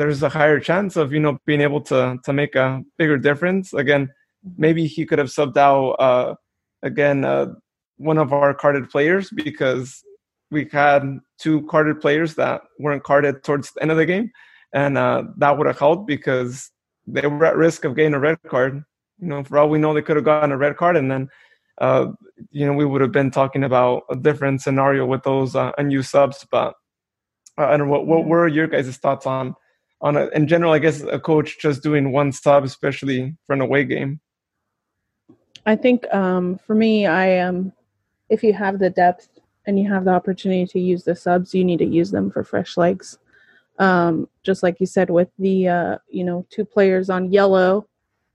there's 0.00 0.22
a 0.22 0.30
higher 0.30 0.58
chance 0.58 0.96
of 0.96 1.12
you 1.12 1.20
know 1.20 1.38
being 1.44 1.60
able 1.60 1.82
to 1.92 2.16
to 2.24 2.32
make 2.32 2.54
a 2.56 2.82
bigger 2.96 3.18
difference. 3.18 3.74
Again, 3.74 4.08
maybe 4.56 4.86
he 4.86 5.04
could 5.04 5.18
have 5.18 5.28
subbed 5.28 5.58
out 5.58 5.90
uh, 6.08 6.34
again 6.82 7.24
uh, 7.24 7.46
one 7.98 8.16
of 8.16 8.32
our 8.32 8.54
carded 8.54 8.88
players 8.88 9.28
because 9.44 10.02
we 10.50 10.68
had 10.72 11.02
two 11.38 11.66
carded 11.72 12.00
players 12.00 12.34
that 12.36 12.62
weren't 12.78 13.04
carded 13.04 13.44
towards 13.44 13.70
the 13.72 13.82
end 13.82 13.90
of 13.90 13.98
the 13.98 14.06
game, 14.06 14.30
and 14.72 14.96
uh, 14.96 15.22
that 15.36 15.58
would 15.58 15.66
have 15.66 15.78
helped 15.78 16.06
because 16.06 16.70
they 17.06 17.26
were 17.26 17.44
at 17.44 17.56
risk 17.56 17.84
of 17.84 17.94
getting 17.94 18.14
a 18.14 18.18
red 18.28 18.38
card. 18.48 18.82
You 19.20 19.28
know, 19.28 19.44
for 19.44 19.58
all 19.58 19.68
we 19.68 19.78
know, 19.78 19.92
they 19.92 20.02
could 20.02 20.16
have 20.16 20.24
gotten 20.24 20.50
a 20.52 20.56
red 20.56 20.76
card, 20.76 20.96
and 20.96 21.10
then 21.10 21.28
uh, 21.78 22.06
you 22.50 22.64
know 22.64 22.72
we 22.72 22.86
would 22.86 23.02
have 23.02 23.12
been 23.12 23.30
talking 23.30 23.64
about 23.64 24.04
a 24.08 24.16
different 24.16 24.62
scenario 24.62 25.04
with 25.04 25.22
those 25.24 25.54
uh, 25.54 25.72
unused 25.76 26.10
subs. 26.10 26.46
But 26.50 26.72
Uh, 27.58 27.66
I 27.68 27.76
don't 27.76 27.86
know 27.86 27.92
what 27.92 28.06
what 28.06 28.24
were 28.30 28.48
your 28.48 28.66
guys' 28.66 28.96
thoughts 28.96 29.26
on 29.26 29.54
on 30.00 30.16
a, 30.16 30.26
in 30.28 30.46
general? 30.46 30.72
I 30.72 30.78
guess 30.78 31.02
a 31.02 31.18
coach 31.18 31.58
just 31.58 31.82
doing 31.82 32.12
one 32.12 32.32
sub, 32.32 32.64
especially 32.64 33.36
for 33.46 33.52
an 33.52 33.60
away 33.60 33.84
game. 33.84 34.20
I 35.66 35.76
think 35.76 36.12
um, 36.12 36.58
for 36.58 36.74
me, 36.74 37.06
I 37.06 37.26
am. 37.26 37.56
Um, 37.56 37.72
if 38.28 38.44
you 38.44 38.52
have 38.52 38.78
the 38.78 38.90
depth 38.90 39.28
and 39.66 39.78
you 39.78 39.90
have 39.90 40.04
the 40.04 40.12
opportunity 40.12 40.64
to 40.64 40.78
use 40.78 41.02
the 41.02 41.16
subs, 41.16 41.52
you 41.52 41.64
need 41.64 41.80
to 41.80 41.84
use 41.84 42.12
them 42.12 42.30
for 42.30 42.44
fresh 42.44 42.76
legs. 42.76 43.18
Um, 43.80 44.28
just 44.44 44.62
like 44.62 44.78
you 44.78 44.86
said, 44.86 45.10
with 45.10 45.28
the 45.38 45.68
uh, 45.68 45.98
you 46.08 46.24
know 46.24 46.46
two 46.50 46.64
players 46.64 47.10
on 47.10 47.32
yellow, 47.32 47.86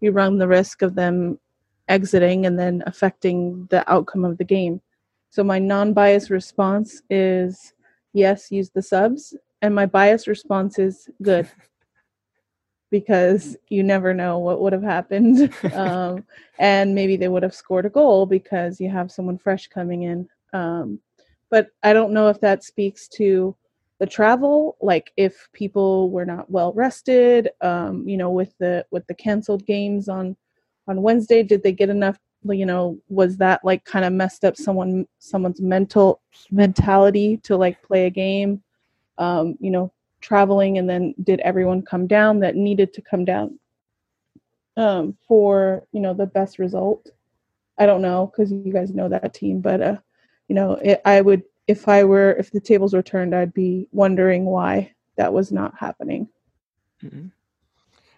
you 0.01 0.11
run 0.11 0.37
the 0.37 0.47
risk 0.47 0.81
of 0.81 0.95
them 0.95 1.39
exiting 1.87 2.45
and 2.45 2.59
then 2.59 2.83
affecting 2.85 3.67
the 3.69 3.89
outcome 3.91 4.25
of 4.25 4.37
the 4.37 4.43
game. 4.43 4.81
So 5.29 5.43
my 5.43 5.59
non-biased 5.59 6.29
response 6.29 7.01
is 7.09 7.73
yes, 8.13 8.51
use 8.51 8.69
the 8.69 8.81
subs, 8.81 9.35
and 9.61 9.73
my 9.73 9.85
biased 9.85 10.27
response 10.27 10.79
is 10.79 11.09
good 11.21 11.49
because 12.91 13.57
you 13.69 13.83
never 13.83 14.13
know 14.13 14.37
what 14.39 14.61
would 14.61 14.73
have 14.73 14.83
happened. 14.83 15.53
um, 15.73 16.23
and 16.59 16.95
maybe 16.95 17.17
they 17.17 17.27
would 17.27 17.43
have 17.43 17.55
scored 17.55 17.85
a 17.85 17.89
goal 17.89 18.25
because 18.25 18.79
you 18.79 18.89
have 18.89 19.11
someone 19.11 19.37
fresh 19.37 19.67
coming 19.67 20.03
in. 20.03 20.29
Um, 20.53 20.99
but 21.49 21.69
I 21.83 21.93
don't 21.93 22.13
know 22.13 22.29
if 22.29 22.39
that 22.41 22.63
speaks 22.63 23.07
to 23.09 23.55
the 23.99 24.05
travel 24.05 24.75
like 24.81 25.11
if 25.15 25.47
people 25.53 26.09
were 26.09 26.25
not 26.25 26.49
well 26.49 26.73
rested 26.73 27.49
um, 27.61 28.07
you 28.07 28.17
know 28.17 28.29
with 28.29 28.53
the 28.59 28.85
with 28.91 29.05
the 29.07 29.13
canceled 29.13 29.65
games 29.65 30.09
on 30.09 30.35
on 30.87 31.01
wednesday 31.01 31.41
did 31.41 31.63
they 31.63 31.71
get 31.71 31.89
enough 31.89 32.19
you 32.43 32.65
know 32.65 32.97
was 33.09 33.37
that 33.37 33.63
like 33.63 33.83
kind 33.85 34.05
of 34.05 34.13
messed 34.13 34.43
up 34.43 34.55
someone 34.55 35.07
someone's 35.19 35.61
mental 35.61 36.21
mentality 36.51 37.37
to 37.37 37.55
like 37.55 37.81
play 37.83 38.05
a 38.05 38.09
game 38.09 38.61
um, 39.17 39.55
you 39.59 39.71
know 39.71 39.91
traveling 40.21 40.77
and 40.77 40.89
then 40.89 41.13
did 41.23 41.39
everyone 41.41 41.81
come 41.81 42.07
down 42.07 42.39
that 42.39 42.55
needed 42.55 42.93
to 42.93 43.01
come 43.01 43.25
down 43.25 43.59
um, 44.77 45.15
for 45.27 45.85
you 45.91 45.99
know 45.99 46.13
the 46.13 46.25
best 46.25 46.59
result? 46.59 47.09
I 47.77 47.85
don't 47.85 48.01
know 48.01 48.27
because 48.27 48.51
you 48.51 48.71
guys 48.71 48.91
know 48.91 49.09
that 49.09 49.33
team 49.33 49.59
but 49.59 49.81
uh 49.81 49.97
you 50.47 50.55
know 50.55 50.73
it, 50.75 51.01
i 51.05 51.19
would 51.19 51.43
if 51.67 51.87
i 51.87 52.03
were 52.03 52.31
if 52.33 52.51
the 52.51 52.59
tables 52.59 52.93
were 52.93 53.03
turned 53.03 53.35
i'd 53.35 53.53
be 53.53 53.87
wondering 53.91 54.45
why 54.45 54.91
that 55.17 55.33
was 55.33 55.51
not 55.51 55.73
happening. 55.77 56.27
Mm-hmm. 57.03 57.27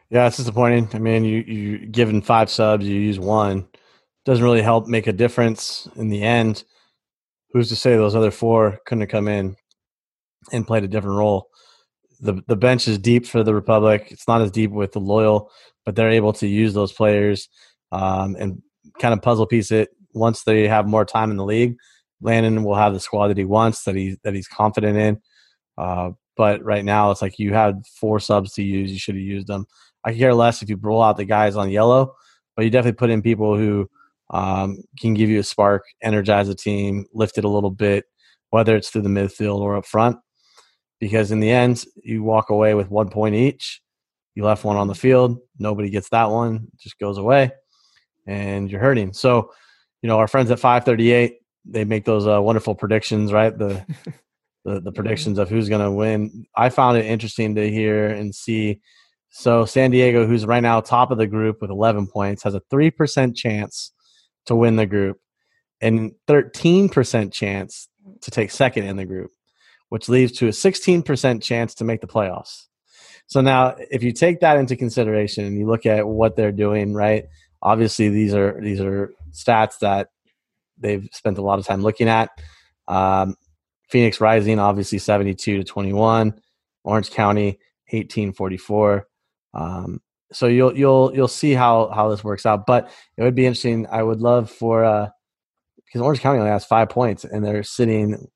yeah 0.10 0.28
it's 0.28 0.38
disappointing. 0.38 0.90
I 0.94 1.00
mean 1.00 1.26
you 1.26 1.40
you 1.42 1.78
given 1.88 2.22
five 2.22 2.50
subs 2.50 2.88
you 2.88 3.00
use 3.00 3.20
one. 3.20 3.68
Doesn't 4.26 4.44
really 4.44 4.62
help 4.62 4.88
make 4.88 5.08
a 5.08 5.14
difference 5.14 5.88
in 5.96 6.10
the 6.10 6.22
end. 6.22 6.64
Who's 7.52 7.70
to 7.70 7.76
say 7.76 7.96
those 7.96 8.16
other 8.16 8.32
four 8.32 8.80
couldn't 8.86 9.02
have 9.02 9.10
come 9.10 9.28
in 9.28 9.56
and 10.52 10.68
played 10.68 10.84
a 10.84 10.88
different 10.88 11.18
role? 11.18 11.50
The 12.20 12.42
the 12.48 12.56
bench 12.56 12.88
is 12.88 12.98
deep 12.98 13.26
for 13.26 13.44
the 13.44 13.54
Republic. 13.54 14.08
It's 14.10 14.28
not 14.28 14.42
as 14.42 14.52
deep 14.52 14.72
with 14.72 14.92
the 14.92 15.00
Loyal, 15.00 15.52
but 15.86 15.96
they're 15.96 16.10
able 16.10 16.34
to 16.34 16.48
use 16.48 16.74
those 16.74 16.92
players 16.92 17.50
um, 17.92 18.36
and 18.40 18.62
kind 19.00 19.14
of 19.14 19.22
puzzle 19.22 19.46
piece 19.46 19.72
it 19.72 19.90
once 20.14 20.44
they 20.44 20.68
have 20.68 20.88
more 20.88 21.06
time 21.06 21.32
in 21.32 21.38
the 21.38 21.46
league. 21.46 21.78
Landon 22.22 22.64
will 22.64 22.76
have 22.76 22.94
the 22.94 23.00
squad 23.00 23.28
that 23.28 23.38
he 23.38 23.46
wants, 23.46 23.84
that 23.84 23.96
he 23.96 24.18
that 24.24 24.34
he's 24.34 24.48
confident 24.48 24.98
in. 24.98 25.22
Uh, 25.78 26.12
but 26.36 26.64
right 26.64 26.86
now, 26.86 27.12
it's 27.12 27.22
like 27.22 27.40
you 27.40 27.54
had 27.54 27.82
four 28.00 28.20
subs 28.20 28.54
to 28.54 28.64
use. 28.64 28.92
You 28.92 29.00
should 29.00 29.16
have 29.16 29.24
used 29.24 29.48
them. 29.48 29.66
I 30.04 30.14
care 30.14 30.34
less 30.34 30.62
if 30.62 30.70
you 30.70 30.78
roll 30.82 31.04
out 31.04 31.18
the 31.18 31.26
guys 31.26 31.56
on 31.56 31.70
yellow, 31.70 32.16
but 32.56 32.64
you 32.64 32.72
definitely 32.72 32.98
put 32.98 33.10
in 33.10 33.22
people 33.22 33.58
who 33.58 33.90
um, 34.30 34.78
can 35.00 35.14
give 35.14 35.30
you 35.30 35.40
a 35.40 35.44
spark, 35.44 35.84
energize 36.02 36.48
the 36.48 36.56
team, 36.56 37.06
lift 37.14 37.38
it 37.38 37.44
a 37.44 37.50
little 37.50 37.72
bit, 37.72 38.06
whether 38.50 38.76
it's 38.76 38.90
through 38.90 39.02
the 39.02 39.10
midfield 39.10 39.60
or 39.60 39.76
up 39.76 39.86
front. 39.86 40.18
Because 41.00 41.32
in 41.32 41.40
the 41.40 41.52
end, 41.52 41.86
you 42.04 42.24
walk 42.24 42.50
away 42.50 42.74
with 42.74 42.90
one 42.90 43.10
point 43.10 43.36
each. 43.36 43.82
You 44.36 44.46
left 44.46 44.64
one 44.64 44.78
on 44.78 44.88
the 44.88 44.96
field. 44.96 45.40
Nobody 45.60 45.90
gets 45.90 46.10
that 46.10 46.30
one. 46.30 46.68
It 46.74 46.80
just 46.80 47.00
goes 47.00 47.18
away, 47.18 47.52
and 48.26 48.70
you're 48.70 48.82
hurting. 48.82 49.14
So, 49.14 49.52
you 50.02 50.08
know, 50.08 50.18
our 50.18 50.28
friends 50.28 50.52
at 50.52 50.60
538, 50.60 51.38
they 51.66 51.86
make 51.86 52.06
those 52.06 52.28
uh, 52.28 52.42
wonderful 52.42 52.76
predictions, 52.76 53.34
right? 53.34 53.58
The 53.58 53.86
the, 54.66 54.82
the 54.82 54.92
predictions 54.92 55.40
of 55.40 55.50
who's 55.50 55.70
going 55.70 55.84
to 55.84 55.92
win. 55.92 56.46
I 56.56 56.70
found 56.70 56.98
it 56.98 57.06
interesting 57.06 57.56
to 57.56 57.70
hear 57.70 58.08
and 58.08 58.36
see. 58.36 58.82
So 59.30 59.66
San 59.66 59.92
Diego, 59.92 60.28
who's 60.28 60.46
right 60.46 60.62
now 60.62 60.82
top 60.82 61.10
of 61.10 61.18
the 61.18 61.28
group 61.28 61.62
with 61.62 61.70
11 61.70 62.08
points, 62.08 62.44
has 62.44 62.54
a 62.54 62.62
three 62.70 62.92
percent 62.92 63.36
chance 63.36 63.92
to 64.46 64.56
win 64.56 64.76
the 64.76 64.86
group 64.86 65.20
and 65.82 66.12
13% 66.28 67.32
chance 67.32 67.88
to 68.22 68.32
take 68.32 68.52
second 68.52 68.86
in 68.86 68.98
the 68.98 69.06
group, 69.06 69.32
which 69.90 70.10
leads 70.10 70.34
to 70.34 70.48
a 70.48 70.52
16% 70.52 71.42
chance 71.42 71.74
to 71.76 71.84
make 71.84 72.02
the 72.02 72.08
playoffs. 72.08 72.66
So 73.28 73.42
now 73.42 73.76
if 73.92 74.04
you 74.04 74.14
take 74.14 74.40
that 74.40 74.58
into 74.58 74.76
consideration 74.76 75.46
and 75.46 75.58
you 75.58 75.68
look 75.68 75.86
at 75.86 76.08
what 76.08 76.36
they're 76.36 76.52
doing, 76.52 76.94
right? 76.94 77.26
Obviously 77.62 78.10
these 78.10 78.34
are 78.34 78.60
these 78.62 78.80
are 78.80 79.14
stats 79.32 79.80
that 79.80 80.10
they've 80.78 81.08
spent 81.12 81.38
a 81.38 81.42
lot 81.42 81.60
of 81.60 81.66
time 81.66 81.82
looking 81.82 82.08
at. 82.08 82.30
Um, 82.88 83.36
Phoenix 83.90 84.22
Rising 84.22 84.60
obviously 84.60 85.00
72 85.00 85.58
to 85.58 85.64
21, 85.64 86.40
Orange 86.84 87.12
County 87.12 87.60
1844. 87.90 89.08
Um, 89.54 90.02
so 90.32 90.48
you'll 90.48 90.78
you'll 90.78 91.14
you'll 91.16 91.28
see 91.28 91.54
how 91.54 91.90
how 91.94 92.10
this 92.10 92.24
works 92.24 92.46
out. 92.46 92.66
But 92.66 92.90
it 93.18 93.24
would 93.24 93.36
be 93.36 93.46
interesting. 93.46 93.88
I 93.90 94.04
would 94.04 94.20
love 94.20 94.50
for 94.52 94.84
uh 94.84 95.10
because 95.86 96.02
Orange 96.02 96.20
County 96.20 96.40
only 96.40 96.52
has 96.52 96.66
five 96.66 96.90
points 96.90 97.24
and 97.24 97.46
they're 97.46 97.64
sitting, 97.64 98.28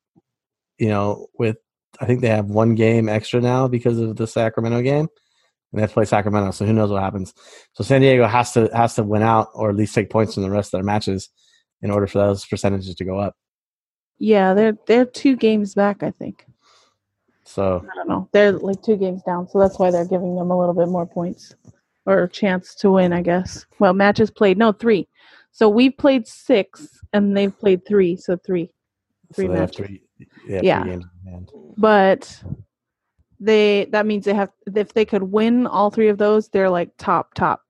you 0.82 0.90
know, 0.90 1.28
with 1.38 1.58
I 2.00 2.06
think 2.06 2.22
they 2.22 2.30
have 2.30 2.48
one 2.48 2.74
game 2.74 3.08
extra 3.08 3.40
now 3.40 3.68
because 3.68 4.00
of 4.00 4.16
the 4.16 4.26
Sacramento 4.26 4.82
game. 4.82 5.08
And 5.72 5.78
they 5.78 5.82
have 5.82 5.92
to 5.92 5.94
play 5.94 6.06
Sacramento, 6.06 6.52
so 6.52 6.66
who 6.66 6.74
knows 6.74 6.90
what 6.90 7.04
happens. 7.04 7.34
So 7.74 7.84
San 7.84 8.02
Diego 8.02 8.26
has 8.26 8.52
to 8.54 8.70
has 8.74 8.96
to 8.96 9.04
win 9.04 9.22
out 9.22 9.50
or 9.54 9.70
at 9.70 9.76
least 9.76 9.94
take 9.94 10.10
points 10.10 10.34
from 10.34 10.44
the 10.44 10.50
rest 10.50 10.74
of 10.74 10.80
their 10.80 10.84
matches 10.84 11.30
in 11.82 11.92
order 11.92 12.08
for 12.08 12.18
those 12.18 12.46
percentages 12.46 12.96
to 12.96 13.06
go 13.06 13.20
up. 13.20 13.36
Yeah, 14.18 14.56
they're 14.56 14.78
they're 14.88 15.06
two 15.06 15.36
games 15.36 15.76
back, 15.76 16.02
I 16.02 16.12
think. 16.12 16.46
So 17.44 17.86
I 17.90 17.96
don't 17.96 18.10
know. 18.10 18.28
They're 18.32 18.54
like 18.54 18.82
two 18.82 18.98
games 18.98 19.22
down, 19.24 19.48
so 19.48 19.60
that's 19.60 19.78
why 19.78 19.92
they're 19.92 20.06
giving 20.06 20.36
them 20.36 20.50
a 20.50 20.60
little 20.60 20.74
bit 20.74 20.88
more 20.88 21.06
points 21.06 21.56
or 22.08 22.28
chance 22.28 22.74
to 22.76 22.92
win, 22.92 23.14
I 23.14 23.22
guess. 23.22 23.68
Well, 23.78 23.94
matches 23.94 24.32
played. 24.32 24.58
No, 24.58 24.72
three. 24.72 25.08
So 25.52 25.70
we've 25.70 25.96
played 25.96 26.28
six, 26.28 26.88
and 27.14 27.38
they've 27.38 27.58
played 27.58 27.86
three. 27.86 28.18
So 28.18 28.36
three, 28.36 28.72
three 29.36 29.46
so 29.46 29.54
matches. 29.54 29.76
Three, 29.78 30.02
yeah, 30.48 30.84
three 30.84 31.02
but 31.78 32.44
they 33.40 33.86
that 33.92 34.06
means 34.06 34.26
they 34.26 34.34
have 34.34 34.52
if 34.76 34.94
they 34.94 35.06
could 35.06 35.24
win 35.24 35.68
all 35.68 35.90
three 35.90 36.10
of 36.10 36.18
those, 36.18 36.50
they're 36.50 36.70
like 36.70 36.92
top 36.98 37.34
top. 37.34 37.62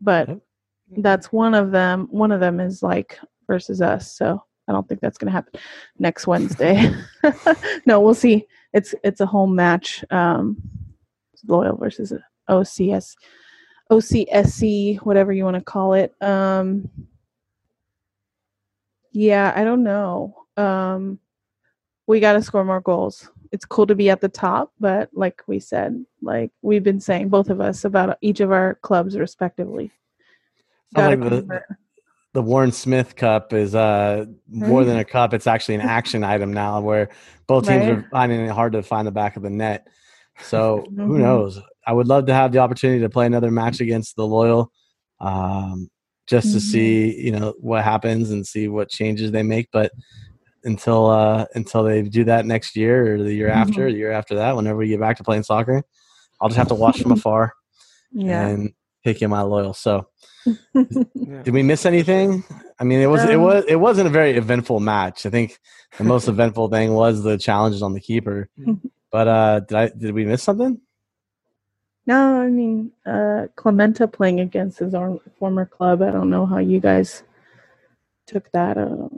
But 0.00 0.28
okay. 0.28 0.40
that's 0.98 1.32
one 1.32 1.54
of 1.54 1.70
them. 1.70 2.08
One 2.10 2.32
of 2.32 2.40
them 2.40 2.60
is 2.60 2.82
like 2.82 3.18
versus 3.46 3.80
us. 3.80 4.12
So 4.12 4.42
I 4.68 4.72
don't 4.72 4.88
think 4.88 5.00
that's 5.00 5.18
going 5.18 5.26
to 5.26 5.32
happen 5.32 5.60
next 5.98 6.26
Wednesday. 6.26 6.92
no, 7.86 8.00
we'll 8.00 8.14
see. 8.14 8.46
It's 8.72 8.94
it's 9.04 9.20
a 9.20 9.26
home 9.26 9.54
match. 9.54 10.04
Um, 10.10 10.60
loyal 11.46 11.76
versus 11.76 12.12
OCS, 12.50 13.14
OCSC, 13.90 14.98
whatever 14.98 15.32
you 15.32 15.44
want 15.44 15.56
to 15.56 15.62
call 15.62 15.94
it. 15.94 16.14
Um, 16.20 16.90
yeah, 19.12 19.52
I 19.54 19.64
don't 19.64 19.84
know. 19.84 20.34
Um, 20.56 21.18
we 22.08 22.20
got 22.20 22.32
to 22.32 22.42
score 22.42 22.64
more 22.64 22.80
goals. 22.80 23.30
It's 23.52 23.66
cool 23.66 23.86
to 23.86 23.94
be 23.94 24.10
at 24.10 24.20
the 24.20 24.28
top, 24.28 24.72
but 24.80 25.10
like 25.12 25.42
we 25.46 25.60
said, 25.60 26.04
like 26.22 26.50
we've 26.62 26.82
been 26.82 27.00
saying, 27.00 27.28
both 27.28 27.50
of 27.50 27.60
us 27.60 27.84
about 27.84 28.18
each 28.20 28.40
of 28.40 28.50
our 28.50 28.76
clubs 28.76 29.16
respectively. 29.16 29.92
Like 30.96 31.20
the, 31.20 31.62
the 32.32 32.42
Warren 32.42 32.72
Smith 32.72 33.14
Cup 33.14 33.52
is 33.52 33.74
uh, 33.74 34.24
more 34.48 34.84
than 34.84 34.98
a 34.98 35.04
cup; 35.04 35.34
it's 35.34 35.46
actually 35.46 35.74
an 35.74 35.82
action 35.82 36.24
item 36.24 36.52
now, 36.52 36.80
where 36.80 37.10
both 37.46 37.68
teams 37.68 37.84
right. 37.84 37.90
are 37.90 38.08
finding 38.10 38.40
it 38.40 38.50
hard 38.50 38.72
to 38.72 38.82
find 38.82 39.06
the 39.06 39.12
back 39.12 39.36
of 39.36 39.42
the 39.42 39.50
net. 39.50 39.86
So 40.40 40.86
mm-hmm. 40.88 41.06
who 41.06 41.18
knows? 41.18 41.60
I 41.86 41.92
would 41.92 42.06
love 42.06 42.24
to 42.26 42.34
have 42.34 42.52
the 42.52 42.58
opportunity 42.58 43.00
to 43.00 43.10
play 43.10 43.26
another 43.26 43.50
match 43.50 43.80
against 43.80 44.16
the 44.16 44.26
Loyal, 44.26 44.72
um, 45.20 45.90
just 46.26 46.48
mm-hmm. 46.48 46.54
to 46.54 46.60
see 46.60 47.20
you 47.20 47.32
know 47.32 47.54
what 47.60 47.84
happens 47.84 48.30
and 48.30 48.46
see 48.46 48.68
what 48.68 48.88
changes 48.88 49.30
they 49.30 49.42
make. 49.42 49.68
But 49.72 49.92
until 50.68 51.06
uh, 51.06 51.46
until 51.54 51.82
they 51.82 52.02
do 52.02 52.24
that 52.24 52.46
next 52.46 52.76
year 52.76 53.14
or 53.14 53.22
the 53.22 53.34
year 53.34 53.48
mm-hmm. 53.48 53.58
after, 53.58 53.90
the 53.90 53.96
year 53.96 54.12
after 54.12 54.36
that, 54.36 54.54
whenever 54.54 54.78
we 54.78 54.88
get 54.88 55.00
back 55.00 55.16
to 55.16 55.24
playing 55.24 55.42
soccer, 55.42 55.82
I'll 56.40 56.48
just 56.48 56.58
have 56.58 56.68
to 56.68 56.74
watch 56.74 57.00
from 57.00 57.12
afar 57.18 57.54
yeah. 58.12 58.46
and 58.46 58.72
pick 59.02 59.22
in 59.22 59.30
my 59.30 59.42
Loyal. 59.42 59.74
So, 59.74 60.08
did 60.74 61.50
we 61.50 61.62
miss 61.62 61.86
anything? 61.86 62.44
I 62.78 62.84
mean, 62.84 63.00
it 63.00 63.06
was 63.06 63.22
um, 63.22 63.30
it 63.30 63.36
was 63.40 63.64
it 63.66 63.76
wasn't 63.76 64.06
a 64.06 64.10
very 64.10 64.36
eventful 64.36 64.80
match. 64.80 65.26
I 65.26 65.30
think 65.30 65.58
the 65.96 66.04
most 66.04 66.28
eventful 66.34 66.68
thing 66.68 66.94
was 66.94 67.22
the 67.22 67.38
challenges 67.38 67.82
on 67.82 67.94
the 67.94 68.00
keeper. 68.00 68.48
But 69.10 69.28
uh, 69.28 69.60
did 69.60 69.76
I 69.76 69.88
did 69.88 70.12
we 70.12 70.24
miss 70.24 70.42
something? 70.42 70.80
No, 72.06 72.40
I 72.40 72.48
mean 72.48 72.92
uh, 73.06 73.48
Klimenta 73.56 74.10
playing 74.10 74.40
against 74.40 74.78
his 74.78 74.94
own 74.94 75.20
former 75.38 75.66
club. 75.66 76.02
I 76.02 76.10
don't 76.10 76.30
know 76.30 76.46
how 76.46 76.58
you 76.58 76.78
guys 76.80 77.22
took 78.26 78.50
that. 78.52 78.76
Uh, 78.78 79.08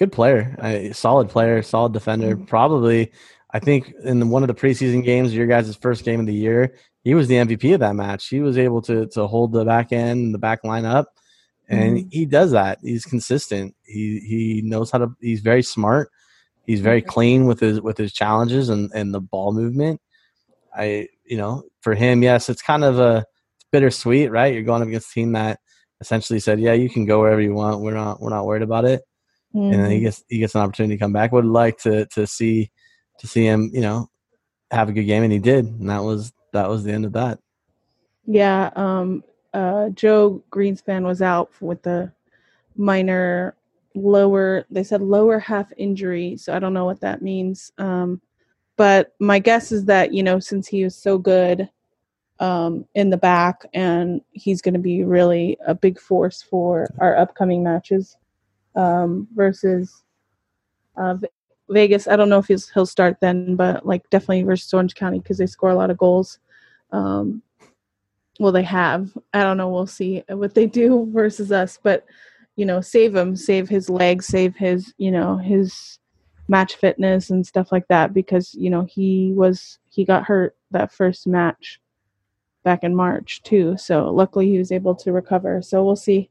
good 0.00 0.10
player, 0.10 0.56
a 0.62 0.92
solid 0.92 1.28
player, 1.28 1.62
solid 1.62 1.92
defender. 1.92 2.34
Mm-hmm. 2.34 2.46
Probably, 2.46 3.12
I 3.52 3.58
think 3.58 3.92
in 4.02 4.30
one 4.30 4.42
of 4.42 4.48
the 4.48 4.54
preseason 4.54 5.04
games, 5.04 5.34
your 5.34 5.46
guys' 5.46 5.76
first 5.76 6.04
game 6.04 6.20
of 6.20 6.26
the 6.26 6.34
year, 6.34 6.74
he 7.04 7.14
was 7.14 7.28
the 7.28 7.34
MVP 7.34 7.74
of 7.74 7.80
that 7.80 7.94
match. 7.94 8.28
He 8.28 8.40
was 8.40 8.58
able 8.58 8.82
to 8.82 9.06
to 9.08 9.26
hold 9.26 9.52
the 9.52 9.64
back 9.64 9.92
end 9.92 10.24
and 10.24 10.34
the 10.34 10.38
back 10.38 10.64
line 10.64 10.86
up, 10.86 11.08
and 11.68 11.98
mm-hmm. 11.98 12.08
he 12.10 12.24
does 12.24 12.50
that. 12.52 12.78
He's 12.82 13.04
consistent. 13.04 13.76
He 13.84 14.20
he 14.20 14.62
knows 14.64 14.90
how 14.90 14.98
to. 14.98 15.08
He's 15.20 15.40
very 15.40 15.62
smart. 15.62 16.10
He's 16.66 16.80
very 16.80 17.02
clean 17.02 17.46
with 17.46 17.60
his 17.60 17.80
with 17.80 17.98
his 17.98 18.12
challenges 18.12 18.70
and 18.70 18.90
and 18.94 19.14
the 19.14 19.20
ball 19.20 19.52
movement. 19.52 20.00
I 20.74 21.08
you 21.24 21.36
know 21.36 21.64
for 21.82 21.94
him, 21.94 22.22
yes, 22.22 22.48
it's 22.48 22.62
kind 22.62 22.84
of 22.84 22.98
a 22.98 23.26
bittersweet, 23.70 24.30
right? 24.30 24.54
You're 24.54 24.62
going 24.62 24.82
up 24.82 24.88
against 24.88 25.10
a 25.10 25.14
team 25.14 25.32
that 25.32 25.60
essentially 26.00 26.40
said, 26.40 26.58
"Yeah, 26.58 26.72
you 26.72 26.88
can 26.88 27.04
go 27.04 27.20
wherever 27.20 27.40
you 27.40 27.52
want. 27.52 27.80
We're 27.80 27.94
not 27.94 28.20
we're 28.20 28.30
not 28.30 28.46
worried 28.46 28.62
about 28.62 28.86
it." 28.86 29.02
Mm-hmm. 29.54 29.72
And 29.72 29.84
then 29.84 29.90
he 29.90 29.96
mm-hmm. 29.96 30.04
gets 30.04 30.24
he 30.28 30.38
gets 30.38 30.54
an 30.54 30.60
opportunity 30.60 30.96
to 30.96 31.00
come 31.00 31.12
back. 31.12 31.32
Would 31.32 31.44
like 31.44 31.78
to 31.78 32.06
to 32.06 32.26
see 32.26 32.70
to 33.18 33.26
see 33.26 33.44
him, 33.44 33.70
you 33.72 33.80
know, 33.80 34.08
have 34.70 34.88
a 34.88 34.92
good 34.92 35.04
game, 35.04 35.22
and 35.22 35.32
he 35.32 35.38
did, 35.38 35.66
and 35.66 35.90
that 35.90 36.02
was 36.02 36.32
that 36.52 36.68
was 36.68 36.84
the 36.84 36.92
end 36.92 37.04
of 37.04 37.12
that. 37.12 37.38
Yeah, 38.26 38.70
um, 38.76 39.24
uh, 39.52 39.90
Joe 39.90 40.42
Greenspan 40.50 41.04
was 41.04 41.20
out 41.20 41.50
with 41.60 41.82
the 41.82 42.12
minor 42.76 43.56
lower. 43.94 44.66
They 44.70 44.84
said 44.84 45.02
lower 45.02 45.40
half 45.40 45.72
injury, 45.76 46.36
so 46.36 46.54
I 46.54 46.60
don't 46.60 46.74
know 46.74 46.84
what 46.84 47.00
that 47.00 47.22
means. 47.22 47.72
Um, 47.78 48.20
but 48.76 49.14
my 49.18 49.40
guess 49.40 49.72
is 49.72 49.84
that 49.86 50.14
you 50.14 50.22
know, 50.22 50.38
since 50.38 50.68
he 50.68 50.84
was 50.84 50.94
so 50.94 51.18
good 51.18 51.68
um, 52.38 52.86
in 52.94 53.10
the 53.10 53.16
back, 53.16 53.66
and 53.74 54.20
he's 54.30 54.62
going 54.62 54.74
to 54.74 54.80
be 54.80 55.02
really 55.02 55.56
a 55.66 55.74
big 55.74 55.98
force 55.98 56.40
for 56.40 56.86
our 57.00 57.16
upcoming 57.16 57.64
matches 57.64 58.16
um, 58.76 59.28
versus 59.34 60.02
uh, 60.96 61.16
Vegas. 61.68 62.08
I 62.08 62.16
don't 62.16 62.28
know 62.28 62.38
if 62.38 62.46
he'll, 62.46 62.86
start 62.86 63.18
then, 63.20 63.56
but 63.56 63.86
like 63.86 64.08
definitely 64.10 64.42
versus 64.42 64.72
Orange 64.72 64.94
County 64.94 65.18
because 65.18 65.38
they 65.38 65.46
score 65.46 65.70
a 65.70 65.74
lot 65.74 65.90
of 65.90 65.98
goals. 65.98 66.38
Um, 66.92 67.42
well, 68.38 68.52
they 68.52 68.62
have. 68.62 69.16
I 69.34 69.42
don't 69.42 69.56
know. 69.56 69.68
We'll 69.68 69.86
see 69.86 70.22
what 70.28 70.54
they 70.54 70.66
do 70.66 71.08
versus 71.12 71.52
us, 71.52 71.78
but 71.82 72.04
you 72.56 72.66
know, 72.66 72.80
save 72.80 73.14
him, 73.14 73.36
save 73.36 73.68
his 73.68 73.88
legs, 73.88 74.26
save 74.26 74.56
his, 74.56 74.92
you 74.98 75.10
know, 75.10 75.36
his 75.36 75.98
match 76.48 76.74
fitness 76.74 77.30
and 77.30 77.46
stuff 77.46 77.70
like 77.70 77.86
that 77.86 78.12
because 78.12 78.54
you 78.54 78.68
know 78.68 78.84
he 78.84 79.32
was 79.36 79.78
he 79.88 80.04
got 80.04 80.24
hurt 80.24 80.56
that 80.72 80.92
first 80.92 81.26
match 81.28 81.80
back 82.64 82.82
in 82.82 82.94
March 82.94 83.42
too. 83.42 83.76
So 83.78 84.10
luckily 84.10 84.50
he 84.50 84.58
was 84.58 84.72
able 84.72 84.94
to 84.96 85.12
recover. 85.12 85.62
So 85.62 85.84
we'll 85.84 85.96
see. 85.96 86.28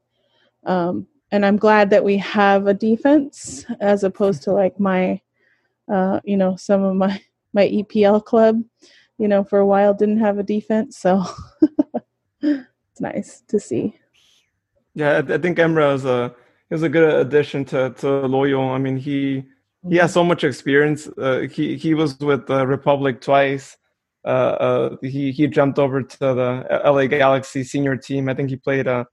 Um, 0.66 1.08
and 1.32 1.46
I'm 1.46 1.58
glad 1.58 1.90
that 1.92 2.04
we 2.04 2.18
have 2.18 2.68
a 2.68 2.74
defense 2.74 3.66
as 3.80 4.04
opposed 4.04 4.44
to 4.44 4.52
like 4.52 4.80
my, 4.80 5.22
uh, 5.92 6.20
you 6.24 6.38
know, 6.38 6.56
some 6.56 6.84
of 6.84 6.96
my 6.96 7.22
my 7.54 7.68
EPL 7.68 8.24
club, 8.24 8.62
you 9.18 9.28
know, 9.28 9.44
for 9.44 9.58
a 9.60 9.66
while 9.66 9.94
didn't 9.94 10.20
have 10.20 10.38
a 10.38 10.44
defense. 10.44 10.98
So 10.98 11.24
it's 12.42 13.02
nice 13.02 13.42
to 13.48 13.60
see. 13.60 13.96
Yeah, 14.94 15.14
I, 15.14 15.34
I 15.34 15.38
think 15.38 15.58
Emrah 15.58 15.96
is 15.96 16.06
a 16.06 16.36
is 16.70 16.84
a 16.84 16.90
good 16.90 17.26
addition 17.26 17.66
to 17.66 17.92
to 17.92 18.28
Loyal. 18.28 18.70
I 18.70 18.78
mean, 18.78 18.98
he 18.98 19.44
he 19.88 19.96
has 19.98 20.14
so 20.14 20.24
much 20.24 20.44
experience. 20.44 21.08
Uh, 21.18 21.48
he 21.52 21.78
he 21.78 21.94
was 21.94 22.20
with 22.20 22.48
the 22.48 22.66
Republic 22.68 23.22
twice. 23.22 23.78
Uh, 24.26 24.28
uh, 24.28 24.96
he 25.02 25.32
he 25.32 25.48
jumped 25.48 25.80
over 25.80 26.04
to 26.04 26.20
the 26.20 26.82
LA 26.86 27.08
Galaxy 27.08 27.64
senior 27.64 27.96
team. 27.96 28.30
I 28.30 28.34
think 28.34 28.50
he 28.50 28.58
played 28.58 28.88
a 28.88 29.08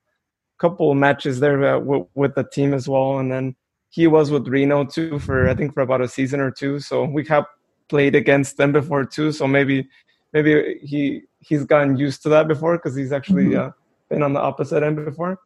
couple 0.59 0.95
matches 0.95 1.41
there 1.41 1.63
uh, 1.65 1.79
w- 1.79 2.07
with 2.15 2.35
the 2.35 2.45
team 2.45 2.75
as 2.75 2.89
well, 2.89 3.19
and 3.19 3.31
then 3.31 3.55
he 3.91 4.07
was 4.07 4.31
with 4.31 4.49
Reno 4.49 4.85
too 4.85 5.19
for 5.19 5.49
I 5.49 5.55
think 5.55 5.75
for 5.75 5.81
about 5.81 6.01
a 6.01 6.09
season 6.09 6.41
or 6.41 6.51
two. 6.51 6.81
So 6.81 7.05
we 7.05 7.25
have 7.27 7.47
played 7.89 8.15
against 8.15 8.57
them 8.57 8.73
before 8.73 9.05
too. 9.05 9.33
So 9.33 9.47
maybe 9.47 9.89
maybe 10.33 10.79
he 10.83 11.23
he's 11.41 11.65
gotten 11.65 11.97
used 11.97 12.23
to 12.25 12.29
that 12.31 12.49
before 12.49 12.77
because 12.77 12.95
he's 12.95 13.13
actually 13.13 13.47
mm-hmm. 13.47 13.69
uh, 13.69 13.71
been 14.09 14.23
on 14.23 14.33
the 14.33 14.41
opposite 14.41 14.83
end 14.83 14.97
before. 15.05 15.39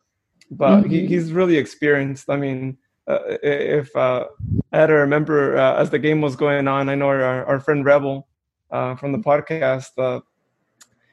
But 0.51 0.81
mm-hmm. 0.81 0.90
he, 0.90 1.07
he's 1.07 1.33
really 1.33 1.57
experienced. 1.57 2.29
I 2.29 2.37
mean, 2.37 2.77
uh, 3.07 3.18
if 3.42 3.94
uh, 3.94 4.27
I 4.73 4.79
had 4.79 4.87
to 4.87 4.94
remember 4.94 5.57
uh, 5.57 5.77
as 5.77 5.90
the 5.90 5.99
game 5.99 6.20
was 6.20 6.35
going 6.35 6.66
on, 6.66 6.88
I 6.88 6.94
know 6.94 7.07
our, 7.07 7.44
our 7.44 7.61
friend 7.61 7.85
Rebel 7.85 8.27
uh, 8.70 8.96
from 8.96 9.12
the 9.12 9.18
podcast. 9.18 10.23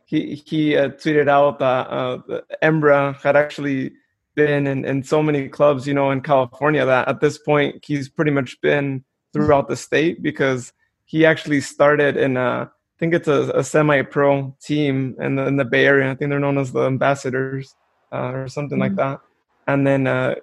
Uh, 0.08 0.16
he 0.16 0.36
he 0.46 0.78
uh, 0.78 0.90
tweeted 0.90 1.28
out 1.28 1.60
that 1.60 1.88
uh, 1.90 2.20
Emrah 2.64 3.20
had 3.22 3.36
actually 3.36 3.92
been 4.36 4.68
in, 4.68 4.86
in 4.86 5.04
so 5.04 5.22
many 5.22 5.50
clubs, 5.50 5.88
you 5.88 5.94
know, 5.94 6.12
in 6.12 6.22
California 6.22 6.86
that 6.86 7.08
at 7.08 7.20
this 7.20 7.38
point 7.38 7.84
he's 7.86 8.08
pretty 8.08 8.32
much 8.32 8.60
been 8.62 9.04
throughout 9.34 9.68
the 9.68 9.76
state 9.76 10.22
because 10.22 10.74
he 11.06 11.26
actually 11.26 11.62
started 11.62 12.18
in 12.18 12.38
a 12.38 12.72
I 12.98 13.00
think 13.00 13.14
it's 13.14 13.28
a, 13.28 13.52
a 13.52 13.64
semi-pro 13.64 14.56
team 14.60 15.16
in 15.20 15.36
the, 15.36 15.46
in 15.46 15.58
the 15.58 15.66
Bay 15.66 15.86
Area. 15.86 16.10
I 16.10 16.16
think 16.16 16.32
they're 16.32 16.40
known 16.40 16.58
as 16.58 16.72
the 16.72 16.88
Ambassadors 16.88 17.76
uh, 18.12 18.32
or 18.34 18.48
something 18.48 18.80
mm-hmm. 18.80 18.82
like 18.82 18.96
that. 18.96 19.20
And 19.68 19.86
then 19.86 20.08
uh, 20.08 20.36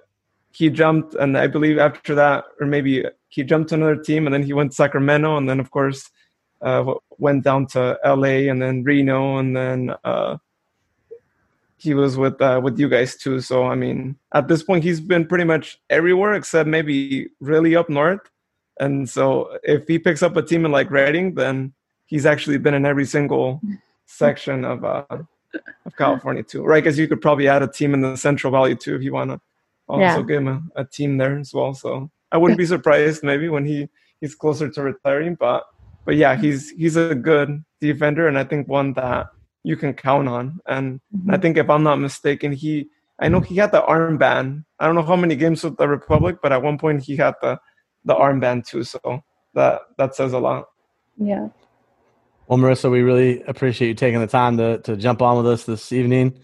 he 0.51 0.69
jumped, 0.69 1.15
and 1.15 1.37
I 1.37 1.47
believe 1.47 1.79
after 1.79 2.15
that, 2.15 2.45
or 2.61 2.67
maybe 2.67 3.03
he 3.27 3.43
jumped 3.43 3.69
to 3.69 3.75
another 3.75 3.97
team, 3.97 4.25
and 4.25 4.33
then 4.33 4.43
he 4.43 4.53
went 4.53 4.71
to 4.71 4.75
Sacramento, 4.75 5.35
and 5.35 5.49
then 5.49 5.59
of 5.59 5.69
course 5.69 6.09
uh, 6.65 6.95
went 7.19 7.43
down 7.43 7.67
to 7.67 7.97
LA 8.03 8.49
and 8.49 8.61
then 8.61 8.83
Reno, 8.83 9.37
and 9.37 9.55
then 9.55 9.95
uh, 10.03 10.37
he 11.77 11.93
was 11.93 12.17
with 12.17 12.41
uh, 12.41 12.59
with 12.61 12.79
you 12.79 12.89
guys 12.89 13.15
too. 13.15 13.39
So 13.39 13.65
I 13.65 13.75
mean, 13.75 14.17
at 14.33 14.47
this 14.47 14.63
point, 14.63 14.83
he's 14.83 14.99
been 14.99 15.27
pretty 15.27 15.43
much 15.43 15.79
everywhere 15.89 16.33
except 16.33 16.67
maybe 16.67 17.29
really 17.39 17.75
up 17.75 17.89
north. 17.89 18.31
And 18.79 19.07
so 19.07 19.57
if 19.63 19.87
he 19.87 19.99
picks 19.99 20.23
up 20.23 20.35
a 20.35 20.41
team 20.41 20.65
in 20.65 20.71
like 20.71 20.91
Redding, 20.91 21.35
then 21.35 21.73
he's 22.07 22.25
actually 22.25 22.57
been 22.57 22.73
in 22.73 22.85
every 22.85 23.05
single 23.05 23.61
section 24.07 24.65
of 24.65 24.83
uh, 24.83 25.05
of 25.09 25.95
California 25.97 26.41
too. 26.41 26.63
Right? 26.63 26.83
Because 26.83 26.97
you 26.97 27.07
could 27.07 27.21
probably 27.21 27.47
add 27.47 27.61
a 27.61 27.67
team 27.67 27.93
in 27.93 28.01
the 28.01 28.15
Central 28.15 28.51
Valley 28.51 28.75
too 28.75 28.95
if 28.95 29.03
you 29.03 29.13
want 29.13 29.29
to 29.29 29.39
also 29.87 30.01
yeah. 30.01 30.21
give 30.23 30.37
him 30.41 30.47
a, 30.47 30.81
a 30.81 30.85
team 30.85 31.17
there 31.17 31.37
as 31.37 31.53
well. 31.53 31.75
So 31.75 32.09
I 32.31 32.37
wouldn't 32.37 32.57
be 32.63 32.65
surprised 32.65 33.23
maybe 33.23 33.49
when 33.49 33.65
he 33.65 33.87
he's 34.19 34.33
closer 34.33 34.67
to 34.67 34.81
retiring, 34.81 35.35
but 35.35 35.63
but 36.05 36.15
yeah, 36.15 36.35
he's 36.35 36.69
he's 36.71 36.95
a 36.95 37.15
good 37.15 37.63
defender, 37.81 38.27
and 38.27 38.37
I 38.37 38.43
think 38.43 38.67
one 38.67 38.93
that 38.93 39.27
you 39.63 39.75
can 39.75 39.93
count 39.93 40.27
on. 40.27 40.59
And 40.67 41.01
mm-hmm. 41.15 41.31
I 41.31 41.37
think 41.37 41.57
if 41.57 41.69
I'm 41.69 41.83
not 41.83 41.97
mistaken, 41.97 42.51
he 42.51 42.87
I 43.19 43.27
know 43.29 43.39
he 43.39 43.55
had 43.55 43.71
the 43.71 43.81
armband. 43.81 44.63
I 44.79 44.85
don't 44.85 44.95
know 44.95 45.03
how 45.03 45.15
many 45.15 45.35
games 45.35 45.63
with 45.63 45.77
the 45.77 45.87
Republic, 45.87 46.37
but 46.41 46.51
at 46.51 46.61
one 46.61 46.77
point 46.77 47.03
he 47.03 47.15
had 47.15 47.33
the 47.41 47.59
the 48.03 48.13
armband 48.13 48.67
too. 48.67 48.83
So 48.83 49.23
that 49.55 49.81
that 49.97 50.15
says 50.15 50.33
a 50.33 50.39
lot. 50.39 50.65
Yeah. 51.17 51.49
Well, 52.47 52.59
Marissa, 52.59 52.91
we 52.91 53.01
really 53.01 53.41
appreciate 53.43 53.87
you 53.87 53.93
taking 53.95 54.19
the 54.19 54.27
time 54.27 54.57
to 54.57 54.77
to 54.79 54.95
jump 54.95 55.21
on 55.21 55.37
with 55.37 55.47
us 55.47 55.63
this 55.63 55.91
evening. 55.91 56.39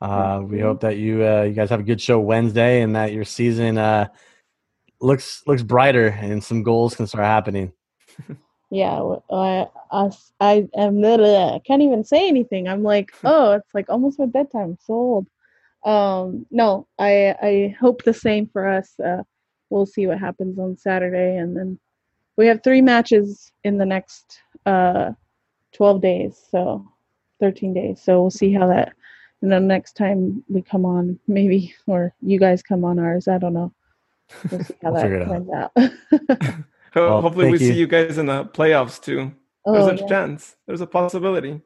Uh, 0.00 0.42
we 0.44 0.60
hope 0.60 0.80
that 0.80 0.98
you 0.98 1.24
uh, 1.26 1.42
you 1.42 1.54
guys 1.54 1.70
have 1.70 1.80
a 1.80 1.84
good 1.84 2.00
show 2.00 2.20
Wednesday 2.20 2.82
and 2.82 2.94
that 2.94 3.12
your 3.12 3.24
season 3.24 3.78
uh, 3.78 4.08
looks 5.00 5.42
looks 5.46 5.62
brighter 5.62 6.08
and 6.08 6.44
some 6.44 6.62
goals 6.62 6.94
can 6.94 7.06
start 7.06 7.24
happening. 7.24 7.72
yeah 8.70 9.00
i 9.30 9.66
i, 9.90 10.10
I 10.40 10.68
am 10.76 11.04
I 11.04 11.60
can't 11.66 11.82
even 11.82 12.04
say 12.04 12.28
anything. 12.28 12.68
I'm 12.68 12.82
like 12.82 13.10
oh 13.24 13.52
it's 13.52 13.74
like 13.74 13.88
almost 13.88 14.18
my 14.18 14.26
bedtime. 14.26 14.78
So 14.80 14.94
old. 14.94 15.26
Um 15.84 16.46
no 16.50 16.86
i 16.98 17.34
i 17.42 17.76
hope 17.80 18.02
the 18.02 18.14
same 18.14 18.48
for 18.48 18.66
us. 18.66 18.98
Uh 19.00 19.22
we'll 19.70 19.86
see 19.86 20.06
what 20.06 20.18
happens 20.18 20.58
on 20.58 20.76
saturday 20.76 21.36
and 21.36 21.56
then 21.56 21.78
we 22.36 22.46
have 22.46 22.62
three 22.62 22.80
matches 22.80 23.52
in 23.64 23.76
the 23.76 23.84
next 23.84 24.40
uh 24.64 25.10
12 25.74 26.00
days 26.00 26.42
so 26.50 26.86
13 27.40 27.74
days. 27.74 28.02
So 28.02 28.20
we'll 28.20 28.30
see 28.30 28.52
how 28.52 28.66
that 28.68 28.92
you 29.40 29.48
know 29.48 29.58
next 29.58 29.92
time 29.96 30.42
we 30.48 30.62
come 30.62 30.84
on 30.84 31.18
maybe 31.28 31.74
or 31.86 32.14
you 32.20 32.38
guys 32.38 32.62
come 32.62 32.84
on 32.84 32.98
ours. 32.98 33.28
I 33.28 33.38
don't 33.38 33.54
know. 33.54 33.72
We'll 34.50 34.64
see 34.64 34.74
how 34.82 34.92
that 34.92 35.24
turns 35.24 35.50
out 35.50 35.72
well, 36.94 37.22
hopefully, 37.22 37.46
we 37.46 37.52
you. 37.52 37.58
see 37.58 37.74
you 37.74 37.86
guys 37.86 38.18
in 38.18 38.26
the 38.26 38.44
playoffs 38.44 39.00
too. 39.00 39.32
Oh, 39.64 39.72
There's 39.72 40.00
a 40.00 40.02
yeah. 40.02 40.08
chance. 40.08 40.56
There's 40.66 40.80
a 40.80 40.86
possibility. 40.86 41.60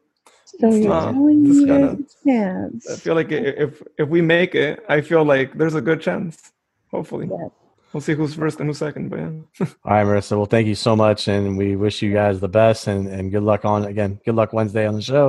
So 0.45 0.68
it's 0.68 0.79
you're 0.79 0.93
telling 0.93 1.43
me 1.43 1.64
there's 1.66 1.95
a 1.95 2.25
chance. 2.25 2.91
I 2.91 2.97
feel 2.97 3.14
like 3.14 3.33
if 3.33 3.83
if 3.99 4.09
we 4.09 4.20
make 4.20 4.55
it, 4.55 4.85
I 4.89 5.01
feel 5.01 5.25
like 5.25 5.57
there's 5.57 5.75
a 5.75 5.81
good 5.81 6.01
chance. 6.01 6.53
Hopefully. 6.91 7.29
Yes. 7.31 7.51
We'll 7.93 8.01
see 8.01 8.14
who's 8.14 8.35
first 8.35 8.59
and 8.59 8.68
who's 8.68 8.79
second, 8.79 9.11
but 9.11 9.18
yeah. 9.18 9.27
All 9.85 9.93
right, 9.93 10.07
Marissa. 10.07 10.37
Well, 10.37 10.47
thank 10.47 10.66
you 10.66 10.75
so 10.75 10.97
much, 10.97 11.29
and 11.29 11.59
we 11.59 11.77
wish 11.77 12.01
you 12.01 12.12
guys 12.12 12.41
the 12.41 12.49
best, 12.49 12.87
and, 12.87 13.07
and 13.07 13.31
good 13.31 13.43
luck 13.43 13.64
on 13.64 13.85
again. 13.85 14.18
Good 14.25 14.35
luck 14.35 14.53
Wednesday 14.53 14.87
on 14.87 14.95
the 14.95 15.03
show, 15.03 15.27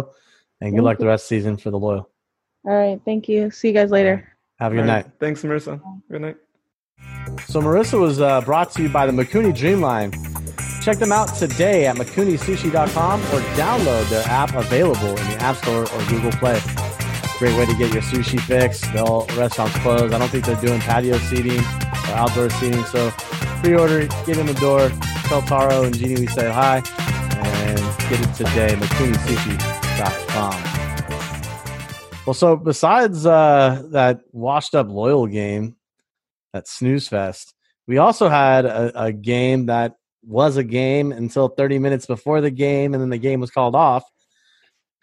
and 0.62 0.68
thank 0.68 0.76
good 0.76 0.84
luck 0.84 0.98
you. 0.98 1.04
the 1.04 1.10
rest 1.10 1.26
of 1.26 1.30
the 1.30 1.36
season 1.36 1.58
for 1.58 1.72
the 1.72 1.80
loyal. 1.80 2.10
All 2.66 2.74
right, 2.74 3.02
thank 3.04 3.28
you. 3.28 3.52
See 3.52 3.68
you 3.70 3.74
guys 3.74 3.92
later. 3.92 4.30
Have 4.60 4.72
a 4.72 4.76
good 4.76 4.82
right. 4.82 5.06
night. 5.06 5.12
Thanks, 5.20 5.42
Marissa. 5.42 5.82
Good 6.10 6.22
night. 6.22 6.38
So 7.48 7.62
Marissa 7.62 8.00
was 8.00 8.20
uh, 8.20 8.42
brought 8.42 8.72
to 8.74 8.84
you 8.84 8.90
by 8.90 9.06
the 9.06 9.12
Mikuni 9.12 9.54
Dreamline. 9.56 10.12
Check 10.84 10.98
them 10.98 11.12
out 11.12 11.34
today 11.36 11.86
at 11.88 11.96
MikuniSushi.com 11.96 13.22
or 13.22 13.40
download 13.56 14.10
their 14.10 14.26
app 14.28 14.54
available 14.54 15.10
in 15.10 15.28
the 15.30 15.38
App 15.40 15.56
Store 15.58 15.84
or 15.84 16.06
Google 16.10 16.32
Play. 16.32 16.60
Great 17.40 17.58
way 17.58 17.66
to 17.66 17.74
get 17.76 17.94
your 17.94 18.02
sushi 18.02 18.40
fix. 18.40 18.82
The 18.82 19.04
restaurants 19.38 19.78
closed. 19.80 20.14
I 20.14 20.18
don't 20.18 20.30
think 20.30 20.46
they're 20.46 20.60
doing 20.60 20.80
patio 20.82 21.18
seating 21.20 21.60
or 21.60 22.16
outdoor 22.16 22.50
seating. 22.50 22.84
So 22.86 23.12
pre-order, 23.62 24.08
get 24.26 24.38
in 24.38 24.46
the 24.46 24.54
door, 24.56 24.90
tell 25.28 25.42
Taro 25.42 25.84
and 25.84 25.98
Jeannie 25.98 26.22
we 26.22 26.28
say 26.28 26.52
hi, 26.52 26.78
and 26.78 27.80
get 28.10 28.20
it 28.22 28.34
today. 28.36 28.76
MikuniSushi.com. 28.76 30.74
Well, 32.26 32.34
so 32.34 32.56
besides 32.56 33.26
uh, 33.26 33.84
that 33.92 34.22
washed 34.32 34.76
up 34.76 34.88
loyal 34.90 35.28
game, 35.28 35.76
that 36.54 36.68
snooze 36.68 37.08
fest, 37.08 37.54
we 37.88 37.98
also 37.98 38.30
had 38.30 38.66
a, 38.66 39.06
a 39.06 39.12
game 39.12 39.66
that 39.66 39.96
was 40.26 40.58
a 40.58 40.64
game 40.64 41.12
until 41.12 41.50
30 41.50 41.80
minutes 41.80 42.06
before 42.06 42.42
the 42.42 42.52
game, 42.52 42.94
and 42.94 43.02
then 43.02 43.10
the 43.10 43.18
game 43.18 43.40
was 43.40 43.52
called 43.52 43.76
off. 43.76 44.04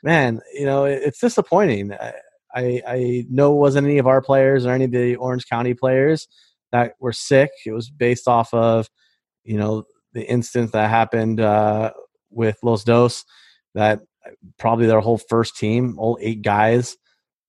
Man, 0.02 0.40
you 0.54 0.64
know, 0.64 0.84
it, 0.84 1.02
it's 1.04 1.20
disappointing. 1.20 1.92
I, 1.92 2.14
I, 2.54 2.82
I 2.86 3.24
know 3.28 3.52
it 3.52 3.58
wasn't 3.58 3.86
any 3.86 3.98
of 3.98 4.06
our 4.06 4.22
players 4.22 4.64
or 4.66 4.70
any 4.70 4.84
of 4.84 4.90
the 4.92 5.16
Orange 5.16 5.46
County 5.46 5.74
players 5.74 6.26
that 6.72 6.94
were 7.00 7.12
sick. 7.12 7.50
It 7.66 7.72
was 7.72 7.90
based 7.90 8.26
off 8.26 8.52
of, 8.54 8.88
you 9.44 9.58
know, 9.58 9.84
the 10.12 10.28
instance 10.28 10.72
that 10.72 10.90
happened 10.90 11.40
uh, 11.40 11.92
with 12.30 12.58
Los 12.62 12.84
Dos 12.84 13.24
that 13.74 14.00
probably 14.58 14.86
their 14.86 15.00
whole 15.00 15.18
first 15.18 15.56
team, 15.56 15.96
all 15.98 16.18
eight 16.20 16.42
guys, 16.42 16.96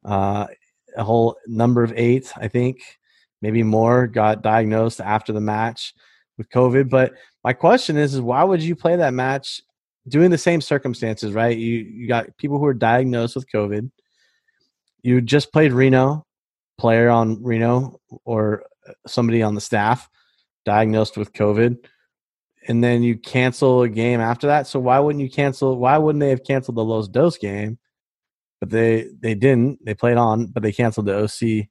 uh, 0.06 0.48
a 0.96 1.04
whole 1.04 1.36
number 1.48 1.84
of 1.84 1.94
eight, 1.96 2.32
I 2.36 2.48
think, 2.48 2.80
maybe 3.42 3.64
more, 3.64 4.08
got 4.08 4.42
diagnosed 4.42 5.02
after 5.02 5.34
the 5.34 5.42
match 5.42 5.94
with 6.38 6.50
COVID. 6.50 6.90
But 6.90 7.14
my 7.44 7.54
question 7.54 7.98
is, 7.98 8.14
is 8.14 8.22
why 8.22 8.44
would 8.44 8.62
you 8.62 8.76
play 8.76 8.96
that 8.96 9.14
match 9.14 9.62
doing 10.08 10.32
the 10.32 10.38
same 10.38 10.62
circumstances, 10.62 11.34
right? 11.34 11.58
You 11.58 11.78
you 11.80 12.08
got 12.08 12.36
people 12.38 12.58
who 12.58 12.66
are 12.66 12.74
diagnosed 12.74 13.36
with 13.36 13.50
COVID. 13.54 13.92
You 15.04 15.22
just 15.22 15.52
played 15.52 15.74
Reno, 15.74 16.26
player 16.78 17.10
on 17.10 17.42
Reno 17.44 18.00
or 18.26 18.64
somebody 19.08 19.42
on 19.42 19.56
the 19.56 19.62
staff 19.62 20.10
diagnosed 20.66 21.18
with 21.18 21.34
COVID, 21.34 21.78
and 22.68 22.84
then 22.84 23.04
you 23.04 23.18
cancel 23.18 23.84
a 23.84 23.90
game 23.90 24.20
after 24.20 24.48
that. 24.48 24.68
So 24.68 24.80
why 24.80 25.00
wouldn't 25.00 25.24
you 25.24 25.30
cancel? 25.30 25.78
Why 25.78 25.98
wouldn't 25.98 26.22
they 26.22 26.30
have 26.30 26.44
canceled 26.44 26.78
the 26.78 26.84
Los 26.84 27.08
Dos 27.08 27.38
game? 27.38 27.80
But 28.60 28.70
they 28.70 29.08
they 29.20 29.34
didn't. 29.36 29.84
They 29.84 29.96
played 29.96 30.18
on, 30.18 30.48
but 30.48 30.64
they 30.64 30.72
canceled 30.72 31.08
the 31.08 31.24
OC 31.24 31.68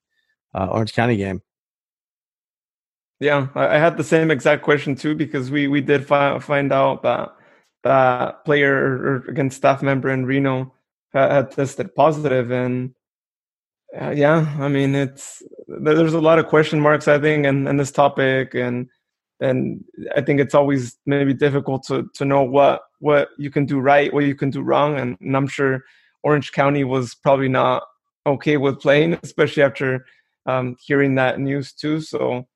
uh, 0.54 0.66
Orange 0.72 0.92
County 0.92 1.16
game. 1.16 1.42
Yeah, 3.20 3.48
I, 3.54 3.78
had 3.78 3.98
the 3.98 4.04
same 4.04 4.30
exact 4.30 4.62
question 4.62 4.94
too 4.96 5.14
because 5.14 5.50
we 5.50 5.68
we 5.68 5.82
did 5.82 6.06
fi- 6.06 6.38
find 6.38 6.72
out 6.72 7.02
that 7.02 7.28
that 7.84 8.44
player 8.46 8.74
or 8.74 9.24
against 9.28 9.58
staff 9.58 9.82
member 9.82 10.08
in 10.08 10.24
Reno 10.24 10.72
had, 11.12 11.30
had 11.30 11.50
tested 11.50 11.94
positive, 11.94 12.50
and 12.50 12.94
uh, 14.00 14.10
yeah, 14.10 14.56
I 14.58 14.68
mean 14.68 14.94
it's 14.94 15.42
there's 15.68 16.14
a 16.14 16.20
lot 16.20 16.38
of 16.38 16.46
question 16.46 16.80
marks 16.80 17.08
I 17.08 17.18
think 17.18 17.44
and 17.44 17.68
and 17.68 17.78
this 17.78 17.92
topic 17.92 18.54
and 18.54 18.88
and 19.40 19.84
I 20.16 20.22
think 20.22 20.40
it's 20.40 20.54
always 20.54 20.96
maybe 21.04 21.34
difficult 21.34 21.84
to 21.88 22.08
to 22.14 22.24
know 22.24 22.42
what 22.42 22.82
what 23.00 23.28
you 23.38 23.50
can 23.50 23.66
do 23.66 23.80
right, 23.80 24.12
what 24.14 24.24
you 24.24 24.34
can 24.34 24.50
do 24.50 24.62
wrong, 24.62 24.98
and, 24.98 25.16
and 25.20 25.36
I'm 25.36 25.46
sure 25.46 25.84
Orange 26.22 26.52
County 26.52 26.84
was 26.84 27.14
probably 27.14 27.48
not 27.48 27.82
okay 28.26 28.56
with 28.56 28.80
playing, 28.80 29.18
especially 29.22 29.62
after 29.62 30.06
um, 30.46 30.76
hearing 30.80 31.16
that 31.16 31.38
news 31.38 31.72
too. 31.74 32.00
So 32.00 32.46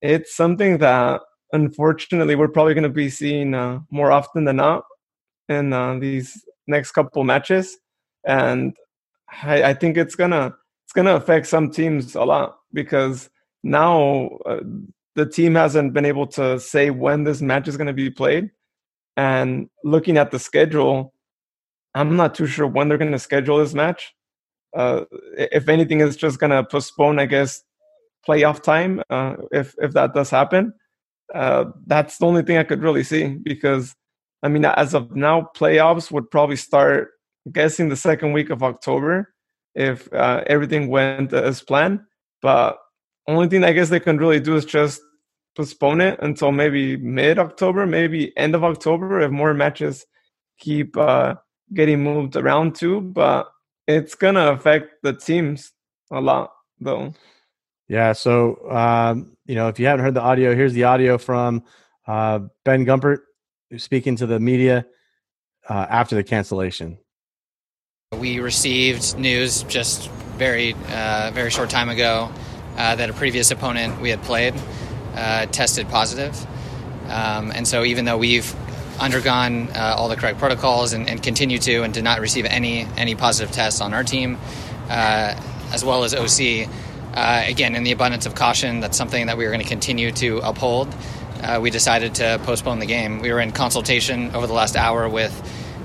it's 0.00 0.34
something 0.34 0.78
that 0.78 1.20
unfortunately 1.52 2.36
we're 2.36 2.48
probably 2.48 2.74
going 2.74 2.82
to 2.82 2.88
be 2.88 3.08
seeing 3.08 3.54
uh, 3.54 3.80
more 3.90 4.12
often 4.12 4.44
than 4.44 4.56
not 4.56 4.84
in 5.48 5.72
uh, 5.72 5.98
these 5.98 6.44
next 6.66 6.92
couple 6.92 7.24
matches 7.24 7.78
and 8.24 8.76
I, 9.42 9.62
I, 9.70 9.74
think 9.74 9.96
it's 9.96 10.14
gonna 10.14 10.54
it's 10.84 10.92
gonna 10.92 11.14
affect 11.14 11.46
some 11.46 11.70
teams 11.70 12.14
a 12.14 12.24
lot 12.24 12.58
because 12.72 13.30
now 13.62 14.28
uh, 14.46 14.60
the 15.14 15.26
team 15.26 15.54
hasn't 15.54 15.94
been 15.94 16.04
able 16.04 16.26
to 16.28 16.60
say 16.60 16.90
when 16.90 17.24
this 17.24 17.40
match 17.40 17.68
is 17.68 17.76
going 17.76 17.86
to 17.86 17.92
be 17.92 18.10
played 18.10 18.50
and 19.16 19.68
looking 19.84 20.16
at 20.16 20.30
the 20.30 20.38
schedule 20.38 21.12
i'm 21.94 22.16
not 22.16 22.34
too 22.34 22.46
sure 22.46 22.66
when 22.66 22.88
they're 22.88 22.98
going 22.98 23.12
to 23.12 23.18
schedule 23.18 23.58
this 23.58 23.74
match. 23.74 24.14
Uh, 24.76 25.04
if 25.36 25.68
anything 25.68 26.02
it's 26.02 26.14
just 26.16 26.38
going 26.38 26.50
to 26.50 26.62
postpone 26.62 27.18
i 27.18 27.24
guess 27.24 27.62
playoff 28.26 28.62
time 28.62 29.02
uh, 29.10 29.34
if 29.52 29.74
if 29.78 29.92
that 29.92 30.14
does 30.14 30.30
happen. 30.30 30.72
Uh, 31.34 31.66
that's 31.86 32.18
the 32.18 32.26
only 32.26 32.42
thing 32.42 32.56
I 32.56 32.64
could 32.64 32.82
really 32.82 33.04
see 33.04 33.36
because 33.42 33.94
I 34.42 34.48
mean, 34.48 34.64
as 34.64 34.94
of 34.94 35.14
now, 35.16 35.50
playoffs 35.56 36.10
would 36.10 36.30
probably 36.30 36.56
start 36.56 37.10
I'm 37.48 37.52
guessing 37.52 37.88
the 37.88 37.96
second 37.96 38.32
week 38.32 38.50
of 38.50 38.62
October 38.62 39.32
if 39.74 40.12
uh, 40.12 40.44
everything 40.46 40.88
went 40.88 41.32
as 41.32 41.62
planned. 41.62 42.00
But 42.42 42.78
only 43.26 43.48
thing 43.48 43.64
I 43.64 43.72
guess 43.72 43.88
they 43.88 44.00
can 44.00 44.18
really 44.18 44.40
do 44.40 44.56
is 44.56 44.64
just 44.64 45.00
postpone 45.56 46.00
it 46.00 46.18
until 46.22 46.52
maybe 46.52 46.96
mid 46.96 47.38
October, 47.38 47.86
maybe 47.86 48.36
end 48.36 48.54
of 48.54 48.64
October 48.64 49.20
if 49.20 49.30
more 49.30 49.54
matches 49.54 50.06
keep 50.58 50.96
uh, 50.96 51.34
getting 51.74 52.02
moved 52.02 52.36
around 52.36 52.74
too. 52.74 53.00
But 53.00 53.48
it's 53.86 54.14
gonna 54.14 54.52
affect 54.52 54.90
the 55.02 55.14
teams 55.14 55.72
a 56.12 56.20
lot 56.20 56.50
though. 56.80 57.14
Yeah. 57.88 58.12
So, 58.12 58.70
um, 58.70 59.36
you 59.46 59.54
know, 59.54 59.68
if 59.68 59.80
you 59.80 59.86
haven't 59.86 60.04
heard 60.04 60.14
the 60.14 60.20
audio, 60.20 60.54
here's 60.54 60.74
the 60.74 60.84
audio 60.84 61.16
from 61.16 61.64
uh, 62.06 62.40
Ben 62.64 62.84
Gumpert 62.84 63.20
speaking 63.76 64.16
to 64.16 64.26
the 64.26 64.38
media 64.38 64.86
uh, 65.68 65.86
after 65.88 66.14
the 66.14 66.22
cancellation. 66.22 66.98
We 68.18 68.40
received 68.40 69.18
news 69.18 69.62
just 69.64 70.10
very, 70.36 70.74
uh, 70.90 71.30
very 71.34 71.50
short 71.50 71.70
time 71.70 71.88
ago 71.88 72.30
uh, 72.76 72.94
that 72.94 73.10
a 73.10 73.12
previous 73.12 73.50
opponent 73.50 74.00
we 74.00 74.10
had 74.10 74.22
played 74.22 74.54
uh, 75.14 75.46
tested 75.46 75.88
positive. 75.88 76.34
Um, 77.08 77.50
and 77.52 77.66
so, 77.66 77.84
even 77.84 78.04
though 78.04 78.18
we've 78.18 78.54
undergone 79.00 79.68
uh, 79.70 79.94
all 79.96 80.08
the 80.08 80.16
correct 80.16 80.38
protocols 80.38 80.92
and, 80.92 81.08
and, 81.08 81.22
continue 81.22 81.58
to, 81.58 81.82
and 81.82 81.94
did 81.94 82.04
not 82.04 82.20
receive 82.20 82.44
any 82.44 82.86
any 82.96 83.14
positive 83.14 83.54
tests 83.54 83.80
on 83.80 83.94
our 83.94 84.04
team, 84.04 84.38
as 84.88 85.84
well 85.84 86.04
as 86.04 86.14
OC, 86.14 86.68
uh, 87.18 87.42
again, 87.48 87.74
in 87.74 87.82
the 87.82 87.90
abundance 87.90 88.26
of 88.26 88.36
caution, 88.36 88.78
that's 88.78 88.96
something 88.96 89.26
that 89.26 89.36
we 89.36 89.44
are 89.44 89.48
going 89.48 89.60
to 89.60 89.66
continue 89.66 90.12
to 90.12 90.38
uphold. 90.38 90.86
Uh, 91.42 91.58
we 91.60 91.68
decided 91.68 92.14
to 92.14 92.40
postpone 92.44 92.78
the 92.78 92.86
game. 92.86 93.18
We 93.18 93.32
were 93.32 93.40
in 93.40 93.50
consultation 93.50 94.32
over 94.36 94.46
the 94.46 94.52
last 94.52 94.76
hour 94.76 95.08
with 95.08 95.32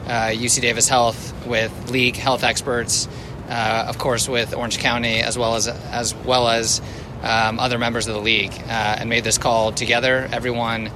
uh, 0.05 0.29
UC 0.29 0.61
Davis 0.61 0.88
Health, 0.88 1.34
with 1.47 1.89
league 1.89 2.15
health 2.15 2.43
experts, 2.43 3.07
uh, 3.49 3.86
of 3.88 3.97
course, 3.97 4.29
with 4.29 4.53
Orange 4.53 4.77
County, 4.77 5.21
as 5.21 5.36
well 5.36 5.55
as 5.55 5.67
as 5.67 6.13
well 6.13 6.47
as 6.49 6.81
um, 7.23 7.59
other 7.59 7.79
members 7.79 8.07
of 8.07 8.13
the 8.13 8.21
league, 8.21 8.53
uh, 8.53 8.97
and 8.99 9.09
made 9.09 9.23
this 9.23 9.39
call 9.39 9.71
together. 9.71 10.29
Everyone 10.31 10.91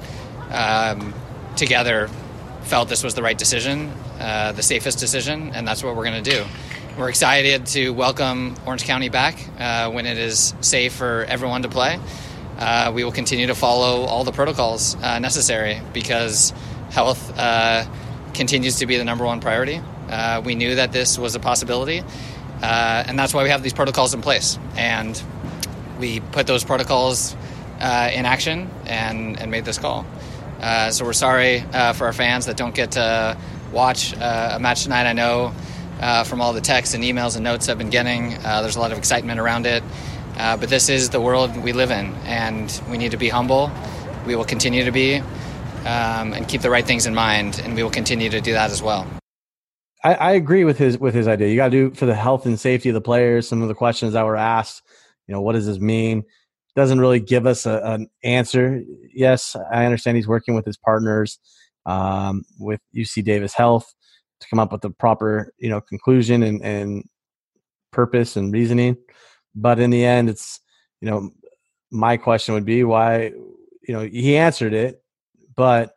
um, 0.51 1.15
together 1.55 2.11
felt 2.61 2.89
this 2.89 3.03
was 3.03 3.15
the 3.15 3.23
right 3.23 3.37
decision, 3.37 3.91
uh, 4.19 4.51
the 4.51 4.63
safest 4.63 4.99
decision, 4.99 5.51
and 5.55 5.67
that's 5.67 5.83
what 5.83 5.95
we're 5.95 6.05
going 6.05 6.23
to 6.23 6.31
do. 6.31 6.45
We're 6.97 7.09
excited 7.09 7.67
to 7.67 7.91
welcome 7.91 8.55
Orange 8.65 8.85
County 8.85 9.09
back 9.09 9.37
uh, 9.59 9.91
when 9.91 10.07
it 10.07 10.17
is 10.17 10.55
safe 10.61 10.93
for 10.93 11.25
everyone 11.29 11.61
to 11.61 11.69
play. 11.69 11.99
Uh, 12.57 12.91
we 12.91 13.03
will 13.03 13.11
continue 13.11 13.45
to 13.45 13.53
follow 13.53 14.05
all 14.05 14.23
the 14.23 14.31
protocols 14.31 14.95
uh, 14.95 15.19
necessary 15.19 15.79
because 15.93 16.53
health 16.89 17.37
uh, 17.37 17.85
continues 18.33 18.77
to 18.77 18.87
be 18.87 18.97
the 18.97 19.03
number 19.03 19.25
one 19.25 19.41
priority. 19.41 19.79
Uh, 20.09 20.41
we 20.43 20.55
knew 20.55 20.73
that 20.73 20.91
this 20.91 21.19
was 21.19 21.35
a 21.35 21.39
possibility, 21.39 21.99
uh, 22.63 23.03
and 23.05 23.19
that's 23.19 23.31
why 23.31 23.43
we 23.43 23.49
have 23.49 23.61
these 23.61 23.73
protocols 23.73 24.15
in 24.15 24.23
place. 24.23 24.57
And 24.75 25.21
we 25.99 26.19
put 26.19 26.47
those 26.47 26.63
protocols 26.63 27.33
in 27.75 28.25
action 28.25 28.71
and, 28.87 29.39
and 29.39 29.51
made 29.51 29.65
this 29.65 29.77
call. 29.77 30.03
so 30.89 31.05
we're 31.05 31.13
sorry 31.13 31.59
for 31.93 32.07
our 32.07 32.13
fans 32.13 32.47
that 32.47 32.57
don't 32.57 32.73
get 32.73 32.93
to 32.93 33.37
watch 33.71 34.13
a 34.13 34.57
match 34.59 34.81
tonight. 34.81 35.05
I 35.05 35.13
know 35.13 35.53
uh, 35.99 36.23
from 36.23 36.41
all 36.41 36.53
the 36.53 36.61
texts 36.61 36.93
and 36.95 37.03
emails 37.03 37.35
and 37.35 37.43
notes 37.43 37.69
I've 37.69 37.77
been 37.77 37.89
getting. 37.89 38.35
Uh, 38.45 38.61
there's 38.61 38.75
a 38.75 38.79
lot 38.79 38.91
of 38.91 38.97
excitement 38.97 39.39
around 39.39 39.65
it. 39.65 39.83
Uh, 40.37 40.55
but 40.55 40.69
this 40.69 40.87
is 40.87 41.09
the 41.09 41.19
world 41.19 41.55
we 41.57 41.73
live 41.73 41.89
in, 41.89 42.13
and 42.25 42.81
we 42.89 42.97
need 42.97 43.09
to 43.09 43.17
be 43.17 43.27
humble. 43.27 43.71
We 44.27 44.35
will 44.35 44.45
continue 44.45 44.85
to 44.85 44.91
be 44.91 45.15
um, 45.17 46.33
and 46.33 46.47
keep 46.47 46.61
the 46.61 46.69
right 46.69 46.85
things 46.85 47.07
in 47.07 47.15
mind, 47.15 47.59
and 47.63 47.75
we 47.75 47.81
will 47.81 47.89
continue 47.89 48.29
to 48.29 48.39
do 48.39 48.53
that 48.53 48.69
as 48.69 48.83
well. 48.83 49.07
I, 50.03 50.13
I 50.13 50.31
agree 50.33 50.63
with 50.63 50.77
his 50.77 50.99
with 50.99 51.15
his 51.15 51.27
idea. 51.27 51.47
You 51.47 51.55
got 51.55 51.71
to 51.71 51.89
do 51.89 51.95
for 51.95 52.05
the 52.05 52.13
health 52.13 52.45
and 52.45 52.59
safety 52.59 52.89
of 52.89 52.93
the 52.93 53.01
players. 53.01 53.47
Some 53.47 53.63
of 53.63 53.67
the 53.67 53.73
questions 53.73 54.13
that 54.13 54.25
were 54.25 54.37
asked, 54.37 54.83
you 55.27 55.33
know, 55.33 55.41
what 55.41 55.53
does 55.53 55.65
this 55.65 55.79
mean? 55.79 56.23
Doesn't 56.75 56.99
really 56.99 57.19
give 57.19 57.47
us 57.47 57.65
a, 57.65 57.81
an 57.83 58.07
answer. 58.23 58.83
Yes, 59.11 59.55
I 59.71 59.85
understand 59.85 60.17
he's 60.17 60.27
working 60.27 60.53
with 60.53 60.65
his 60.65 60.77
partners 60.77 61.39
um, 61.87 62.43
with 62.59 62.79
UC 62.95 63.23
Davis 63.23 63.55
Health 63.55 63.91
to 64.39 64.47
come 64.49 64.59
up 64.59 64.71
with 64.71 64.81
the 64.81 64.89
proper 64.89 65.53
you 65.57 65.69
know 65.69 65.81
conclusion 65.81 66.43
and, 66.43 66.63
and 66.63 67.03
purpose 67.91 68.35
and 68.35 68.53
reasoning 68.53 68.95
but 69.55 69.79
in 69.79 69.89
the 69.89 70.05
end 70.05 70.29
it's 70.29 70.59
you 71.01 71.09
know 71.09 71.29
my 71.91 72.17
question 72.17 72.53
would 72.53 72.65
be 72.65 72.83
why 72.83 73.31
you 73.87 73.93
know 73.93 74.01
he 74.01 74.35
answered 74.35 74.73
it 74.73 75.01
but 75.55 75.93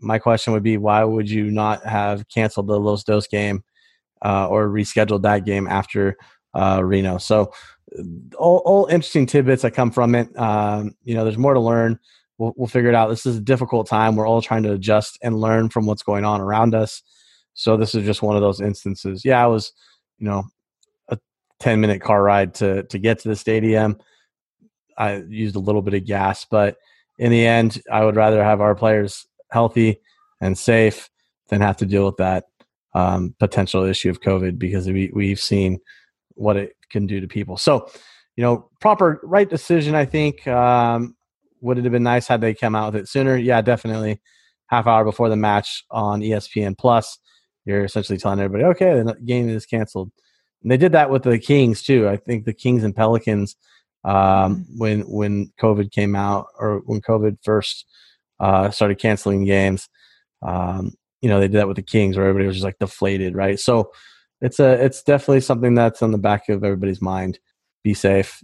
my 0.00 0.18
question 0.18 0.52
would 0.52 0.62
be 0.62 0.76
why 0.76 1.02
would 1.02 1.30
you 1.30 1.50
not 1.50 1.84
have 1.84 2.28
canceled 2.28 2.68
the 2.68 2.78
Los 2.78 3.04
Dos 3.04 3.26
game 3.26 3.64
uh, 4.24 4.48
or 4.48 4.68
rescheduled 4.68 5.22
that 5.22 5.44
game 5.44 5.66
after 5.66 6.16
uh, 6.54 6.80
Reno? 6.84 7.18
So 7.18 7.52
all, 8.36 8.58
all, 8.64 8.86
interesting 8.86 9.26
tidbits 9.26 9.62
that 9.62 9.72
come 9.72 9.90
from 9.90 10.14
it. 10.14 10.36
Um, 10.38 10.94
you 11.04 11.14
know, 11.14 11.24
there's 11.24 11.38
more 11.38 11.54
to 11.54 11.60
learn. 11.60 11.98
we'll, 12.38 12.52
we'll 12.56 12.68
figure 12.68 12.88
it 12.88 12.94
out. 12.94 13.08
This 13.08 13.26
is 13.26 13.36
a 13.36 13.40
difficult 13.40 13.88
time. 13.88 14.16
We're 14.16 14.28
all 14.28 14.42
trying 14.42 14.64
to 14.64 14.72
adjust 14.72 15.18
and 15.22 15.40
learn 15.40 15.68
from 15.68 15.86
what's 15.86 16.02
going 16.02 16.24
on 16.24 16.40
around 16.40 16.74
us. 16.74 17.02
So 17.54 17.76
this 17.76 17.94
is 17.94 18.04
just 18.04 18.22
one 18.22 18.36
of 18.36 18.42
those 18.42 18.60
instances. 18.60 19.24
Yeah, 19.24 19.42
I 19.42 19.46
was, 19.46 19.72
you 20.18 20.26
know, 20.26 20.44
a 21.08 21.18
10 21.60 21.80
minute 21.80 22.00
car 22.00 22.22
ride 22.22 22.54
to, 22.54 22.82
to 22.84 22.98
get 22.98 23.20
to 23.20 23.28
the 23.28 23.36
stadium. 23.36 23.96
I 24.98 25.16
used 25.28 25.56
a 25.56 25.60
little 25.60 25.82
bit 25.82 25.94
of 25.94 26.04
gas, 26.04 26.44
but 26.48 26.76
in 27.18 27.30
the 27.30 27.46
end, 27.46 27.80
I 27.90 28.04
would 28.04 28.16
rather 28.16 28.42
have 28.42 28.60
our 28.60 28.74
players 28.74 29.26
healthy 29.50 30.00
and 30.40 30.58
safe 30.58 31.08
than 31.48 31.60
have 31.60 31.76
to 31.78 31.86
deal 31.86 32.06
with 32.06 32.16
that 32.16 32.44
um, 32.94 33.34
potential 33.38 33.84
issue 33.84 34.10
of 34.10 34.20
COVID 34.20 34.58
because 34.58 34.86
we, 34.86 35.10
we've 35.14 35.40
seen 35.40 35.78
what 36.34 36.56
it 36.56 36.74
can 36.90 37.06
do 37.06 37.20
to 37.20 37.28
people. 37.28 37.56
So, 37.56 37.88
you 38.36 38.42
know, 38.42 38.68
proper 38.80 39.20
right 39.22 39.48
decision, 39.48 39.94
I 39.94 40.04
think. 40.04 40.46
Um, 40.46 41.16
would 41.60 41.78
it 41.78 41.84
have 41.84 41.92
been 41.92 42.02
nice 42.02 42.26
had 42.26 42.40
they 42.40 42.54
come 42.54 42.74
out 42.74 42.92
with 42.92 43.02
it 43.02 43.08
sooner? 43.08 43.36
Yeah, 43.36 43.62
definitely. 43.62 44.20
Half 44.66 44.86
hour 44.86 45.04
before 45.04 45.28
the 45.28 45.36
match 45.36 45.84
on 45.90 46.20
ESPN 46.20 46.76
Plus, 46.76 47.18
you're 47.64 47.84
essentially 47.84 48.18
telling 48.18 48.40
everybody, 48.40 48.64
okay, 48.64 49.02
the 49.02 49.16
game 49.24 49.48
is 49.48 49.66
canceled. 49.66 50.10
And 50.62 50.70
they 50.70 50.76
did 50.76 50.92
that 50.92 51.10
with 51.10 51.22
the 51.22 51.38
Kings 51.38 51.82
too. 51.82 52.08
I 52.08 52.16
think 52.16 52.44
the 52.44 52.54
Kings 52.54 52.84
and 52.84 52.96
Pelicans, 52.96 53.56
um, 54.04 54.14
mm-hmm. 54.14 54.78
when 54.78 55.00
when 55.02 55.52
COVID 55.60 55.90
came 55.90 56.14
out 56.14 56.46
or 56.58 56.80
when 56.86 57.00
COVID 57.00 57.38
first 57.42 57.86
uh, 58.40 58.70
started 58.70 58.98
canceling 58.98 59.44
games, 59.44 59.88
um, 60.42 60.92
you 61.20 61.28
know, 61.28 61.40
they 61.40 61.48
did 61.48 61.58
that 61.58 61.68
with 61.68 61.76
the 61.76 61.82
Kings 61.82 62.16
where 62.16 62.26
everybody 62.26 62.46
was 62.46 62.56
just 62.56 62.64
like 62.64 62.78
deflated, 62.78 63.34
right? 63.34 63.58
So 63.58 63.90
it's 64.40 64.60
a 64.60 64.72
it's 64.84 65.02
definitely 65.02 65.40
something 65.40 65.74
that's 65.74 66.02
on 66.02 66.12
the 66.12 66.18
back 66.18 66.48
of 66.48 66.64
everybody's 66.64 67.02
mind. 67.02 67.38
Be 67.82 67.94
safe, 67.94 68.42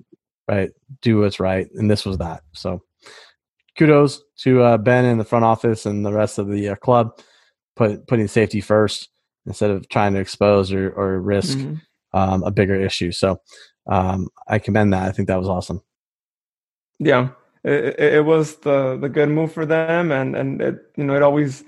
right? 0.48 0.70
Do 1.02 1.20
what's 1.20 1.40
right, 1.40 1.68
and 1.74 1.90
this 1.90 2.04
was 2.04 2.18
that. 2.18 2.42
So 2.52 2.82
kudos 3.78 4.22
to 4.38 4.62
uh, 4.62 4.78
Ben 4.78 5.04
in 5.04 5.18
the 5.18 5.24
front 5.24 5.44
office 5.44 5.86
and 5.86 6.04
the 6.04 6.12
rest 6.12 6.38
of 6.38 6.48
the 6.48 6.70
uh, 6.70 6.74
club, 6.76 7.18
put, 7.76 8.06
putting 8.06 8.28
safety 8.28 8.60
first 8.60 9.09
instead 9.46 9.70
of 9.70 9.88
trying 9.88 10.14
to 10.14 10.20
expose 10.20 10.72
or, 10.72 10.90
or 10.90 11.20
risk 11.20 11.58
mm-hmm. 11.58 12.18
um, 12.18 12.42
a 12.42 12.50
bigger 12.50 12.74
issue. 12.74 13.12
So 13.12 13.40
um, 13.88 14.28
I 14.48 14.58
commend 14.58 14.92
that. 14.92 15.08
I 15.08 15.12
think 15.12 15.28
that 15.28 15.38
was 15.38 15.48
awesome. 15.48 15.82
Yeah, 16.98 17.30
it, 17.64 17.98
it, 17.98 18.24
was 18.24 18.56
the 18.56 18.98
the 19.00 19.08
good 19.08 19.30
move 19.30 19.52
for 19.52 19.64
them, 19.64 20.12
and 20.12 20.36
and 20.36 20.60
it 20.60 20.76
you 20.96 21.04
know 21.04 21.16
it 21.16 21.22
always 21.22 21.64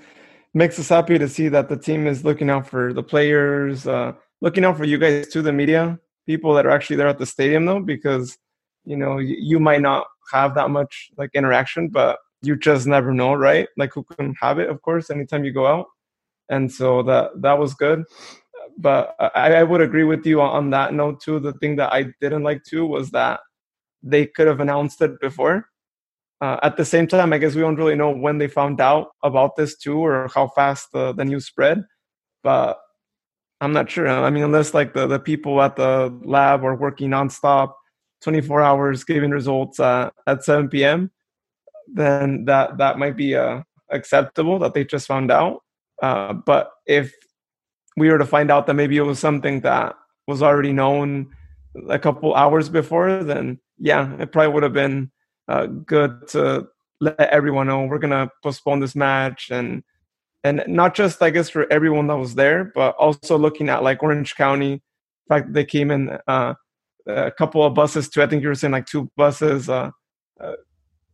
makes 0.53 0.77
us 0.77 0.89
happy 0.89 1.17
to 1.17 1.27
see 1.27 1.49
that 1.49 1.69
the 1.69 1.77
team 1.77 2.05
is 2.05 2.23
looking 2.23 2.49
out 2.49 2.67
for 2.67 2.93
the 2.93 3.01
players, 3.01 3.87
uh, 3.87 4.13
looking 4.41 4.63
out 4.63 4.77
for 4.77 4.85
you 4.85 4.99
guys 4.99 5.27
to 5.29 5.41
the 5.41 5.51
media, 5.51 5.99
people 6.27 6.53
that 6.53 6.67
are 6.67 6.71
actually 6.71 6.97
there 6.97 7.07
at 7.07 7.17
the 7.17 7.25
stadium 7.25 7.65
though, 7.65 7.79
because 7.79 8.37
you 8.85 8.95
know 8.95 9.17
you, 9.17 9.35
you 9.39 9.59
might 9.59 9.81
not 9.81 10.05
have 10.31 10.53
that 10.55 10.69
much 10.69 11.09
like 11.17 11.31
interaction, 11.33 11.89
but 11.89 12.19
you 12.43 12.55
just 12.55 12.85
never 12.85 13.13
know, 13.13 13.33
right? 13.33 13.67
Like 13.77 13.93
who 13.93 14.03
can 14.03 14.35
have 14.39 14.59
it, 14.59 14.69
of 14.69 14.81
course, 14.81 15.09
anytime 15.09 15.43
you 15.45 15.51
go 15.51 15.65
out. 15.65 15.87
And 16.49 16.71
so 16.71 17.03
that 17.03 17.41
that 17.41 17.57
was 17.57 17.73
good. 17.73 18.03
But 18.77 19.15
I, 19.19 19.55
I 19.55 19.63
would 19.63 19.81
agree 19.81 20.03
with 20.03 20.25
you 20.25 20.41
on 20.41 20.71
that 20.71 20.93
note 20.93 21.21
too. 21.21 21.39
The 21.39 21.53
thing 21.53 21.75
that 21.77 21.93
I 21.93 22.07
didn't 22.21 22.43
like 22.43 22.63
too 22.63 22.85
was 22.85 23.11
that 23.11 23.39
they 24.01 24.25
could 24.25 24.47
have 24.47 24.59
announced 24.59 25.01
it 25.01 25.19
before. 25.19 25.69
Uh, 26.41 26.59
at 26.61 26.75
the 26.75 26.83
same 26.83 27.07
time, 27.07 27.31
I 27.31 27.37
guess 27.37 27.55
we 27.55 27.61
don't 27.61 27.77
really 27.77 27.95
know 27.95 28.11
when 28.11 28.37
they 28.37 28.47
found 28.47 28.81
out 28.81 29.11
about 29.23 29.55
this 29.55 29.77
too, 29.77 29.97
or 29.97 30.29
how 30.33 30.47
fast 30.49 30.89
the, 30.91 31.13
the 31.13 31.23
news 31.23 31.45
spread. 31.45 31.85
But 32.43 32.79
I'm 33.61 33.71
not 33.71 33.89
sure. 33.89 34.09
I 34.09 34.29
mean, 34.29 34.43
unless 34.43 34.73
like 34.73 34.93
the, 34.93 35.07
the 35.07 35.19
people 35.19 35.61
at 35.61 35.77
the 35.77 36.13
lab 36.25 36.65
are 36.65 36.75
working 36.75 37.11
nonstop 37.11 37.71
24 38.21 38.61
hours 38.61 39.05
giving 39.05 39.31
results 39.31 39.79
uh, 39.79 40.09
at 40.27 40.43
7 40.43 40.67
p.m., 40.67 41.11
then 41.87 42.43
that 42.45 42.77
that 42.77 42.97
might 42.97 43.15
be 43.15 43.35
uh, 43.35 43.61
acceptable 43.89 44.59
that 44.59 44.73
they 44.73 44.83
just 44.83 45.07
found 45.07 45.31
out. 45.31 45.61
Uh, 46.01 46.33
but 46.33 46.71
if 46.85 47.13
we 47.97 48.09
were 48.09 48.17
to 48.17 48.25
find 48.25 48.51
out 48.51 48.67
that 48.67 48.73
maybe 48.73 48.97
it 48.97 49.01
was 49.01 49.19
something 49.19 49.61
that 49.61 49.95
was 50.27 50.41
already 50.41 50.73
known 50.73 51.27
a 51.89 51.99
couple 51.99 52.33
hours 52.35 52.69
before, 52.69 53.23
then 53.23 53.59
yeah, 53.77 54.15
it 54.19 54.31
probably 54.31 54.53
would 54.53 54.63
have 54.63 54.73
been 54.73 55.11
uh, 55.47 55.65
good 55.65 56.27
to 56.29 56.67
let 57.01 57.19
everyone 57.19 57.67
know 57.67 57.85
we're 57.85 57.99
gonna 57.99 58.29
postpone 58.41 58.79
this 58.79 58.95
match 58.95 59.49
and 59.51 59.83
and 60.45 60.63
not 60.67 60.95
just 60.95 61.21
I 61.21 61.29
guess 61.29 61.49
for 61.49 61.71
everyone 61.71 62.07
that 62.07 62.17
was 62.17 62.35
there, 62.35 62.71
but 62.75 62.95
also 62.95 63.37
looking 63.37 63.69
at 63.69 63.83
like 63.83 64.03
Orange 64.03 64.35
County. 64.35 64.81
Fact, 65.29 65.53
they 65.53 65.63
came 65.63 65.89
in 65.89 66.17
uh, 66.27 66.53
a 67.07 67.31
couple 67.31 67.63
of 67.63 67.73
buses 67.73 68.09
too. 68.09 68.21
I 68.21 68.27
think 68.27 68.41
you 68.41 68.49
were 68.49 68.55
saying 68.55 68.73
like 68.73 68.85
two 68.85 69.09
buses 69.15 69.69
uh, 69.69 69.91
uh, 70.39 70.53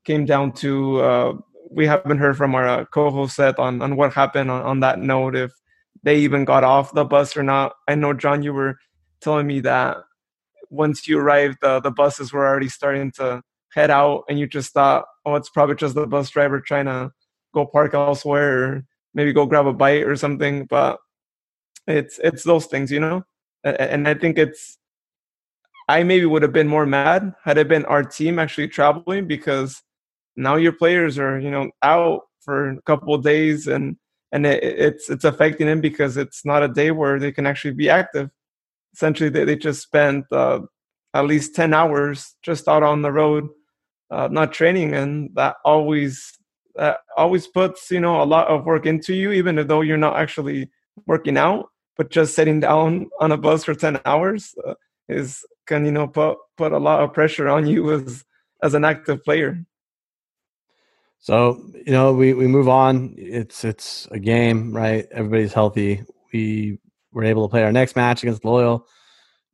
came 0.04 0.26
down 0.26 0.52
to. 0.54 1.42
We 1.72 1.86
haven't 1.86 2.18
heard 2.18 2.38
from 2.38 2.56
our 2.56 2.68
uh, 2.68 2.86
co-host 2.86 3.36
set 3.36 3.60
on 3.60 3.82
on 3.82 3.96
what 3.96 4.14
happened 4.14 4.50
on, 4.52 4.62
on 4.64 4.80
that 4.82 5.00
note. 5.00 5.36
If 5.36 5.52
they 6.04 6.18
even 6.20 6.46
got 6.46 6.64
off 6.64 6.94
the 6.94 7.06
bus 7.06 7.36
or 7.36 7.44
not. 7.44 7.74
I 7.88 7.96
know 7.96 8.14
John, 8.14 8.44
you 8.44 8.54
were 8.54 8.78
telling 9.22 9.48
me 9.48 9.60
that 9.62 9.98
once 10.70 11.08
you 11.08 11.20
arrived, 11.20 11.58
the 11.62 11.80
the 11.80 11.92
buses 11.92 12.32
were 12.32 12.48
already 12.48 12.70
starting 12.70 13.12
to 13.14 13.42
head 13.74 13.92
out, 13.92 14.24
and 14.30 14.40
you 14.40 14.48
just 14.48 14.74
thought, 14.74 15.06
oh, 15.26 15.36
it's 15.36 15.50
probably 15.50 15.76
just 15.76 15.96
the 15.96 16.08
bus 16.08 16.30
driver 16.30 16.60
trying 16.60 16.86
to 16.86 17.12
go 17.54 17.66
park 17.66 17.94
elsewhere, 17.94 18.64
or 18.64 18.86
maybe 19.14 19.34
go 19.34 19.46
grab 19.46 19.68
a 19.68 19.74
bite 19.74 20.04
or 20.04 20.16
something. 20.16 20.66
But 20.66 21.00
it's 21.88 22.20
it's 22.24 22.44
those 22.44 22.66
things, 22.66 22.92
you 22.92 23.00
know. 23.00 23.24
And 23.64 24.08
I 24.08 24.14
think 24.14 24.38
it's 24.38 24.78
I 25.90 26.04
maybe 26.04 26.26
would 26.26 26.44
have 26.44 26.54
been 26.54 26.68
more 26.68 26.86
mad 26.86 27.34
had 27.44 27.58
it 27.58 27.68
been 27.68 27.84
our 27.86 28.04
team 28.04 28.40
actually 28.40 28.68
traveling 28.70 29.28
because 29.28 29.82
now 30.40 30.56
your 30.56 30.72
players 30.72 31.18
are 31.18 31.40
you 31.40 31.52
know 31.52 31.70
out 31.82 32.22
for 32.42 32.70
a 32.70 32.82
couple 32.84 33.14
of 33.14 33.24
days 33.24 33.68
and 33.68 33.98
and 34.32 34.46
it, 34.46 34.64
it's 34.64 35.10
it's 35.10 35.24
affecting 35.24 35.68
them 35.68 35.82
because 35.82 36.18
it's 36.18 36.46
not 36.46 36.64
a 36.64 36.68
day 36.68 36.92
where 36.92 37.20
they 37.20 37.32
can 37.32 37.46
actually 37.46 37.74
be 37.74 37.90
active. 37.90 38.30
Essentially, 38.94 39.30
they, 39.30 39.44
they 39.44 39.56
just 39.56 39.82
spent 39.82 40.26
uh, 40.32 40.62
at 41.14 41.26
least 41.26 41.56
ten 41.56 41.74
hours 41.74 42.36
just 42.42 42.68
out 42.68 42.84
on 42.84 43.02
the 43.02 43.12
road, 43.12 43.48
uh, 44.12 44.28
not 44.32 44.54
training, 44.54 44.94
and 44.94 45.32
that 45.36 45.56
always 45.66 46.38
that 46.76 47.00
always 47.18 47.48
puts 47.48 47.92
you 47.92 48.00
know 48.00 48.22
a 48.22 48.26
lot 48.26 48.48
of 48.48 48.66
work 48.66 48.86
into 48.86 49.14
you, 49.14 49.32
even 49.32 49.68
though 49.68 49.82
you're 49.82 49.98
not 49.98 50.18
actually 50.18 50.70
working 51.08 51.38
out, 51.38 51.70
but 51.98 52.12
just 52.12 52.36
sitting 52.36 52.60
down 52.60 53.10
on 53.20 53.32
a 53.32 53.38
bus 53.38 53.64
for 53.64 53.74
ten 53.74 54.00
hours 54.06 54.54
uh, 54.66 54.76
is 55.08 55.46
can 55.66 55.86
you 55.86 55.92
know 55.92 56.08
put 56.08 56.38
put 56.58 56.72
a 56.72 56.78
lot 56.78 57.02
of 57.02 57.14
pressure 57.14 57.48
on 57.50 57.68
you 57.68 57.92
as 57.92 58.24
as 58.62 58.74
an 58.74 58.86
active 58.86 59.24
player. 59.24 59.66
So 61.20 61.62
you 61.86 61.92
know 61.92 62.14
we 62.14 62.34
we 62.34 62.48
move 62.48 62.70
on. 62.70 63.14
It's 63.18 63.64
it's 63.66 64.08
a 64.12 64.20
game, 64.20 64.76
right? 64.76 65.06
Everybody's 65.12 65.54
healthy. 65.54 66.04
We 66.34 66.80
were 67.12 67.24
able 67.26 67.48
to 67.48 67.52
play 67.52 67.64
our 67.64 67.72
next 67.72 67.96
match 67.96 68.24
against 68.24 68.46
Loyal, 68.46 68.88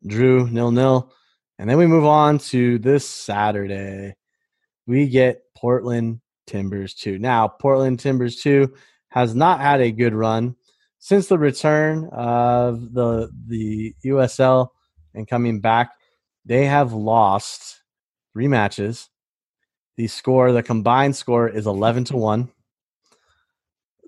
Drew 0.05 0.47
nil 0.49 0.71
nil, 0.71 1.11
and 1.57 1.69
then 1.69 1.77
we 1.77 1.87
move 1.87 2.05
on 2.05 2.37
to 2.39 2.77
this 2.79 3.07
Saturday. 3.07 4.15
We 4.85 5.07
get 5.07 5.41
Portland 5.57 6.21
Timbers 6.45 6.93
two. 6.93 7.17
Now 7.17 7.47
Portland 7.47 7.99
Timbers 7.99 8.37
two 8.37 8.73
has 9.09 9.33
not 9.33 9.59
had 9.59 9.81
a 9.81 9.91
good 9.91 10.13
run 10.13 10.55
since 10.99 11.27
the 11.27 11.39
return 11.39 12.09
of 12.11 12.93
the 12.93 13.31
the 13.47 13.95
USL 14.05 14.69
and 15.15 15.27
coming 15.27 15.61
back 15.61 15.91
they 16.45 16.65
have 16.65 16.93
lost 16.93 17.81
three 18.33 18.47
matches. 18.47 19.09
The 19.97 20.07
score, 20.07 20.51
the 20.51 20.63
combined 20.63 21.15
score 21.15 21.47
is 21.47 21.67
11 21.67 22.05
to 22.05 22.17
1. 22.17 22.49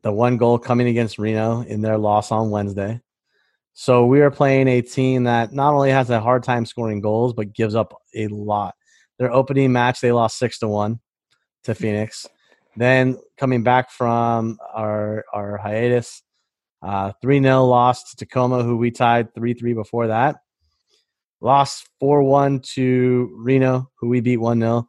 The 0.04 0.12
one 0.12 0.38
goal 0.38 0.60
coming 0.60 0.88
against 0.88 1.18
Reno 1.18 1.62
in 1.62 1.82
their 1.82 1.98
loss 1.98 2.32
on 2.32 2.50
Wednesday. 2.50 3.02
So 3.74 4.06
we 4.06 4.22
are 4.22 4.32
playing 4.32 4.68
a 4.68 4.82
team 4.82 5.24
that 5.24 5.54
not 5.54 5.74
only 5.74 5.92
has 5.92 6.10
a 6.10 6.20
hard 6.20 6.44
time 6.44 6.66
scoring 6.66 7.02
goals, 7.02 7.34
but 7.34 7.54
gives 7.54 7.76
up 7.76 7.94
a 8.16 8.28
lot. 8.28 8.76
Their 9.18 9.32
opening 9.32 9.72
match, 9.72 10.02
they 10.02 10.12
lost 10.12 10.38
6 10.40 10.60
to 10.60 10.68
1 10.68 11.00
to 11.64 11.76
Phoenix. 11.76 12.28
Then 12.76 13.18
coming 13.38 13.64
back 13.64 13.90
from 13.90 14.58
our, 14.74 15.26
our 15.34 15.58
hiatus, 15.58 16.22
uh, 16.82 17.14
3 17.22 17.40
uh, 17.40 17.44
0 17.44 17.66
loss 17.66 18.12
to 18.12 18.18
Tacoma, 18.18 18.64
who 18.64 18.78
we 18.78 18.92
tied 18.92 19.34
3 19.34 19.54
3 19.54 19.74
before 19.74 20.08
that 20.08 20.38
lost 21.42 21.90
4 22.00 22.24
1 22.24 22.62
to 22.76 23.32
Reno, 23.36 23.90
who 23.96 24.10
we 24.10 24.22
beat 24.22 24.38
1 24.38 24.60
0. 24.60 24.88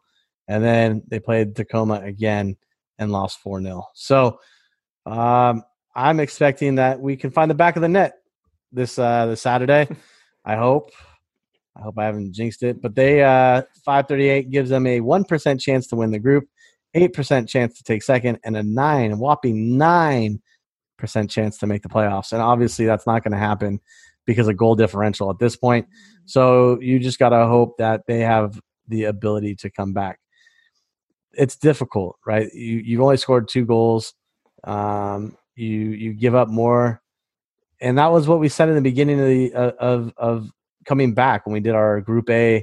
And 0.49 0.65
then 0.65 1.03
they 1.07 1.21
played 1.21 1.55
Tacoma 1.55 2.01
again 2.03 2.57
and 2.99 3.13
lost 3.13 3.41
4 3.41 3.63
0. 3.63 3.85
So 3.95 4.41
um, 5.07 5.63
I'm 5.95 6.21
expecting 6.21 6.77
that 6.77 7.01
we 7.01 7.17
can 7.17 7.31
find 7.31 7.51
the 7.51 7.55
back 7.55 7.77
of 7.77 7.83
the 7.83 7.89
net 7.89 8.15
this 8.73 8.99
uh, 8.99 9.27
this 9.27 9.43
Saturday. 9.43 9.89
I 10.45 10.57
hope. 10.57 10.91
I 11.77 11.83
hope 11.83 11.99
I 11.99 12.07
haven't 12.07 12.33
jinxed 12.33 12.63
it. 12.63 12.83
But 12.83 12.95
they 12.95 13.23
uh, 13.23 13.63
538 13.85 14.51
gives 14.51 14.71
them 14.71 14.87
a 14.87 15.01
1% 15.01 15.61
chance 15.61 15.87
to 15.89 15.97
win 15.97 16.11
the 16.11 16.19
group, 16.19 16.49
8% 16.97 17.49
chance 17.49 17.77
to 17.77 17.85
take 17.85 18.03
second, 18.03 18.39
and 18.45 18.57
a 18.57 18.63
9, 18.63 19.19
whopping 19.19 19.79
9% 19.79 20.39
chance 21.29 21.59
to 21.59 21.67
make 21.67 21.83
the 21.83 21.89
playoffs. 21.89 22.33
And 22.33 22.43
obviously, 22.43 22.87
that's 22.87 23.07
not 23.07 23.23
going 23.23 23.33
to 23.33 23.39
happen 23.39 23.81
because 24.27 24.49
of 24.49 24.57
goal 24.57 24.75
differential 24.75 25.31
at 25.31 25.39
this 25.39 25.57
point. 25.57 25.87
So 26.25 26.81
you 26.81 26.99
just 26.99 27.19
got 27.19 27.31
to 27.31 27.47
hope 27.47 27.79
that 27.79 28.03
they 28.07 28.21
have 28.21 28.61
the 28.89 29.05
ability 29.05 29.55
to 29.57 29.71
come 29.71 29.93
back. 29.93 30.19
It's 31.39 31.57
difficult, 31.57 32.19
right? 32.27 32.53
You 32.53 32.79
you've 32.79 33.01
only 33.01 33.17
scored 33.17 33.49
two 33.49 33.65
goals. 33.65 34.13
Um, 34.65 35.37
you 35.55 35.69
you 35.69 36.13
give 36.13 36.35
up 36.35 36.49
more, 36.49 37.01
and 37.81 37.97
that 37.97 38.13
was 38.13 38.27
what 38.27 38.41
we 38.41 38.49
said 38.49 38.69
in 38.69 38.75
the 38.75 38.83
beginning 38.83 39.21
of 39.21 39.27
the 39.27 39.55
of 39.55 40.13
of 40.17 40.51
coming 40.85 41.15
back 41.15 41.47
when 41.47 41.53
we 41.53 41.61
did 41.61 41.75
our 41.75 42.01
Group 42.01 42.29
A 42.29 42.63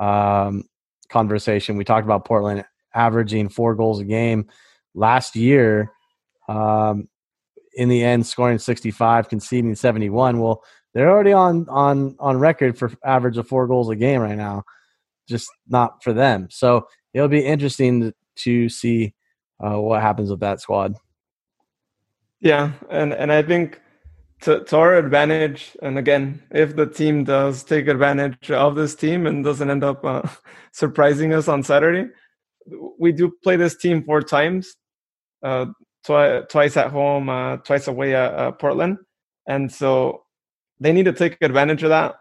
um, 0.00 0.64
conversation. 1.08 1.76
We 1.76 1.84
talked 1.84 2.04
about 2.04 2.24
Portland 2.24 2.64
averaging 2.94 3.48
four 3.48 3.74
goals 3.74 4.00
a 4.00 4.04
game 4.04 4.48
last 4.94 5.36
year. 5.36 5.92
Um, 6.48 7.08
in 7.74 7.88
the 7.90 8.02
end, 8.02 8.26
scoring 8.26 8.58
65, 8.58 9.28
conceding 9.28 9.74
71. 9.74 10.40
Well, 10.40 10.62
they're 10.94 11.10
already 11.10 11.32
on 11.32 11.66
on 11.68 12.16
on 12.18 12.38
record 12.38 12.78
for 12.78 12.90
average 13.04 13.36
of 13.36 13.46
four 13.46 13.66
goals 13.68 13.90
a 13.90 13.96
game 13.96 14.20
right 14.20 14.36
now, 14.36 14.64
just 15.28 15.48
not 15.68 16.02
for 16.02 16.12
them. 16.12 16.48
So 16.50 16.88
it'll 17.16 17.28
be 17.28 17.44
interesting 17.44 18.12
to 18.36 18.68
see 18.68 19.14
uh, 19.64 19.80
what 19.80 20.02
happens 20.02 20.30
with 20.30 20.40
that 20.40 20.60
squad. 20.60 20.94
Yeah, 22.40 22.72
and 22.90 23.14
and 23.14 23.32
I 23.32 23.42
think 23.42 23.80
to, 24.42 24.62
to 24.64 24.76
our 24.76 24.96
advantage, 24.96 25.74
and 25.82 25.98
again, 25.98 26.42
if 26.50 26.76
the 26.76 26.86
team 26.86 27.24
does 27.24 27.64
take 27.64 27.88
advantage 27.88 28.50
of 28.50 28.74
this 28.74 28.94
team 28.94 29.26
and 29.26 29.42
doesn't 29.42 29.70
end 29.70 29.82
up 29.82 30.04
uh, 30.04 30.28
surprising 30.72 31.32
us 31.32 31.48
on 31.48 31.62
Saturday, 31.62 32.10
we 32.98 33.12
do 33.12 33.32
play 33.42 33.56
this 33.56 33.76
team 33.76 34.04
four 34.04 34.20
times, 34.20 34.76
uh, 35.42 35.66
twi- 36.04 36.42
twice 36.50 36.76
at 36.76 36.90
home, 36.90 37.30
uh, 37.30 37.56
twice 37.58 37.88
away 37.88 38.14
at 38.14 38.58
Portland, 38.58 38.98
and 39.48 39.72
so 39.72 40.24
they 40.80 40.92
need 40.92 41.06
to 41.06 41.14
take 41.14 41.38
advantage 41.40 41.82
of 41.82 41.88
that. 41.88 42.16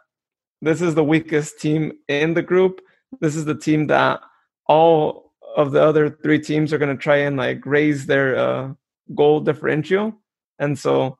This 0.61 0.81
is 0.81 0.95
the 0.95 1.03
weakest 1.03 1.59
team 1.59 1.91
in 2.07 2.33
the 2.33 2.41
group. 2.41 2.79
This 3.19 3.35
is 3.35 3.43
the 3.43 3.57
team 3.57 3.87
that 3.87 4.21
all 4.67 5.33
of 5.55 5.71
the 5.71 5.81
other 5.81 6.09
three 6.09 6.39
teams 6.39 6.73
are 6.73 6.77
going 6.77 6.95
to 6.95 7.01
try 7.01 7.17
and 7.17 7.37
like 7.37 7.65
raise 7.65 8.05
their 8.05 8.35
uh, 8.35 8.73
goal 9.13 9.39
differential, 9.39 10.13
and 10.59 10.77
so 10.77 11.17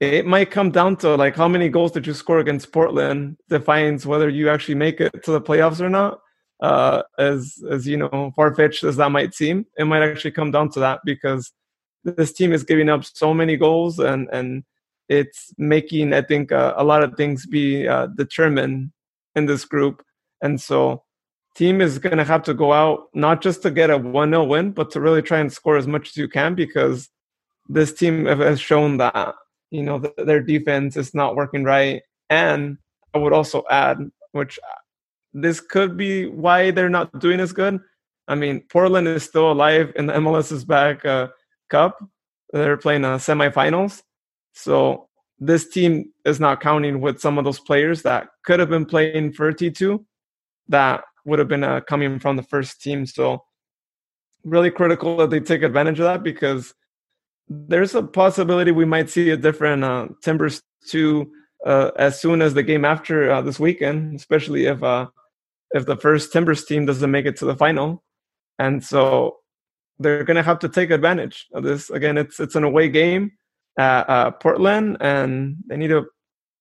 it 0.00 0.26
might 0.26 0.50
come 0.50 0.70
down 0.70 0.96
to 0.96 1.16
like 1.16 1.34
how 1.34 1.48
many 1.48 1.68
goals 1.68 1.92
did 1.92 2.06
you 2.06 2.14
score 2.14 2.38
against 2.38 2.72
Portland 2.72 3.36
defines 3.48 4.06
whether 4.06 4.28
you 4.28 4.48
actually 4.48 4.76
make 4.76 5.00
it 5.00 5.24
to 5.24 5.32
the 5.32 5.40
playoffs 5.40 5.80
or 5.80 5.88
not. 5.88 6.20
Uh, 6.60 7.02
as 7.18 7.62
as 7.70 7.86
you 7.86 7.96
know, 7.96 8.32
far 8.34 8.52
fetched 8.54 8.82
as 8.82 8.96
that 8.96 9.12
might 9.12 9.32
seem, 9.34 9.64
it 9.76 9.84
might 9.84 10.02
actually 10.02 10.32
come 10.32 10.50
down 10.50 10.68
to 10.68 10.80
that 10.80 11.00
because 11.04 11.52
this 12.04 12.32
team 12.32 12.52
is 12.52 12.64
giving 12.64 12.88
up 12.88 13.04
so 13.04 13.32
many 13.32 13.56
goals 13.56 13.98
and 13.98 14.28
and 14.32 14.64
it's 15.08 15.52
making 15.56 16.12
I 16.12 16.22
think 16.22 16.52
uh, 16.52 16.74
a 16.76 16.84
lot 16.84 17.02
of 17.02 17.14
things 17.16 17.46
be 17.46 17.86
uh, 17.86 18.08
determined 18.08 18.90
in 19.34 19.46
this 19.46 19.64
group, 19.64 20.02
and 20.42 20.60
so 20.60 21.04
team 21.58 21.80
is 21.80 21.98
going 21.98 22.16
to 22.16 22.24
have 22.24 22.44
to 22.44 22.54
go 22.54 22.72
out 22.72 23.08
not 23.14 23.42
just 23.42 23.62
to 23.62 23.70
get 23.70 23.90
a 23.90 23.98
one 23.98 24.30
0 24.30 24.44
win, 24.44 24.70
but 24.70 24.90
to 24.92 25.00
really 25.00 25.22
try 25.22 25.40
and 25.40 25.52
score 25.52 25.76
as 25.76 25.88
much 25.88 26.10
as 26.10 26.16
you 26.16 26.28
can 26.28 26.54
because 26.54 27.08
this 27.68 27.92
team 27.92 28.26
has 28.26 28.60
shown 28.60 28.96
that 28.98 29.34
you 29.70 29.82
know 29.82 29.98
their 30.16 30.40
defense 30.40 30.96
is 30.96 31.14
not 31.14 31.34
working 31.34 31.64
right, 31.64 32.02
and 32.30 32.78
I 33.12 33.18
would 33.18 33.32
also 33.32 33.64
add, 33.70 33.98
which 34.32 34.58
uh, 34.58 34.80
this 35.34 35.60
could 35.60 35.96
be 35.96 36.26
why 36.26 36.70
they're 36.70 36.88
not 36.88 37.18
doing 37.18 37.40
as 37.40 37.52
good. 37.52 37.80
I 38.28 38.36
mean, 38.36 38.62
Portland 38.70 39.08
is 39.08 39.24
still 39.24 39.50
alive 39.50 39.92
in 39.96 40.06
the 40.06 40.12
MLS's 40.12 40.64
back 40.64 41.04
uh, 41.04 41.28
Cup. 41.70 41.98
They're 42.52 42.76
playing 42.76 43.04
uh, 43.04 43.16
semifinals. 43.16 44.02
So 44.52 45.08
this 45.38 45.68
team 45.68 46.12
is 46.24 46.38
not 46.38 46.60
counting 46.60 47.00
with 47.00 47.20
some 47.20 47.36
of 47.36 47.44
those 47.44 47.60
players 47.60 48.02
that 48.02 48.28
could 48.44 48.60
have 48.60 48.70
been 48.70 48.86
playing 48.86 49.32
for 49.32 49.52
T2 49.52 50.04
that 50.68 51.04
would 51.28 51.38
have 51.38 51.48
been 51.48 51.64
uh, 51.64 51.80
coming 51.80 52.18
from 52.18 52.36
the 52.36 52.42
first 52.42 52.80
team. 52.80 53.06
So 53.06 53.44
really 54.44 54.70
critical 54.70 55.16
that 55.18 55.30
they 55.30 55.40
take 55.40 55.62
advantage 55.62 56.00
of 56.00 56.04
that 56.04 56.22
because 56.22 56.74
there's 57.48 57.94
a 57.94 58.02
possibility 58.02 58.70
we 58.70 58.84
might 58.84 59.10
see 59.10 59.30
a 59.30 59.36
different 59.36 59.84
uh, 59.84 60.08
Timbers 60.22 60.62
2 60.88 61.30
uh, 61.64 61.90
as 61.96 62.20
soon 62.20 62.42
as 62.42 62.54
the 62.54 62.62
game 62.62 62.84
after 62.84 63.30
uh, 63.30 63.42
this 63.42 63.60
weekend, 63.60 64.14
especially 64.14 64.66
if 64.66 64.82
uh, 64.82 65.06
if 65.72 65.86
the 65.86 65.96
first 65.96 66.32
Timbers 66.32 66.64
team 66.64 66.86
doesn't 66.86 67.10
make 67.10 67.26
it 67.26 67.36
to 67.36 67.44
the 67.44 67.56
final. 67.56 68.02
And 68.58 68.82
so 68.82 69.36
they're 69.98 70.24
going 70.24 70.36
to 70.36 70.42
have 70.42 70.58
to 70.60 70.68
take 70.68 70.90
advantage 70.90 71.46
of 71.52 71.62
this. 71.62 71.90
Again, 71.90 72.16
it's 72.18 72.40
it's 72.40 72.54
an 72.54 72.64
away 72.64 72.88
game 72.88 73.32
at 73.78 74.08
uh, 74.08 74.30
Portland, 74.32 74.96
and 75.00 75.56
they 75.66 75.76
need 75.76 75.88
to 75.88 76.06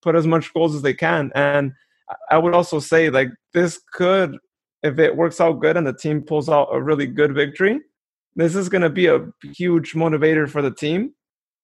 put 0.02 0.16
as 0.16 0.28
much 0.28 0.54
goals 0.54 0.76
as 0.76 0.82
they 0.82 0.94
can. 0.94 1.32
And 1.36 1.74
I 2.32 2.38
would 2.38 2.54
also 2.54 2.80
say 2.80 3.10
like 3.10 3.30
this 3.54 3.80
could, 3.94 4.38
if 4.84 5.00
it 5.00 5.16
works 5.16 5.42
out 5.42 5.60
good 5.60 5.78
and 5.78 5.88
the 5.88 5.94
team 5.94 6.22
pulls 6.22 6.50
out 6.50 6.70
a 6.72 6.82
really 6.82 7.08
good 7.08 7.34
victory, 7.34 7.80
this 8.36 8.56
is 8.56 8.70
going 8.70 8.84
to 8.84 8.90
be 8.90 9.08
a 9.08 9.28
huge 9.56 9.94
motivator 9.94 10.50
for 10.50 10.62
the 10.62 10.72
team, 10.72 11.14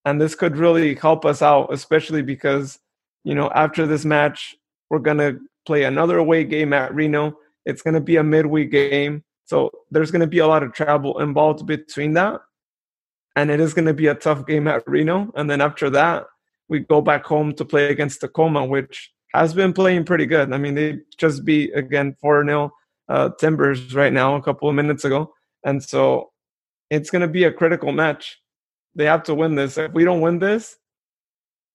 and 0.06 0.20
this 0.20 0.36
could 0.36 0.58
really 0.58 0.96
help 0.96 1.26
us 1.26 1.42
out, 1.42 1.72
especially 1.72 2.22
because 2.22 2.80
you 3.24 3.36
know 3.36 3.50
after 3.52 3.86
this 3.86 4.06
match 4.06 4.56
we're 4.90 5.00
going 5.00 5.18
to 5.18 5.40
play 5.66 5.84
another 5.84 6.18
away 6.18 6.44
game 6.44 6.72
at 6.72 6.94
Reno. 6.94 7.36
It's 7.66 7.82
going 7.82 7.94
to 7.96 8.02
be 8.02 8.18
a 8.18 8.24
midweek 8.24 8.72
game. 8.72 9.24
So 9.46 9.72
there's 9.92 10.12
going 10.12 10.22
to 10.22 10.28
be 10.28 10.40
a 10.40 10.48
lot 10.48 10.64
of 10.64 10.74
travel 10.74 11.20
involved 11.20 11.66
between 11.66 12.14
that. 12.14 12.42
And 13.36 13.50
it 13.50 13.60
is 13.60 13.74
going 13.74 13.88
to 13.88 13.94
be 13.94 14.08
a 14.08 14.16
tough 14.16 14.46
game 14.46 14.68
at 14.68 14.84
Reno. 14.88 15.32
And 15.36 15.50
then 15.50 15.62
after 15.62 15.90
that, 15.92 16.26
we 16.70 16.80
go 16.82 17.02
back 17.02 17.26
home 17.26 17.54
to 17.56 17.66
play 17.66 17.90
against 17.90 18.22
Tacoma, 18.22 18.66
which 18.66 19.12
has 19.34 19.54
been 19.54 19.74
playing 19.74 20.06
pretty 20.06 20.28
good. 20.28 20.54
I 20.54 20.58
mean, 20.58 20.76
they 20.76 21.00
just 21.18 21.44
beat, 21.44 21.76
again, 21.76 22.16
4 22.22 22.46
0 22.46 22.72
uh, 23.10 23.30
Timbers 23.40 23.94
right 23.94 24.14
now, 24.14 24.36
a 24.36 24.42
couple 24.42 24.70
of 24.70 24.76
minutes 24.76 25.06
ago. 25.06 25.34
And 25.66 25.84
so 25.84 26.32
it's 26.90 27.10
going 27.10 27.22
to 27.22 27.28
be 27.28 27.44
a 27.44 27.52
critical 27.52 27.92
match. 27.92 28.40
They 28.96 29.06
have 29.06 29.24
to 29.24 29.36
win 29.36 29.56
this. 29.56 29.78
If 29.78 29.92
we 29.94 30.04
don't 30.04 30.22
win 30.22 30.40
this, 30.40 30.76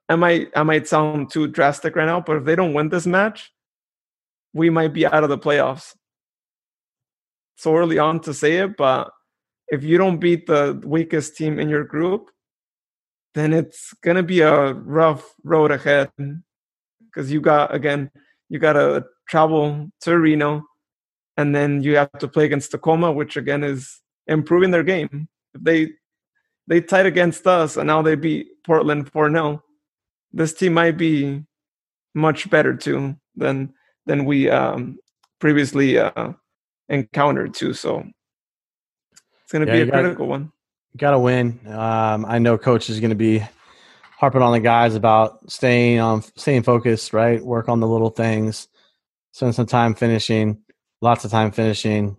I 0.09 0.17
might 0.17 0.49
I 0.57 0.63
might 0.63 0.89
sound 0.89 1.31
too 1.31 1.49
drastic 1.49 1.97
right 1.97 2.07
now, 2.07 2.21
but 2.21 2.37
if 2.37 2.45
they 2.45 2.57
don't 2.57 2.73
win 2.73 2.89
this 2.89 3.07
match, 3.07 3.53
we 4.55 4.71
might 4.71 4.95
be 4.95 5.05
out 5.05 5.25
of 5.25 5.29
the 5.29 5.39
playoffs 5.39 5.95
so 7.59 7.77
early 7.77 7.99
on 7.99 8.21
to 8.21 8.33
say 8.33 8.59
it, 8.59 8.77
but 8.77 9.11
if 9.67 9.83
you 9.83 9.99
don't 9.99 10.19
beat 10.19 10.47
the 10.47 10.81
weakest 10.85 11.37
team 11.37 11.59
in 11.59 11.69
your 11.69 11.83
group, 11.83 12.31
then 13.35 13.53
it's 13.53 13.93
gonna 14.05 14.23
be 14.23 14.41
a 14.41 14.73
rough 14.73 15.35
road 15.43 15.73
ahead 15.73 16.11
because 16.17 17.33
you 17.33 17.41
got 17.41 17.75
again 17.75 18.11
you 18.49 18.59
got 18.59 18.75
to 18.75 19.05
travel 19.29 19.91
to 20.01 20.19
Reno, 20.19 20.63
and 21.39 21.55
then 21.55 21.83
you 21.85 21.97
have 21.97 22.11
to 22.19 22.27
play 22.27 22.45
against 22.45 22.73
Tacoma, 22.73 23.13
which 23.13 23.37
again 23.37 23.63
is 23.63 24.03
improving 24.27 24.73
their 24.73 24.83
game. 24.83 25.29
If 25.55 25.63
they 25.63 25.93
they 26.67 26.81
tied 26.83 27.07
against 27.07 27.47
us 27.47 27.79
and 27.79 27.87
now 27.87 28.03
they 28.03 28.17
beat 28.17 28.49
Portland 28.67 29.11
4 29.11 29.31
0, 29.31 29.63
this 30.33 30.53
team 30.53 30.75
might 30.75 30.99
be 30.99 31.45
much 32.15 32.51
better 32.51 32.75
too 32.75 33.17
than 33.37 33.73
than 34.05 34.25
we 34.25 34.51
um, 34.51 34.99
previously 35.39 35.97
uh, 35.97 36.33
encountered 36.89 37.55
too. 37.55 37.73
So 37.73 38.05
it's 39.43 39.53
going 39.53 39.65
to 39.65 39.73
yeah, 39.73 39.85
be 39.85 39.89
a 39.89 39.93
gotta, 39.93 40.03
critical 40.03 40.27
one. 40.27 40.53
Got 40.97 41.13
to 41.13 41.21
win. 41.21 41.61
Um, 41.67 42.27
I 42.27 42.41
know 42.41 42.59
coach 42.59 42.91
is 42.91 42.99
going 42.99 43.11
to 43.11 43.17
be 43.17 43.45
harping 44.19 44.43
on 44.43 44.53
the 44.53 44.61
guys 44.61 44.97
about 44.97 45.49
staying 45.49 46.01
on, 46.01 46.23
staying 46.37 46.65
focused, 46.65 47.13
right? 47.13 47.41
Work 47.41 47.69
on 47.69 47.79
the 47.79 47.87
little 47.87 48.11
things. 48.11 48.67
Spend 49.31 49.55
some 49.55 49.67
time 49.67 49.95
finishing. 49.95 50.59
Lots 51.01 51.25
of 51.25 51.31
time 51.31 51.51
finishing. 51.53 52.17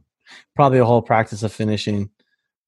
Probably 0.55 0.79
a 0.79 0.85
whole 0.85 1.01
practice 1.01 1.43
of 1.43 1.51
finishing. 1.51 2.09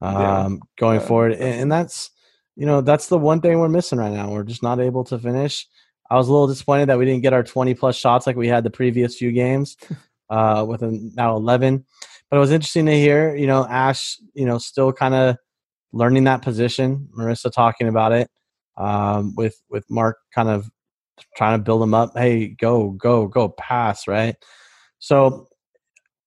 Um, 0.01 0.15
yeah. 0.15 0.49
going 0.79 0.99
uh, 0.99 1.03
forward, 1.03 1.33
and, 1.33 1.61
and 1.61 1.71
that's 1.71 2.09
you 2.55 2.65
know 2.65 2.81
that's 2.81 3.07
the 3.07 3.19
one 3.19 3.39
thing 3.39 3.59
we're 3.59 3.69
missing 3.69 3.99
right 3.99 4.11
now. 4.11 4.31
We're 4.31 4.43
just 4.43 4.63
not 4.63 4.79
able 4.79 5.03
to 5.05 5.19
finish. 5.19 5.67
I 6.11 6.15
was 6.15 6.27
a 6.27 6.31
little 6.31 6.47
disappointed 6.47 6.89
that 6.89 6.97
we 6.97 7.05
didn't 7.05 7.21
get 7.21 7.31
our 7.31 7.43
20 7.43 7.73
plus 7.75 7.95
shots 7.95 8.27
like 8.27 8.35
we 8.35 8.49
had 8.49 8.65
the 8.65 8.69
previous 8.69 9.15
few 9.15 9.31
games 9.31 9.77
uh, 10.29 10.65
with 10.67 10.81
now 10.81 11.37
11. 11.37 11.85
But 12.29 12.37
it 12.37 12.39
was 12.41 12.51
interesting 12.51 12.85
to 12.87 12.93
hear, 12.93 13.33
you 13.33 13.47
know, 13.47 13.65
Ash, 13.65 14.17
you 14.33 14.45
know, 14.45 14.57
still 14.57 14.91
kind 14.91 15.13
of 15.13 15.37
learning 15.93 16.25
that 16.25 16.41
position. 16.41 17.07
Marissa 17.17 17.49
talking 17.49 17.87
about 17.87 18.11
it 18.11 18.29
um, 18.75 19.35
with 19.35 19.61
with 19.69 19.85
Mark 19.89 20.17
kind 20.33 20.49
of 20.49 20.69
trying 21.37 21.57
to 21.57 21.63
build 21.63 21.83
him 21.83 21.93
up. 21.93 22.11
Hey, 22.17 22.47
go, 22.47 22.89
go, 22.91 23.27
go, 23.27 23.49
pass, 23.49 24.07
right? 24.07 24.35
So 24.99 25.47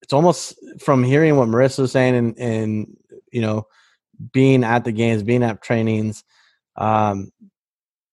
it's 0.05 0.13
almost 0.13 0.53
from 0.79 1.03
hearing 1.03 1.35
what 1.35 1.47
Marissa 1.47 1.79
was 1.79 1.91
saying 1.91 2.15
and, 2.15 2.37
and 2.37 2.97
you 3.31 3.41
know, 3.41 3.65
being 4.31 4.63
at 4.63 4.83
the 4.83 4.91
games, 4.91 5.23
being 5.23 5.41
at 5.41 5.63
trainings. 5.63 6.23
Um, 6.75 7.31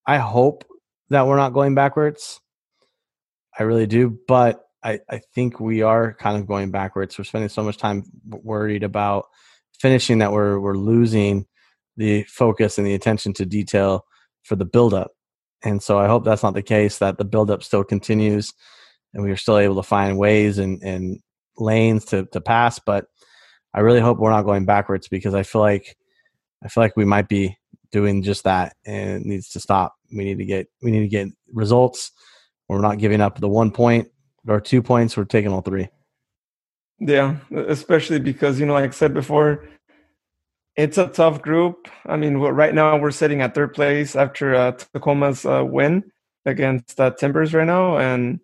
I 0.06 0.16
hope 0.16 0.64
that 1.10 1.26
we're 1.26 1.36
not 1.36 1.52
going 1.52 1.74
backwards. 1.74 2.40
I 3.58 3.64
really 3.64 3.86
do, 3.86 4.18
but 4.26 4.64
I, 4.82 5.00
I 5.10 5.20
think 5.34 5.60
we 5.60 5.82
are 5.82 6.14
kind 6.14 6.38
of 6.38 6.46
going 6.46 6.70
backwards. 6.70 7.18
We're 7.18 7.24
spending 7.24 7.50
so 7.50 7.62
much 7.62 7.76
time 7.76 8.04
worried 8.26 8.84
about 8.84 9.26
finishing 9.78 10.20
that 10.20 10.32
we're 10.32 10.58
we're 10.58 10.78
losing 10.78 11.44
the 11.98 12.22
focus 12.22 12.78
and 12.78 12.86
the 12.86 12.94
attention 12.94 13.34
to 13.34 13.44
detail 13.44 14.06
for 14.44 14.56
the 14.56 14.64
buildup. 14.64 15.10
And 15.62 15.82
so 15.82 15.98
I 15.98 16.06
hope 16.06 16.24
that's 16.24 16.42
not 16.42 16.54
the 16.54 16.62
case. 16.62 16.98
That 17.00 17.18
the 17.18 17.26
buildup 17.26 17.62
still 17.62 17.84
continues, 17.84 18.54
and 19.12 19.22
we 19.22 19.30
are 19.30 19.36
still 19.36 19.58
able 19.58 19.76
to 19.76 19.82
find 19.82 20.16
ways 20.16 20.56
and, 20.56 20.82
and 20.82 21.20
lanes 21.58 22.04
to 22.06 22.26
to 22.26 22.40
pass. 22.40 22.78
But 22.78 23.06
I 23.74 23.80
really 23.80 24.00
hope 24.00 24.18
we're 24.18 24.30
not 24.30 24.44
going 24.44 24.64
backwards 24.64 25.08
because 25.08 25.34
I 25.34 25.42
feel 25.42 25.60
like 25.60 25.96
I 26.64 26.68
feel 26.68 26.82
like 26.82 26.96
we 26.96 27.04
might 27.04 27.28
be 27.28 27.56
doing 27.90 28.22
just 28.22 28.44
that, 28.44 28.76
and 28.84 29.22
it 29.22 29.26
needs 29.26 29.48
to 29.50 29.60
stop. 29.60 29.94
We 30.14 30.24
need 30.24 30.38
to 30.38 30.44
get 30.44 30.66
we 30.82 30.90
need 30.90 31.00
to 31.00 31.08
get 31.08 31.28
results. 31.52 32.12
We're 32.68 32.80
not 32.80 32.98
giving 32.98 33.20
up 33.20 33.38
the 33.38 33.48
one 33.48 33.70
point 33.70 34.08
or 34.48 34.60
two 34.60 34.82
points. 34.82 35.16
We're 35.16 35.24
taking 35.24 35.52
all 35.52 35.62
three. 35.62 35.88
Yeah, 36.98 37.36
especially 37.54 38.20
because 38.20 38.60
you 38.60 38.66
know, 38.66 38.74
like 38.74 38.90
I 38.90 38.90
said 38.90 39.12
before, 39.12 39.68
it's 40.76 40.98
a 40.98 41.08
tough 41.08 41.42
group. 41.42 41.88
I 42.06 42.16
mean, 42.16 42.36
right 42.36 42.74
now 42.74 42.96
we're 42.96 43.10
sitting 43.10 43.42
at 43.42 43.54
third 43.54 43.74
place 43.74 44.16
after 44.16 44.54
uh, 44.54 44.72
Tacoma's 44.72 45.44
uh, 45.44 45.64
win 45.66 46.04
against 46.46 47.00
uh, 47.00 47.10
Timbers 47.10 47.54
right 47.54 47.66
now, 47.66 47.98
and 47.98 48.40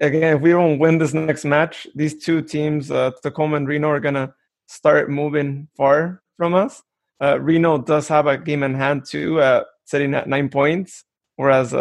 again, 0.00 0.36
if 0.36 0.42
we 0.42 0.50
don't 0.50 0.78
win 0.78 0.98
this 0.98 1.14
next 1.14 1.44
match, 1.44 1.86
these 1.94 2.22
two 2.22 2.42
teams, 2.42 2.90
uh, 2.90 3.12
Tacoma 3.22 3.56
and 3.56 3.68
Reno, 3.68 3.88
are 3.88 4.00
gonna 4.00 4.34
start 4.66 5.10
moving 5.10 5.68
far 5.76 6.22
from 6.36 6.54
us. 6.54 6.82
Uh, 7.20 7.38
Reno 7.40 7.78
does 7.78 8.08
have 8.08 8.26
a 8.26 8.38
game 8.38 8.62
in 8.62 8.74
hand 8.74 9.04
too, 9.04 9.40
uh, 9.40 9.64
sitting 9.84 10.14
at 10.14 10.28
nine 10.28 10.48
points, 10.48 11.04
whereas 11.36 11.74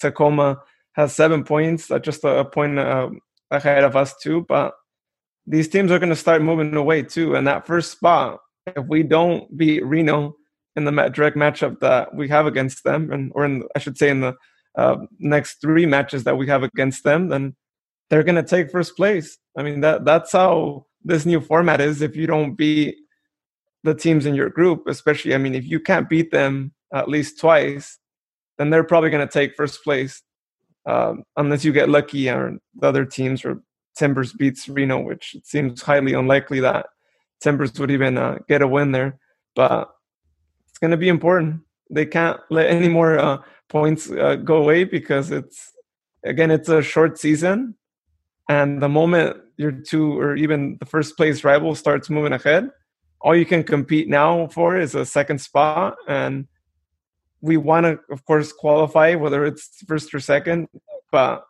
Tacoma 0.00 0.60
has 0.92 1.14
seven 1.14 1.44
points, 1.44 1.90
just 2.02 2.24
a, 2.24 2.44
point 2.44 2.78
ahead 3.50 3.84
of 3.84 3.96
us 3.96 4.14
too. 4.22 4.44
But 4.48 4.74
these 5.46 5.68
teams 5.68 5.90
are 5.90 5.98
to 5.98 6.14
start 6.14 6.42
moving 6.42 6.74
away 6.74 7.02
too. 7.02 7.34
And 7.34 7.46
that 7.46 7.66
first 7.66 7.90
spot, 7.90 8.40
if 8.66 8.86
we 8.86 9.02
don't 9.02 9.56
beat 9.56 9.84
Reno 9.84 10.36
in 10.76 10.84
the 10.84 10.92
direct 11.08 11.36
matchup 11.36 11.80
that 11.80 12.14
we 12.14 12.28
have 12.28 12.46
against 12.46 12.84
them, 12.84 13.10
and 13.10 13.32
or 13.34 13.44
in 13.44 13.64
I 13.74 13.78
should 13.78 13.98
say 13.98 14.10
in 14.10 14.20
the 14.20 14.36
uh, 14.76 14.96
next 15.18 15.60
three 15.60 15.86
matches 15.86 16.24
that 16.24 16.36
we 16.36 16.46
have 16.46 16.62
against 16.62 17.04
them, 17.04 17.28
then 17.28 17.54
they're 18.08 18.24
going 18.24 18.42
to 18.42 18.42
take 18.42 18.70
first 18.70 18.96
place. 18.96 19.38
I 19.56 19.62
mean 19.62 19.80
that 19.80 20.04
that's 20.04 20.32
how 20.32 20.86
this 21.04 21.26
new 21.26 21.40
format 21.40 21.80
is. 21.80 22.02
If 22.02 22.16
you 22.16 22.26
don't 22.26 22.54
beat 22.54 22.96
the 23.82 23.94
teams 23.94 24.26
in 24.26 24.34
your 24.34 24.50
group, 24.50 24.86
especially, 24.86 25.34
I 25.34 25.38
mean, 25.38 25.54
if 25.54 25.64
you 25.64 25.80
can't 25.80 26.08
beat 26.08 26.30
them 26.30 26.72
at 26.92 27.08
least 27.08 27.40
twice, 27.40 27.98
then 28.58 28.70
they're 28.70 28.84
probably 28.84 29.10
going 29.10 29.26
to 29.26 29.32
take 29.32 29.56
first 29.56 29.82
place, 29.82 30.22
um, 30.86 31.24
unless 31.36 31.64
you 31.64 31.72
get 31.72 31.88
lucky 31.88 32.28
or 32.28 32.58
the 32.74 32.86
other 32.86 33.04
teams 33.04 33.44
or 33.44 33.62
Timbers 33.96 34.32
beats 34.32 34.68
Reno, 34.68 35.00
which 35.00 35.34
it 35.34 35.46
seems 35.46 35.82
highly 35.82 36.12
unlikely 36.12 36.60
that 36.60 36.86
Timbers 37.40 37.78
would 37.78 37.90
even 37.90 38.18
uh, 38.18 38.38
get 38.48 38.62
a 38.62 38.68
win 38.68 38.92
there. 38.92 39.18
But 39.54 39.90
it's 40.68 40.78
going 40.78 40.90
to 40.90 40.96
be 40.96 41.08
important. 41.08 41.62
They 41.90 42.06
can't 42.06 42.40
let 42.50 42.70
any 42.70 42.88
more 42.88 43.18
uh, 43.18 43.38
points 43.68 44.10
uh, 44.10 44.36
go 44.36 44.56
away 44.56 44.84
because 44.84 45.30
it's 45.30 45.72
again 46.24 46.50
it's 46.50 46.68
a 46.68 46.82
short 46.82 47.18
season, 47.18 47.74
and 48.48 48.80
the 48.80 48.88
moment 48.88 49.36
your 49.56 49.72
two 49.72 50.18
or 50.18 50.36
even 50.36 50.76
the 50.78 50.86
first 50.86 51.16
place 51.16 51.44
rival 51.44 51.74
starts 51.74 52.08
moving 52.08 52.32
ahead, 52.32 52.70
all 53.20 53.34
you 53.36 53.44
can 53.44 53.62
compete 53.62 54.08
now 54.08 54.46
for 54.48 54.76
is 54.78 54.94
a 54.94 55.04
second 55.04 55.40
spot, 55.40 55.96
and 56.08 56.46
we 57.40 57.56
want 57.56 57.84
to 57.86 57.98
of 58.12 58.24
course 58.24 58.52
qualify 58.52 59.14
whether 59.14 59.44
it's 59.44 59.82
first 59.86 60.14
or 60.14 60.20
second, 60.20 60.68
but 61.10 61.44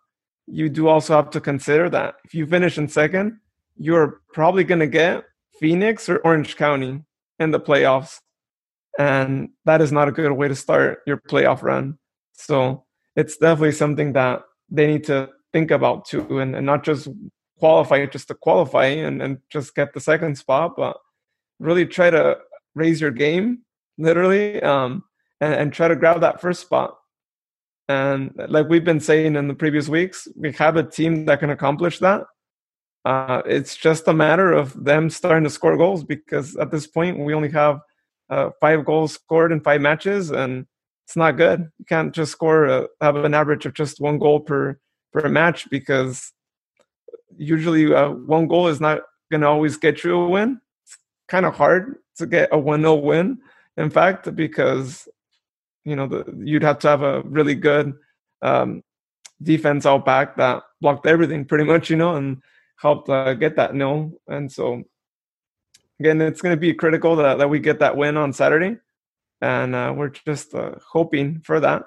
you 0.46 0.68
do 0.68 0.88
also 0.88 1.14
have 1.14 1.30
to 1.30 1.40
consider 1.40 1.88
that 1.90 2.14
if 2.24 2.34
you 2.34 2.46
finish 2.46 2.78
in 2.78 2.88
second, 2.88 3.38
you're 3.76 4.20
probably 4.32 4.64
going 4.64 4.80
to 4.80 4.86
get 4.86 5.24
Phoenix 5.60 6.08
or 6.08 6.18
Orange 6.18 6.56
County 6.56 7.02
in 7.38 7.50
the 7.50 7.60
playoffs. 7.60 8.20
And 9.00 9.48
that 9.64 9.80
is 9.80 9.92
not 9.92 10.08
a 10.08 10.12
good 10.12 10.30
way 10.32 10.46
to 10.46 10.54
start 10.54 10.98
your 11.06 11.16
playoff 11.16 11.62
run. 11.62 11.98
So 12.34 12.84
it's 13.16 13.38
definitely 13.38 13.72
something 13.72 14.12
that 14.12 14.42
they 14.68 14.86
need 14.86 15.04
to 15.04 15.30
think 15.54 15.70
about 15.70 16.04
too, 16.04 16.38
and, 16.38 16.54
and 16.54 16.66
not 16.66 16.84
just 16.84 17.08
qualify 17.58 18.04
just 18.04 18.28
to 18.28 18.34
qualify 18.34 18.84
and, 18.84 19.22
and 19.22 19.38
just 19.50 19.74
get 19.74 19.94
the 19.94 20.00
second 20.00 20.36
spot, 20.36 20.74
but 20.76 20.98
really 21.58 21.86
try 21.86 22.10
to 22.10 22.36
raise 22.74 23.00
your 23.00 23.10
game, 23.10 23.60
literally, 23.96 24.62
um, 24.62 25.02
and, 25.40 25.54
and 25.54 25.72
try 25.72 25.88
to 25.88 25.96
grab 25.96 26.20
that 26.20 26.42
first 26.42 26.60
spot. 26.60 26.94
And 27.88 28.34
like 28.48 28.68
we've 28.68 28.84
been 28.84 29.00
saying 29.00 29.34
in 29.34 29.48
the 29.48 29.54
previous 29.54 29.88
weeks, 29.88 30.28
we 30.36 30.52
have 30.52 30.76
a 30.76 30.82
team 30.82 31.24
that 31.24 31.40
can 31.40 31.48
accomplish 31.48 32.00
that. 32.00 32.24
Uh, 33.06 33.40
it's 33.46 33.76
just 33.76 34.08
a 34.08 34.12
matter 34.12 34.52
of 34.52 34.84
them 34.84 35.08
starting 35.08 35.44
to 35.44 35.50
score 35.50 35.78
goals 35.78 36.04
because 36.04 36.54
at 36.56 36.70
this 36.70 36.86
point 36.86 37.18
we 37.18 37.32
only 37.32 37.48
have 37.48 37.80
uh, 38.30 38.50
five 38.60 38.84
goals 38.84 39.14
scored 39.14 39.52
in 39.52 39.60
five 39.60 39.80
matches, 39.80 40.30
and 40.30 40.66
it's 41.06 41.16
not 41.16 41.36
good. 41.36 41.70
You 41.78 41.84
can't 41.84 42.14
just 42.14 42.32
score 42.32 42.66
a, 42.66 42.86
have 43.00 43.16
an 43.16 43.34
average 43.34 43.66
of 43.66 43.74
just 43.74 44.00
one 44.00 44.18
goal 44.18 44.40
per 44.40 44.78
per 45.12 45.28
match 45.28 45.68
because 45.70 46.32
usually 47.36 47.92
uh, 47.92 48.10
one 48.10 48.46
goal 48.46 48.68
is 48.68 48.80
not 48.80 49.00
going 49.30 49.40
to 49.40 49.48
always 49.48 49.76
get 49.76 50.04
you 50.04 50.14
a 50.14 50.28
win. 50.28 50.60
It's 50.84 50.96
kind 51.28 51.44
of 51.44 51.54
hard 51.54 51.96
to 52.16 52.26
get 52.26 52.48
a 52.52 52.58
one 52.58 52.82
0 52.82 52.94
win. 52.96 53.38
In 53.76 53.90
fact, 53.90 54.34
because 54.36 55.08
you 55.84 55.96
know, 55.96 56.06
the, 56.06 56.24
you'd 56.44 56.62
have 56.62 56.78
to 56.80 56.88
have 56.88 57.02
a 57.02 57.22
really 57.22 57.54
good 57.54 57.94
um, 58.42 58.82
defense 59.42 59.86
out 59.86 60.04
back 60.04 60.36
that 60.36 60.62
blocked 60.80 61.06
everything 61.06 61.44
pretty 61.44 61.64
much, 61.64 61.90
you 61.90 61.96
know, 61.96 62.16
and 62.16 62.42
helped 62.76 63.08
uh, 63.08 63.34
get 63.34 63.56
that 63.56 63.74
nil. 63.74 64.12
And 64.28 64.50
so, 64.50 64.82
again, 66.00 66.20
it's 66.22 66.40
going 66.40 66.56
to 66.56 66.60
be 66.60 66.72
critical 66.72 67.14
that, 67.16 67.38
that 67.38 67.50
we 67.50 67.60
get 67.60 67.78
that 67.78 67.96
win 67.96 68.16
on 68.16 68.32
Saturday. 68.32 68.76
And 69.42 69.74
uh, 69.74 69.92
we're 69.96 70.08
just 70.08 70.54
uh, 70.54 70.72
hoping 70.90 71.40
for 71.44 71.60
that. 71.60 71.82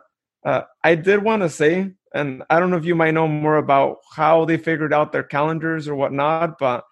Uh, 0.46 0.62
I 0.84 0.96
did 0.96 1.24
want 1.24 1.42
to 1.42 1.50
say, 1.50 1.92
and 2.14 2.44
I 2.50 2.60
don't 2.60 2.70
know 2.70 2.78
if 2.78 2.86
you 2.86 2.96
might 2.96 3.14
know 3.14 3.28
more 3.28 3.58
about 3.58 3.98
how 4.16 4.46
they 4.46 4.58
figured 4.58 4.94
out 4.94 5.12
their 5.12 5.24
calendars 5.24 5.88
or 5.88 5.96
whatnot, 5.96 6.60
but 6.60 6.84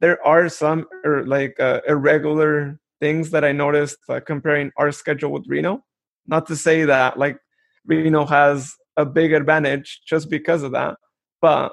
there 0.00 0.24
are 0.26 0.48
some 0.48 0.86
er, 1.04 1.24
like 1.26 1.58
uh, 1.58 1.80
irregular 1.88 2.78
things 3.00 3.30
that 3.30 3.44
I 3.44 3.52
noticed 3.52 3.98
uh, 4.08 4.20
comparing 4.20 4.70
our 4.76 4.92
schedule 4.92 5.30
with 5.32 5.46
Reno. 5.48 5.84
Not 6.26 6.46
to 6.48 6.56
say 6.56 6.84
that 6.84 7.18
like 7.18 7.38
Reno 7.86 8.26
has 8.26 8.74
a 8.96 9.06
big 9.06 9.32
advantage 9.32 10.00
just 10.06 10.28
because 10.28 10.62
of 10.62 10.72
that, 10.72 10.96
but 11.40 11.72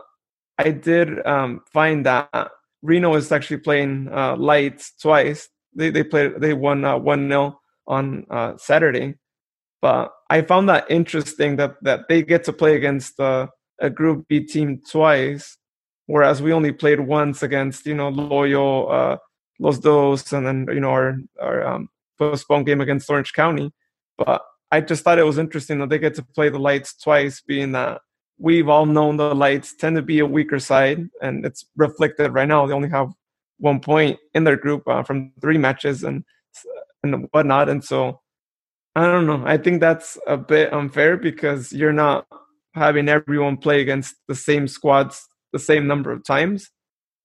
I 0.58 0.72
did 0.72 1.26
um, 1.26 1.62
find 1.74 2.06
that 2.06 2.52
Reno 2.84 3.16
is 3.16 3.32
actually 3.32 3.58
playing 3.58 4.10
uh, 4.12 4.36
Lights 4.36 4.94
twice. 5.02 5.50
They 5.74 5.90
they 5.90 6.04
played 6.04 6.34
they 6.40 6.54
won 6.54 6.86
uh, 6.86 6.98
one 6.98 7.32
uh, 7.32 7.36
0 7.36 7.60
on 7.88 8.26
uh, 8.30 8.58
Saturday, 8.58 9.16
but 9.82 10.14
I 10.30 10.42
found 10.42 10.70
that 10.70 10.86
interesting 10.90 11.56
that 11.56 11.76
that 11.82 12.02
they 12.10 12.22
get 12.22 12.44
to 12.44 12.54
play 12.54 12.76
against 12.76 13.20
uh, 13.20 13.48
a 13.80 13.90
Group 13.90 14.28
B 14.28 14.42
team 14.42 14.82
twice, 14.88 15.58
whereas 16.06 16.42
we 16.42 16.54
only 16.54 16.74
played 16.74 17.00
once 17.00 17.42
against 17.42 17.86
you 17.86 17.96
know 17.96 18.10
Loyal, 18.10 18.92
uh, 18.92 19.18
Los 19.60 19.80
Dos, 19.80 20.32
and 20.34 20.46
then 20.46 20.68
you 20.72 20.82
know 20.82 20.92
our 20.92 21.18
our 21.42 21.66
um, 21.66 21.90
postponed 22.20 22.66
game 22.66 22.82
against 22.82 23.10
Orange 23.10 23.34
County. 23.34 23.72
But 24.18 24.44
I 24.72 24.82
just 24.82 25.04
thought 25.04 25.20
it 25.20 25.26
was 25.26 25.38
interesting 25.38 25.80
that 25.80 25.90
they 25.90 26.00
get 26.00 26.16
to 26.16 26.24
play 26.24 26.50
the 26.50 26.60
lights 26.60 26.96
twice, 26.96 27.42
being 27.42 27.72
that 27.72 28.02
we've 28.44 28.68
all 28.68 28.86
known 28.86 29.16
the 29.16 29.34
lights 29.34 29.74
tend 29.74 29.96
to 29.96 30.02
be 30.02 30.20
a 30.20 30.26
weaker 30.26 30.60
side, 30.60 31.10
and 31.22 31.46
it's 31.46 31.66
reflected 31.78 32.34
right 32.34 32.48
now. 32.48 32.66
They 32.68 32.74
only 32.74 32.90
have 32.90 33.14
one 33.58 33.80
point 33.80 34.20
in 34.34 34.44
their 34.44 34.58
group 34.58 34.84
uh, 34.86 35.02
from 35.04 35.32
three 35.42 35.58
matches 35.58 36.04
and 36.04 36.26
and 37.04 37.28
whatnot, 37.32 37.70
and 37.70 37.84
so 37.84 38.20
I 38.96 39.08
don't 39.08 39.26
know. 39.26 39.44
I 39.46 39.58
think 39.58 39.80
that's 39.80 40.20
a 40.28 40.38
bit 40.38 40.74
unfair 40.74 41.18
because 41.18 41.72
you're 41.72 41.94
not 41.94 42.28
having 42.76 43.08
everyone 43.08 43.58
play 43.58 43.82
against 43.82 44.16
the 44.28 44.36
same 44.36 44.68
squads 44.68 45.26
the 45.54 45.60
same 45.60 45.88
number 45.88 46.12
of 46.12 46.26
times, 46.26 46.70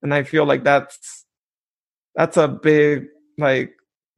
and 0.02 0.14
I 0.14 0.22
feel 0.22 0.46
like 0.46 0.62
that's 0.62 1.24
that's 2.14 2.36
a 2.36 2.46
big 2.46 3.06
like 3.38 3.72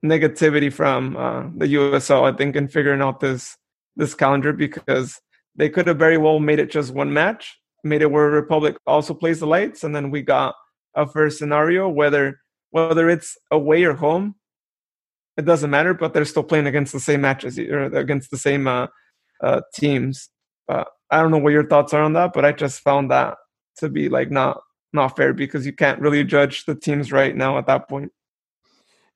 negativity 0.04 0.70
from 0.70 1.16
uh, 1.16 1.42
the 1.56 1.74
USL, 1.76 2.30
I 2.30 2.36
think, 2.36 2.56
in 2.56 2.68
figuring 2.68 3.00
out 3.00 3.20
this 3.20 3.56
this 3.96 4.14
calendar 4.14 4.52
because 4.52 5.18
they 5.56 5.68
could 5.68 5.86
have 5.86 5.98
very 5.98 6.18
well 6.18 6.38
made 6.38 6.58
it 6.58 6.70
just 6.70 6.92
one 6.92 7.12
match, 7.12 7.58
made 7.84 8.02
it 8.02 8.10
where 8.10 8.30
Republic 8.30 8.76
also 8.86 9.14
plays 9.14 9.40
the 9.40 9.46
lights, 9.46 9.84
and 9.84 9.94
then 9.94 10.10
we 10.10 10.22
got 10.22 10.54
a 10.94 11.06
first 11.06 11.38
scenario 11.38 11.88
whether 11.88 12.40
whether 12.70 13.10
it's 13.10 13.36
away 13.50 13.82
or 13.82 13.94
home, 13.94 14.36
it 15.36 15.44
doesn't 15.44 15.70
matter, 15.70 15.92
but 15.92 16.14
they're 16.14 16.24
still 16.24 16.44
playing 16.44 16.66
against 16.66 16.92
the 16.92 17.00
same 17.00 17.20
matches 17.20 17.58
or 17.58 17.82
against 17.96 18.30
the 18.30 18.38
same 18.38 18.68
uh, 18.68 18.86
uh, 19.42 19.60
teams. 19.74 20.28
I 20.68 21.20
don't 21.20 21.32
know 21.32 21.38
what 21.38 21.52
your 21.52 21.66
thoughts 21.66 21.92
are 21.92 22.02
on 22.02 22.12
that, 22.12 22.32
but 22.32 22.44
I 22.44 22.52
just 22.52 22.80
found 22.82 23.10
that 23.10 23.36
to 23.78 23.88
be 23.88 24.08
like 24.08 24.30
not 24.30 24.60
not 24.92 25.16
fair 25.16 25.32
because 25.32 25.66
you 25.66 25.72
can't 25.72 26.00
really 26.00 26.22
judge 26.24 26.64
the 26.64 26.74
teams 26.74 27.12
right 27.12 27.34
now 27.34 27.58
at 27.58 27.66
that 27.66 27.88
point. 27.88 28.12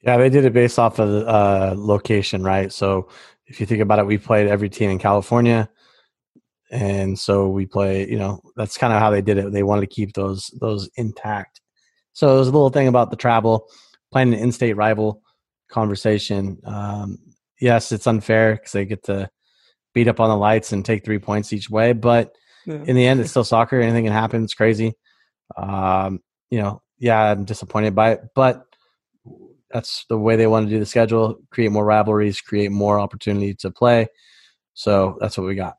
Yeah, 0.00 0.16
they 0.16 0.28
did 0.28 0.44
it 0.44 0.52
based 0.52 0.78
off 0.78 0.98
of 0.98 1.26
uh, 1.26 1.74
location, 1.76 2.42
right? 2.42 2.72
So 2.72 3.08
if 3.46 3.60
you 3.60 3.66
think 3.66 3.80
about 3.80 3.98
it, 4.00 4.06
we 4.06 4.18
played 4.18 4.48
every 4.48 4.68
team 4.68 4.90
in 4.90 4.98
California, 4.98 5.68
and 6.74 7.18
so 7.18 7.48
we 7.48 7.66
play. 7.66 8.08
You 8.08 8.18
know, 8.18 8.40
that's 8.56 8.76
kind 8.76 8.92
of 8.92 8.98
how 8.98 9.10
they 9.10 9.22
did 9.22 9.38
it. 9.38 9.52
They 9.52 9.62
wanted 9.62 9.82
to 9.82 9.94
keep 9.94 10.12
those 10.14 10.50
those 10.60 10.90
intact. 10.96 11.60
So 12.12 12.34
there's 12.34 12.48
a 12.48 12.52
little 12.52 12.70
thing 12.70 12.88
about 12.88 13.10
the 13.10 13.16
travel, 13.16 13.68
playing 14.12 14.34
an 14.34 14.40
in-state 14.40 14.76
rival 14.76 15.22
conversation. 15.70 16.58
Um, 16.64 17.18
yes, 17.60 17.92
it's 17.92 18.06
unfair 18.06 18.54
because 18.54 18.72
they 18.72 18.84
get 18.84 19.04
to 19.04 19.30
beat 19.94 20.08
up 20.08 20.20
on 20.20 20.28
the 20.28 20.36
lights 20.36 20.72
and 20.72 20.84
take 20.84 21.04
three 21.04 21.18
points 21.18 21.52
each 21.52 21.70
way, 21.70 21.92
but 21.92 22.32
yeah. 22.66 22.82
in 22.86 22.96
the 22.96 23.06
end, 23.06 23.20
it's 23.20 23.30
still 23.30 23.44
soccer. 23.44 23.80
Anything 23.80 24.04
can 24.04 24.12
happen. 24.12 24.42
It's 24.42 24.54
crazy. 24.54 24.94
Um, 25.56 26.20
you 26.50 26.60
know, 26.60 26.82
yeah, 26.98 27.20
I'm 27.30 27.44
disappointed 27.44 27.94
by 27.94 28.12
it, 28.12 28.20
but 28.34 28.64
that's 29.70 30.04
the 30.08 30.18
way 30.18 30.36
they 30.36 30.46
want 30.46 30.66
to 30.66 30.70
do 30.70 30.80
the 30.80 30.86
schedule: 30.86 31.36
create 31.50 31.70
more 31.70 31.84
rivalries, 31.84 32.40
create 32.40 32.72
more 32.72 32.98
opportunity 32.98 33.54
to 33.56 33.70
play. 33.70 34.08
So 34.74 35.16
that's 35.20 35.38
what 35.38 35.46
we 35.46 35.54
got. 35.54 35.76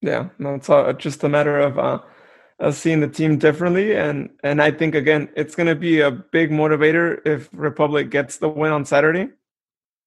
Yeah, 0.00 0.28
no, 0.38 0.54
it's 0.54 0.70
all, 0.70 0.92
just 0.92 1.24
a 1.24 1.28
matter 1.28 1.58
of 1.58 1.78
uh, 1.78 2.00
us 2.60 2.78
seeing 2.78 3.00
the 3.00 3.08
team 3.08 3.38
differently, 3.38 3.96
and 3.96 4.30
and 4.44 4.62
I 4.62 4.70
think 4.70 4.94
again, 4.94 5.28
it's 5.36 5.54
going 5.54 5.66
to 5.66 5.74
be 5.74 6.00
a 6.00 6.10
big 6.10 6.50
motivator 6.50 7.18
if 7.26 7.48
Republic 7.52 8.10
gets 8.10 8.38
the 8.38 8.48
win 8.48 8.72
on 8.72 8.84
Saturday 8.84 9.30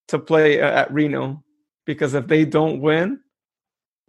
to 0.08 0.20
play 0.20 0.62
uh, 0.62 0.70
at 0.70 0.94
Reno, 0.94 1.44
because 1.86 2.14
if 2.14 2.28
they 2.28 2.46
don't 2.46 2.80
win, 2.82 3.20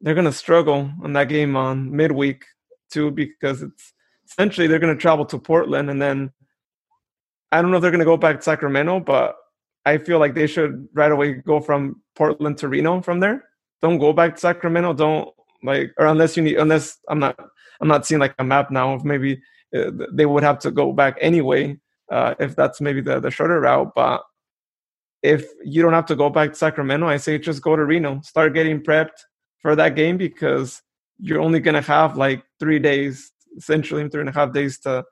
they're 0.00 0.14
going 0.14 0.24
to 0.26 0.32
struggle 0.32 0.90
on 1.02 1.12
that 1.14 1.28
game 1.28 1.56
on 1.56 1.94
midweek 1.94 2.44
too, 2.90 3.10
because 3.10 3.62
it's 3.62 3.92
essentially 4.28 4.66
they're 4.66 4.78
going 4.78 4.94
to 4.94 5.00
travel 5.00 5.24
to 5.26 5.38
Portland, 5.38 5.90
and 5.90 6.00
then 6.00 6.30
I 7.50 7.60
don't 7.60 7.70
know 7.70 7.78
if 7.78 7.82
they're 7.82 7.90
going 7.90 7.98
to 7.98 8.04
go 8.04 8.16
back 8.16 8.36
to 8.36 8.42
Sacramento, 8.42 9.00
but 9.00 9.36
I 9.84 9.98
feel 9.98 10.20
like 10.20 10.34
they 10.34 10.46
should 10.46 10.88
right 10.94 11.10
away 11.10 11.34
go 11.34 11.60
from 11.60 12.02
Portland 12.14 12.58
to 12.58 12.68
Reno 12.68 13.02
from 13.02 13.18
there. 13.18 13.44
Don't 13.80 13.98
go 13.98 14.12
back 14.12 14.34
to 14.34 14.40
Sacramento. 14.40 14.92
Don't 14.94 15.34
like 15.62 15.92
or 15.98 16.06
unless 16.06 16.36
you 16.36 16.42
need 16.42 16.56
unless 16.56 16.98
i'm 17.08 17.18
not 17.18 17.38
i'm 17.80 17.88
not 17.88 18.06
seeing 18.06 18.20
like 18.20 18.34
a 18.38 18.44
map 18.44 18.70
now 18.70 18.94
of 18.94 19.04
maybe 19.04 19.40
uh, 19.76 19.90
they 20.12 20.26
would 20.26 20.42
have 20.42 20.58
to 20.58 20.70
go 20.70 20.92
back 20.92 21.16
anyway 21.20 21.76
uh, 22.10 22.34
if 22.38 22.54
that's 22.54 22.80
maybe 22.80 23.00
the, 23.00 23.20
the 23.20 23.30
shorter 23.30 23.60
route 23.60 23.90
but 23.94 24.22
if 25.22 25.46
you 25.64 25.80
don't 25.80 25.92
have 25.92 26.06
to 26.06 26.16
go 26.16 26.28
back 26.28 26.50
to 26.50 26.58
sacramento 26.58 27.06
i 27.06 27.16
say 27.16 27.38
just 27.38 27.62
go 27.62 27.76
to 27.76 27.84
reno. 27.84 28.20
Start 28.22 28.54
getting 28.54 28.82
prepped 28.82 29.22
for 29.60 29.76
that 29.76 29.94
game 29.94 30.16
because 30.16 30.82
you're 31.18 31.40
only 31.40 31.60
going 31.60 31.74
to 31.74 31.80
have 31.80 32.16
like 32.16 32.42
three 32.58 32.78
days 32.78 33.32
essentially 33.56 34.06
three 34.08 34.20
and 34.20 34.28
a 34.28 34.32
half 34.32 34.52
days 34.52 34.78
to 34.80 35.04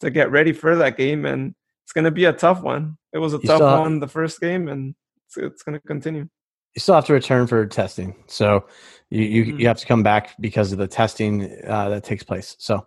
to 0.00 0.10
get 0.10 0.30
ready 0.30 0.52
for 0.52 0.76
that 0.76 0.96
game 0.96 1.24
and 1.26 1.54
it's 1.84 1.92
going 1.92 2.04
to 2.04 2.10
be 2.10 2.26
a 2.26 2.32
tough 2.32 2.62
one. 2.62 2.96
It 3.12 3.18
was 3.18 3.34
a 3.34 3.38
you 3.38 3.48
tough 3.48 3.60
one 3.60 4.00
the 4.00 4.08
first 4.08 4.40
game 4.40 4.68
and 4.68 4.94
it's, 5.26 5.36
it's 5.36 5.62
going 5.62 5.78
to 5.78 5.86
continue. 5.86 6.28
You 6.74 6.80
still 6.80 6.94
have 6.94 7.06
to 7.06 7.12
return 7.12 7.46
for 7.46 7.64
testing. 7.66 8.14
So 8.26 8.66
you 9.10 9.22
you, 9.22 9.44
mm-hmm. 9.44 9.60
you 9.60 9.66
have 9.68 9.78
to 9.78 9.86
come 9.86 10.02
back 10.02 10.34
because 10.40 10.72
of 10.72 10.78
the 10.78 10.86
testing 10.86 11.58
uh, 11.66 11.88
that 11.90 12.04
takes 12.04 12.22
place. 12.22 12.56
So 12.58 12.86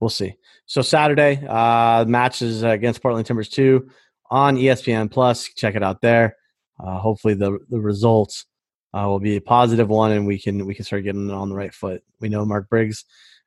we'll 0.00 0.10
see. 0.10 0.34
So 0.66 0.82
Saturday 0.82 1.44
uh, 1.46 2.04
matches 2.06 2.62
against 2.62 3.02
Portland 3.02 3.26
Timbers 3.26 3.48
two 3.48 3.88
on 4.30 4.56
ESPN 4.56 5.10
Plus. 5.10 5.48
Check 5.54 5.74
it 5.74 5.82
out 5.82 6.00
there. 6.00 6.36
Uh, 6.82 6.98
hopefully 6.98 7.34
the 7.34 7.58
the 7.68 7.80
results 7.80 8.46
uh, 8.94 9.04
will 9.06 9.20
be 9.20 9.36
a 9.36 9.40
positive 9.40 9.88
one, 9.88 10.12
and 10.12 10.26
we 10.26 10.38
can 10.38 10.66
we 10.66 10.74
can 10.74 10.84
start 10.84 11.04
getting 11.04 11.30
on 11.30 11.48
the 11.48 11.54
right 11.54 11.74
foot. 11.74 12.02
We 12.20 12.28
know 12.28 12.44
Mark 12.44 12.68
Briggs 12.68 13.04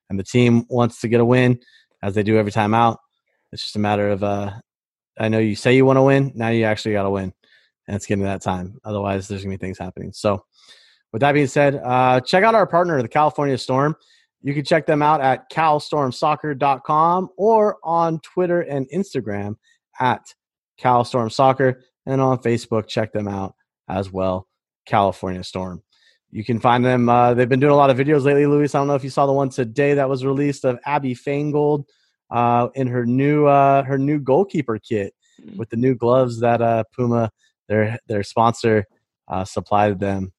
and 0.09 0.19
the 0.19 0.23
team 0.23 0.65
wants 0.69 1.01
to 1.01 1.07
get 1.07 1.19
a 1.19 1.25
win, 1.25 1.59
as 2.01 2.15
they 2.15 2.23
do 2.23 2.37
every 2.37 2.51
time 2.51 2.73
out. 2.73 2.99
It's 3.51 3.61
just 3.61 3.75
a 3.75 3.79
matter 3.79 4.09
of 4.09 4.23
uh, 4.23 4.53
I 5.17 5.29
know 5.29 5.39
you 5.39 5.55
say 5.55 5.75
you 5.75 5.85
want 5.85 5.97
to 5.97 6.03
win, 6.03 6.31
now 6.35 6.49
you 6.49 6.65
actually 6.65 6.93
got 6.93 7.03
to 7.03 7.09
win, 7.09 7.33
and 7.87 7.95
it's 7.95 8.05
getting 8.05 8.23
that 8.25 8.41
time. 8.41 8.79
Otherwise, 8.83 9.27
there's 9.27 9.43
gonna 9.43 9.55
be 9.55 9.57
things 9.57 9.79
happening. 9.79 10.11
So 10.13 10.45
with 11.11 11.21
that 11.21 11.31
being 11.31 11.47
said, 11.47 11.81
uh, 11.83 12.19
check 12.21 12.43
out 12.43 12.55
our 12.55 12.67
partner, 12.67 13.01
the 13.01 13.07
California 13.07 13.57
Storm. 13.57 13.95
You 14.41 14.53
can 14.53 14.63
check 14.63 14.85
them 14.85 15.01
out 15.01 15.21
at 15.21 15.49
calstormsoccer.com 15.49 17.29
or 17.37 17.77
on 17.83 18.19
Twitter 18.19 18.61
and 18.61 18.87
Instagram 18.93 19.55
at 19.99 20.21
calstormsoccer. 20.79 21.81
And 22.05 22.21
on 22.21 22.37
Facebook, 22.39 22.87
check 22.87 23.11
them 23.11 23.27
out 23.27 23.55
as 23.89 24.11
well, 24.11 24.47
California 24.85 25.43
Storm. 25.43 25.81
You 26.31 26.43
can 26.43 26.59
find 26.59 26.83
them. 26.83 27.07
Uh, 27.09 27.33
they've 27.33 27.49
been 27.49 27.59
doing 27.59 27.71
a 27.71 27.77
lot 27.77 27.89
of 27.89 27.97
videos 27.97 28.25
lately, 28.25 28.45
Luis. 28.45 28.75
I 28.75 28.79
don't 28.79 28.87
know 28.87 28.95
if 28.95 29.03
you 29.03 29.09
saw 29.09 29.25
the 29.25 29.33
one 29.33 29.49
today 29.49 29.93
that 29.93 30.09
was 30.09 30.25
released 30.25 30.65
of 30.65 30.77
Abby 30.85 31.15
Faingold 31.15 31.85
uh, 32.29 32.67
in 32.75 32.87
her 32.87 33.05
new 33.05 33.45
uh, 33.45 33.83
her 33.83 33.97
new 33.97 34.19
goalkeeper 34.19 34.77
kit 34.77 35.13
mm. 35.41 35.55
with 35.57 35.69
the 35.69 35.77
new 35.77 35.95
gloves 35.95 36.41
that 36.41 36.61
uh, 36.61 36.83
Puma, 36.95 37.31
their 37.69 37.97
their 38.07 38.21
sponsor, 38.21 38.85
uh, 39.27 39.45
supplied 39.45 39.99
them 39.99 40.33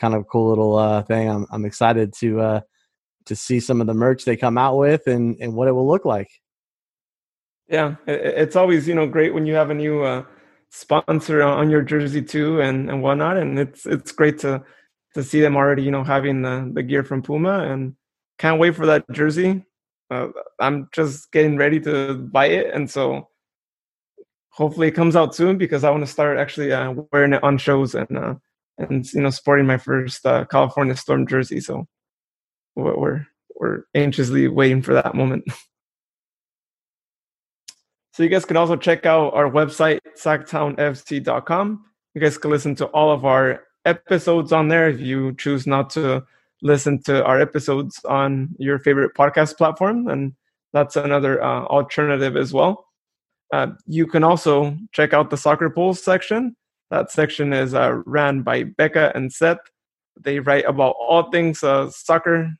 kind 0.00 0.14
of 0.14 0.26
cool 0.26 0.48
little 0.48 0.76
uh, 0.76 1.02
thing. 1.02 1.28
I'm 1.28 1.46
I'm 1.50 1.64
excited 1.64 2.12
to 2.14 2.40
uh, 2.40 2.60
to 3.26 3.36
see 3.36 3.60
some 3.60 3.80
of 3.80 3.86
the 3.86 3.94
merch 3.94 4.24
they 4.24 4.36
come 4.36 4.58
out 4.58 4.76
with 4.78 5.06
and 5.06 5.36
and 5.40 5.54
what 5.54 5.68
it 5.68 5.72
will 5.72 5.86
look 5.86 6.04
like. 6.04 6.30
Yeah, 7.68 7.96
it's 8.06 8.56
always 8.56 8.88
you 8.88 8.94
know 8.94 9.06
great 9.06 9.34
when 9.34 9.46
you 9.46 9.54
have 9.54 9.70
a 9.70 9.74
new 9.74 10.02
uh, 10.02 10.24
sponsor 10.70 11.42
on 11.42 11.70
your 11.70 11.82
jersey 11.82 12.22
too 12.22 12.60
and 12.60 12.90
and 12.90 13.02
whatnot, 13.02 13.36
and 13.36 13.58
it's 13.58 13.86
it's 13.86 14.10
great 14.10 14.38
to 14.40 14.64
to 15.14 15.22
see 15.22 15.40
them 15.40 15.56
already 15.56 15.82
you 15.82 15.90
know 15.90 16.02
having 16.02 16.42
the 16.42 16.70
the 16.74 16.82
gear 16.82 17.04
from 17.04 17.22
Puma 17.22 17.70
and 17.70 17.94
can't 18.38 18.58
wait 18.58 18.74
for 18.74 18.86
that 18.86 19.04
jersey. 19.12 19.64
Uh, 20.10 20.28
I'm 20.58 20.88
just 20.92 21.30
getting 21.30 21.56
ready 21.56 21.78
to 21.80 22.14
buy 22.14 22.46
it, 22.46 22.74
and 22.74 22.90
so 22.90 23.28
hopefully 24.48 24.88
it 24.88 24.92
comes 24.92 25.14
out 25.14 25.34
soon 25.34 25.56
because 25.56 25.84
I 25.84 25.90
want 25.90 26.04
to 26.04 26.10
start 26.10 26.38
actually 26.38 26.72
uh, 26.72 26.94
wearing 27.12 27.34
it 27.34 27.44
on 27.44 27.58
shows 27.58 27.94
and 27.94 28.18
uh, 28.18 28.34
and 28.80 29.12
you 29.12 29.20
know 29.20 29.30
sporting 29.30 29.66
my 29.66 29.78
first 29.78 30.24
uh, 30.26 30.44
California 30.46 30.96
Storm 30.96 31.26
jersey. 31.26 31.60
So 31.60 31.86
we're 32.76 33.26
we're 33.56 33.84
anxiously 33.94 34.48
waiting 34.48 34.82
for 34.82 34.94
that 34.94 35.14
moment. 35.14 35.44
so 38.12 38.22
you 38.22 38.28
guys 38.28 38.44
can 38.44 38.56
also 38.56 38.76
check 38.76 39.06
out 39.06 39.34
our 39.34 39.50
website 39.50 40.00
sactownfc.com. 40.16 41.84
You 42.14 42.20
guys 42.20 42.38
can 42.38 42.50
listen 42.50 42.74
to 42.76 42.86
all 42.86 43.12
of 43.12 43.24
our 43.24 43.62
episodes 43.84 44.52
on 44.52 44.68
there 44.68 44.88
if 44.88 45.00
you 45.00 45.34
choose 45.34 45.66
not 45.66 45.90
to 45.90 46.24
listen 46.62 47.02
to 47.02 47.24
our 47.24 47.40
episodes 47.40 48.00
on 48.04 48.54
your 48.58 48.78
favorite 48.78 49.14
podcast 49.16 49.56
platform 49.56 50.08
and 50.08 50.34
that's 50.72 50.96
another 50.96 51.42
uh, 51.42 51.64
alternative 51.64 52.36
as 52.36 52.52
well 52.52 52.86
uh, 53.52 53.68
you 53.86 54.06
can 54.06 54.22
also 54.22 54.76
check 54.92 55.12
out 55.12 55.30
the 55.30 55.36
soccer 55.36 55.70
polls 55.70 56.02
section 56.02 56.54
that 56.90 57.10
section 57.10 57.52
is 57.52 57.74
uh, 57.74 58.02
ran 58.04 58.42
by 58.42 58.64
Becca 58.64 59.12
and 59.14 59.32
Seth. 59.32 59.58
They 60.20 60.40
write 60.40 60.64
about 60.66 60.96
all 61.00 61.30
things 61.30 61.62
uh, 61.62 61.90
soccer 61.90 62.50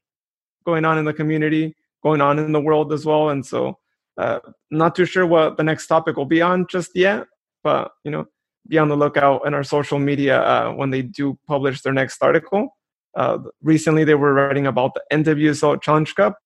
going 0.65 0.85
on 0.85 0.99
in 0.99 1.05
the 1.05 1.13
community, 1.13 1.75
going 2.03 2.21
on 2.21 2.39
in 2.39 2.53
the 2.53 2.61
world 2.61 2.93
as 2.93 3.05
well. 3.05 3.31
And 3.31 3.45
so, 3.45 3.79
uh, 4.17 4.39
not 4.71 4.95
too 4.95 5.05
sure 5.05 5.27
what 5.27 5.57
the 5.57 5.65
next 5.65 5.87
topic 5.87 6.17
will 6.17 6.27
be 6.27 6.43
on 6.43 6.67
just 6.69 6.91
yet, 6.95 7.27
but 7.65 7.91
you 8.05 8.11
know, 8.11 8.27
be 8.69 8.79
on 8.79 8.89
the 8.89 8.97
lookout 8.97 9.47
in 9.47 9.55
our 9.55 9.65
social 9.65 9.99
media 9.99 10.43
uh, 10.43 10.73
when 10.73 10.91
they 10.91 11.03
do 11.03 11.39
publish 11.47 11.83
their 11.83 11.93
next 11.93 12.23
article. 12.23 12.77
Uh, 13.17 13.39
recently, 13.63 14.05
they 14.05 14.15
were 14.15 14.33
writing 14.33 14.67
about 14.67 14.95
the 14.95 15.03
NWSL 15.13 15.83
Challenge 15.83 16.15
Cup, 16.15 16.39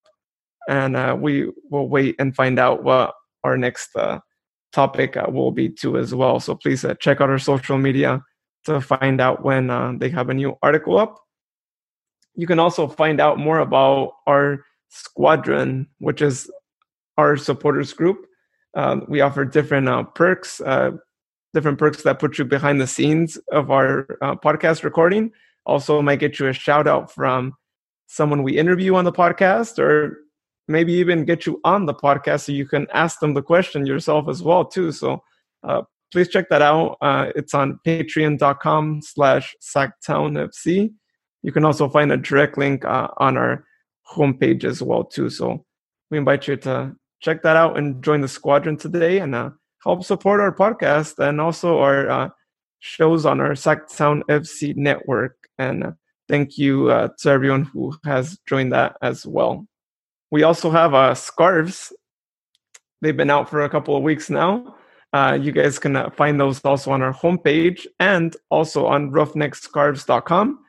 and 0.67 0.95
uh, 0.95 1.15
we 1.19 1.51
will 1.69 1.87
wait 1.87 2.15
and 2.17 2.35
find 2.35 2.57
out 2.57 2.83
what 2.83 3.13
our 3.43 3.57
next 3.57 3.95
topic 4.75 5.15
uh, 5.15 5.25
will 5.31 5.51
be 5.51 5.69
too 5.69 5.97
as 5.97 6.13
well. 6.13 6.39
So 6.41 6.53
please 6.53 6.83
uh, 6.83 6.95
check 6.95 7.21
out 7.21 7.29
our 7.29 7.39
social 7.39 7.77
media 7.77 8.21
to 8.65 8.81
find 8.81 9.21
out 9.21 9.43
when 9.43 9.69
uh, 9.69 9.93
they 9.97 10.09
have 10.09 10.29
a 10.29 10.33
new 10.33 10.57
article 10.61 10.97
up. 10.97 11.17
You 12.35 12.45
can 12.45 12.59
also 12.59 12.87
find 12.87 13.21
out 13.21 13.39
more 13.39 13.59
about 13.59 14.11
our 14.27 14.65
squadron, 14.89 15.87
which 15.99 16.21
is 16.21 16.51
our 17.17 17.37
supporters 17.37 17.93
group. 17.93 18.25
Uh, 18.75 18.99
we 19.07 19.21
offer 19.21 19.45
different 19.45 19.87
uh, 19.87 20.03
perks, 20.03 20.59
uh, 20.59 20.91
different 21.53 21.79
perks 21.79 22.03
that 22.03 22.19
put 22.19 22.37
you 22.37 22.43
behind 22.43 22.81
the 22.81 22.87
scenes 22.87 23.37
of 23.53 23.71
our 23.71 24.05
podcast 24.43 24.83
recording. 24.83 25.31
Also, 25.65 26.01
might 26.01 26.19
get 26.19 26.37
you 26.37 26.47
a 26.47 26.53
shout 26.53 26.85
out 26.85 27.09
from 27.09 27.53
someone 28.07 28.43
we 28.43 28.57
interview 28.57 28.95
on 28.95 29.05
the 29.05 29.13
podcast 29.13 29.79
or 29.79 30.24
maybe 30.67 30.93
even 30.93 31.25
get 31.25 31.45
you 31.45 31.59
on 31.63 31.85
the 31.85 31.93
podcast 31.93 32.41
so 32.41 32.51
you 32.51 32.67
can 32.67 32.87
ask 32.93 33.19
them 33.19 33.33
the 33.33 33.41
question 33.41 33.85
yourself 33.85 34.27
as 34.27 34.41
well 34.41 34.65
too. 34.65 34.91
So 34.91 35.21
uh, 35.63 35.83
please 36.11 36.29
check 36.29 36.49
that 36.49 36.61
out. 36.61 36.97
Uh, 37.01 37.31
it's 37.35 37.53
on 37.53 37.79
patreon.com 37.85 39.01
slash 39.01 39.55
sactownfc. 39.61 40.91
You 41.43 41.51
can 41.51 41.65
also 41.65 41.87
find 41.89 42.11
a 42.11 42.17
direct 42.17 42.57
link 42.57 42.83
uh, 42.85 43.09
on 43.17 43.37
our 43.37 43.65
homepage 44.11 44.63
as 44.63 44.81
well 44.81 45.03
too. 45.03 45.29
So 45.29 45.65
we 46.09 46.17
invite 46.17 46.47
you 46.47 46.55
to 46.57 46.95
check 47.21 47.43
that 47.43 47.55
out 47.55 47.77
and 47.77 48.03
join 48.03 48.21
the 48.21 48.27
squadron 48.27 48.77
today 48.77 49.19
and 49.19 49.35
uh, 49.35 49.51
help 49.83 50.03
support 50.03 50.41
our 50.41 50.53
podcast 50.53 51.19
and 51.19 51.39
also 51.39 51.79
our 51.79 52.09
uh, 52.09 52.29
shows 52.79 53.25
on 53.25 53.39
our 53.39 53.51
SacTown 53.51 54.21
FC 54.29 54.75
network. 54.75 55.37
And 55.57 55.83
uh, 55.83 55.91
thank 56.27 56.57
you 56.57 56.87
to 56.87 57.29
everyone 57.29 57.63
who 57.63 57.95
has 58.03 58.37
joined 58.47 58.73
that 58.73 58.97
as 59.01 59.25
well 59.25 59.67
we 60.31 60.43
also 60.43 60.69
have 60.69 60.93
uh, 60.93 61.15
scarves. 61.15 61.93
They've 63.01 63.15
been 63.15 63.29
out 63.29 63.49
for 63.49 63.61
a 63.61 63.69
couple 63.69 63.95
of 63.95 64.03
weeks 64.03 64.29
now. 64.29 64.75
Uh, 65.13 65.37
you 65.39 65.51
guys 65.51 65.79
can 65.79 65.95
uh, 65.95 66.09
find 66.09 66.39
those 66.39 66.59
also 66.61 66.91
on 66.91 67.01
our 67.01 67.13
homepage 67.13 67.85
and 67.99 68.35
also 68.49 68.85
on 68.85 69.11
roughneckscarves.com. 69.11 70.59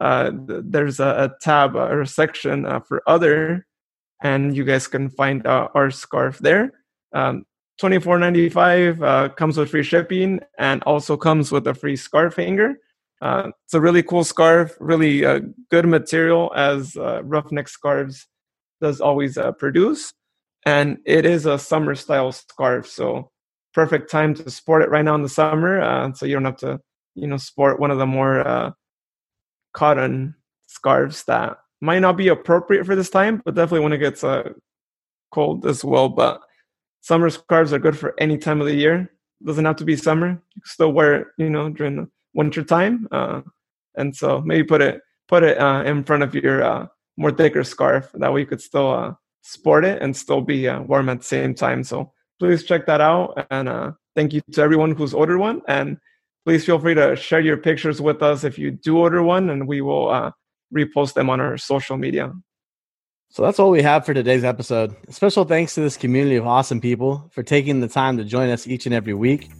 Uh, 0.00 0.30
there's 0.46 1.00
a, 1.00 1.08
a, 1.08 1.30
tab 1.40 1.74
or 1.74 2.02
a 2.02 2.06
section 2.06 2.64
uh, 2.64 2.78
for 2.78 3.02
other, 3.08 3.66
and 4.22 4.56
you 4.56 4.64
guys 4.64 4.86
can 4.86 5.10
find 5.10 5.44
uh, 5.46 5.68
our 5.74 5.90
scarf 5.90 6.38
there. 6.38 6.70
Um, 7.12 7.44
$24.95 7.80 9.02
uh, 9.02 9.28
comes 9.30 9.56
with 9.56 9.70
free 9.70 9.82
shipping 9.82 10.40
and 10.58 10.82
also 10.82 11.16
comes 11.16 11.52
with 11.52 11.66
a 11.66 11.74
free 11.74 11.96
scarf 11.96 12.36
hanger. 12.36 12.76
Uh, 13.20 13.50
it's 13.64 13.74
a 13.74 13.80
really 13.80 14.02
cool 14.02 14.24
scarf, 14.24 14.76
really 14.80 15.24
uh, 15.24 15.40
good 15.70 15.86
material 15.86 16.52
as 16.54 16.96
uh, 16.96 17.22
roughneck 17.24 17.68
scarves 17.68 18.26
does 18.80 19.00
always 19.00 19.36
uh, 19.38 19.52
produce. 19.52 20.12
and 20.66 20.98
it 21.04 21.24
is 21.24 21.46
a 21.46 21.58
summer 21.58 21.94
style 21.94 22.32
scarf. 22.32 22.86
So 22.86 23.30
perfect 23.74 24.10
time 24.10 24.34
to 24.34 24.50
sport 24.50 24.82
it 24.82 24.90
right 24.90 25.04
now 25.04 25.14
in 25.14 25.22
the 25.22 25.28
summer. 25.28 25.80
Uh, 25.80 26.12
so 26.12 26.26
you 26.26 26.34
don't 26.34 26.44
have 26.44 26.56
to, 26.58 26.80
you 27.14 27.26
know, 27.26 27.36
sport 27.36 27.80
one 27.80 27.90
of 27.90 27.98
the 27.98 28.06
more 28.06 28.46
uh, 28.46 28.70
cotton 29.72 30.34
scarves 30.66 31.24
that 31.24 31.58
might 31.80 32.00
not 32.00 32.16
be 32.16 32.28
appropriate 32.28 32.84
for 32.84 32.96
this 32.96 33.10
time, 33.10 33.40
but 33.44 33.54
definitely 33.54 33.80
when 33.84 33.92
it 33.92 33.98
gets 33.98 34.24
uh, 34.24 34.50
cold 35.30 35.64
as 35.66 35.84
well. 35.84 36.08
But 36.08 36.40
summer 37.00 37.30
scarves 37.30 37.72
are 37.72 37.78
good 37.78 37.96
for 37.96 38.14
any 38.18 38.36
time 38.36 38.60
of 38.60 38.66
the 38.66 38.74
year. 38.74 39.10
Doesn't 39.44 39.64
have 39.64 39.76
to 39.76 39.84
be 39.84 39.96
summer. 39.96 40.28
You 40.28 40.62
can 40.62 40.66
still 40.66 40.92
wear 40.92 41.14
it, 41.14 41.26
you 41.38 41.48
know, 41.48 41.70
during 41.70 41.96
the 41.96 42.08
winter 42.34 42.64
time. 42.64 43.06
Uh, 43.12 43.42
and 43.94 44.14
so 44.14 44.40
maybe 44.40 44.64
put 44.64 44.82
it 44.82 45.00
put 45.28 45.44
it 45.44 45.58
uh, 45.60 45.82
in 45.84 46.02
front 46.04 46.24
of 46.24 46.34
your 46.34 46.62
uh, 46.64 46.86
more 47.18 47.32
thicker 47.32 47.64
scarf. 47.64 48.10
That 48.14 48.32
way 48.32 48.40
you 48.40 48.46
could 48.46 48.62
still 48.62 48.90
uh, 48.90 49.14
sport 49.42 49.84
it 49.84 50.00
and 50.00 50.16
still 50.16 50.40
be 50.40 50.68
uh, 50.68 50.80
warm 50.82 51.08
at 51.08 51.18
the 51.18 51.24
same 51.24 51.54
time. 51.54 51.82
So 51.84 52.12
please 52.38 52.64
check 52.64 52.86
that 52.86 53.00
out. 53.00 53.46
And 53.50 53.68
uh, 53.68 53.92
thank 54.14 54.32
you 54.32 54.40
to 54.52 54.62
everyone 54.62 54.92
who's 54.92 55.12
ordered 55.12 55.38
one. 55.38 55.60
And 55.66 55.98
please 56.46 56.64
feel 56.64 56.78
free 56.78 56.94
to 56.94 57.16
share 57.16 57.40
your 57.40 57.56
pictures 57.56 58.00
with 58.00 58.22
us 58.22 58.44
if 58.44 58.58
you 58.58 58.70
do 58.70 58.96
order 58.96 59.22
one, 59.22 59.50
and 59.50 59.66
we 59.66 59.80
will 59.80 60.08
uh, 60.08 60.30
repost 60.74 61.14
them 61.14 61.28
on 61.28 61.40
our 61.40 61.58
social 61.58 61.96
media. 61.96 62.32
So 63.30 63.42
that's 63.42 63.58
all 63.58 63.70
we 63.70 63.82
have 63.82 64.06
for 64.06 64.14
today's 64.14 64.44
episode. 64.44 64.96
Special 65.10 65.44
thanks 65.44 65.74
to 65.74 65.80
this 65.80 65.98
community 65.98 66.36
of 66.36 66.46
awesome 66.46 66.80
people 66.80 67.28
for 67.32 67.42
taking 67.42 67.80
the 67.80 67.88
time 67.88 68.16
to 68.16 68.24
join 68.24 68.48
us 68.48 68.66
each 68.66 68.86
and 68.86 68.94
every 68.94 69.12
week. 69.12 69.50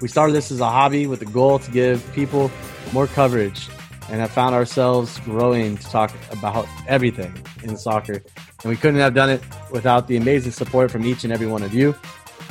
We 0.00 0.06
started 0.06 0.32
this 0.32 0.52
as 0.52 0.60
a 0.60 0.68
hobby 0.68 1.06
with 1.06 1.18
the 1.18 1.26
goal 1.26 1.58
to 1.58 1.70
give 1.72 2.08
people 2.12 2.50
more 2.92 3.08
coverage 3.08 3.68
and 4.10 4.20
have 4.20 4.30
found 4.30 4.54
ourselves 4.54 5.18
growing 5.20 5.76
to 5.78 5.84
talk 5.84 6.12
about 6.32 6.66
everything 6.88 7.32
in 7.62 7.76
soccer. 7.76 8.14
And 8.14 8.64
we 8.64 8.76
couldn't 8.76 9.00
have 9.00 9.14
done 9.14 9.30
it 9.30 9.40
without 9.70 10.08
the 10.08 10.16
amazing 10.16 10.52
support 10.52 10.90
from 10.90 11.04
each 11.04 11.24
and 11.24 11.32
every 11.32 11.46
one 11.46 11.62
of 11.62 11.72
you. 11.72 11.94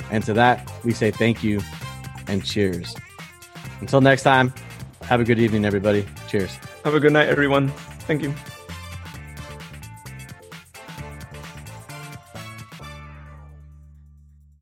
And 0.09 0.23
to 0.23 0.33
that, 0.33 0.71
we 0.83 0.93
say 0.93 1.11
thank 1.11 1.43
you 1.43 1.61
and 2.27 2.43
cheers. 2.43 2.95
Until 3.81 4.01
next 4.01 4.23
time, 4.23 4.53
have 5.01 5.19
a 5.19 5.23
good 5.23 5.39
evening, 5.39 5.65
everybody. 5.65 6.05
Cheers. 6.27 6.55
Have 6.83 6.93
a 6.93 6.99
good 6.99 7.13
night, 7.13 7.27
everyone. 7.27 7.69
Thank 8.07 8.23
you. 8.23 8.33